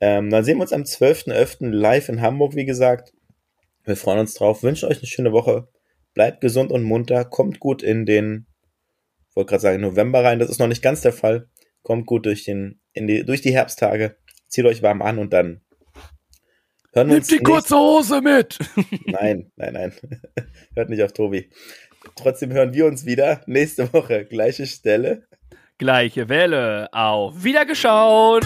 ähm, 0.00 0.30
dann 0.30 0.44
sehen 0.44 0.58
wir 0.58 0.62
uns 0.62 0.72
am 0.72 0.82
12.11. 0.82 1.70
live 1.70 2.08
in 2.08 2.20
Hamburg, 2.22 2.54
wie 2.54 2.64
gesagt. 2.64 3.12
Wir 3.84 3.96
freuen 3.96 4.20
uns 4.20 4.34
drauf, 4.34 4.62
wünschen 4.62 4.88
euch 4.88 4.98
eine 4.98 5.06
schöne 5.08 5.32
Woche. 5.32 5.66
Bleibt 6.14 6.40
gesund 6.40 6.70
und 6.70 6.84
munter, 6.84 7.24
kommt 7.24 7.58
gut 7.58 7.82
in 7.82 8.06
den, 8.06 8.46
wollte 9.34 9.50
gerade 9.50 9.62
sagen, 9.62 9.80
November 9.80 10.22
rein. 10.22 10.38
Das 10.38 10.50
ist 10.50 10.60
noch 10.60 10.68
nicht 10.68 10.82
ganz 10.82 11.00
der 11.00 11.12
Fall. 11.12 11.48
Kommt 11.82 12.06
gut 12.06 12.26
durch, 12.26 12.44
den, 12.44 12.80
die, 12.96 13.24
durch 13.24 13.40
die 13.40 13.52
Herbsttage. 13.52 14.16
Zieht 14.46 14.66
euch 14.66 14.82
warm 14.82 15.02
an 15.02 15.18
und 15.18 15.32
dann 15.32 15.62
hören 16.94 17.08
wir 17.08 17.14
Nimm 17.14 17.16
uns. 17.16 17.26
die 17.26 17.34
nächst- 17.34 17.44
kurze 17.46 17.76
Hose 17.76 18.20
mit. 18.20 18.58
Nein, 19.06 19.50
nein, 19.56 19.72
nein. 19.72 19.92
Hört 20.76 20.90
nicht 20.90 21.02
auf 21.02 21.12
Tobi. 21.12 21.50
Trotzdem 22.16 22.52
hören 22.52 22.72
wir 22.72 22.86
uns 22.86 23.04
wieder 23.04 23.40
nächste 23.46 23.92
Woche. 23.92 24.24
Gleiche 24.24 24.66
Stelle. 24.66 25.22
Gleiche 25.78 26.28
Welle. 26.28 26.88
Auf 26.92 27.42
Wiedergeschaut. 27.44 28.44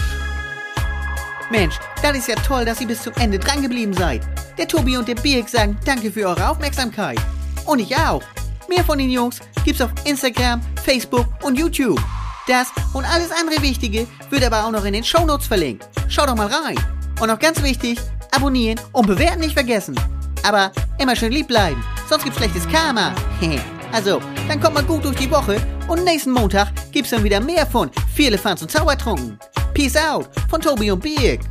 Mensch, 1.51 1.75
das 2.01 2.17
ist 2.17 2.27
ja 2.27 2.35
toll, 2.35 2.65
dass 2.65 2.81
ihr 2.81 2.87
bis 2.87 3.01
zum 3.03 3.13
Ende 3.19 3.39
dran 3.39 3.61
geblieben 3.61 3.93
seid. 3.93 4.21
Der 4.57 4.67
Tobi 4.67 4.97
und 4.97 5.07
der 5.07 5.15
Birk 5.15 5.49
sagen 5.49 5.77
danke 5.85 6.11
für 6.11 6.27
eure 6.27 6.49
Aufmerksamkeit. 6.49 7.19
Und 7.65 7.79
ich 7.79 7.95
auch. 7.95 8.23
Mehr 8.69 8.83
von 8.83 8.97
den 8.97 9.09
Jungs 9.09 9.39
gibt's 9.65 9.81
auf 9.81 9.91
Instagram, 10.05 10.61
Facebook 10.83 11.27
und 11.43 11.57
YouTube. 11.57 11.99
Das 12.47 12.67
und 12.93 13.05
alles 13.05 13.31
andere 13.31 13.61
Wichtige 13.61 14.07
wird 14.29 14.43
aber 14.43 14.65
auch 14.65 14.71
noch 14.71 14.85
in 14.85 14.93
den 14.93 15.03
Shownotes 15.03 15.47
verlinkt. 15.47 15.87
Schaut 16.09 16.27
doch 16.27 16.35
mal 16.35 16.47
rein. 16.47 16.77
Und 17.21 17.27
noch 17.27 17.39
ganz 17.39 17.61
wichtig, 17.63 17.99
abonnieren 18.31 18.79
und 18.91 19.07
bewerten 19.07 19.39
nicht 19.39 19.53
vergessen. 19.53 19.99
Aber 20.43 20.71
immer 20.99 21.15
schön 21.15 21.31
lieb 21.31 21.47
bleiben, 21.47 21.83
sonst 22.09 22.23
gibt's 22.23 22.39
schlechtes 22.39 22.67
Karma. 22.67 23.13
also, 23.91 24.21
dann 24.47 24.59
kommt 24.59 24.75
mal 24.75 24.83
gut 24.83 25.05
durch 25.05 25.17
die 25.17 25.31
Woche 25.31 25.61
und 25.87 26.03
nächsten 26.03 26.31
Montag 26.31 26.69
gibt's 26.91 27.11
dann 27.11 27.23
wieder 27.23 27.39
mehr 27.39 27.65
von 27.65 27.89
Vier 28.13 28.27
Elefants 28.27 28.61
und 28.61 28.71
Zaubertrunken. 28.71 29.37
Peace 29.73 29.95
out 29.95 30.29
von 30.49 30.61
Tobi 30.61 30.91
und 30.91 31.01
Birk. 31.01 31.41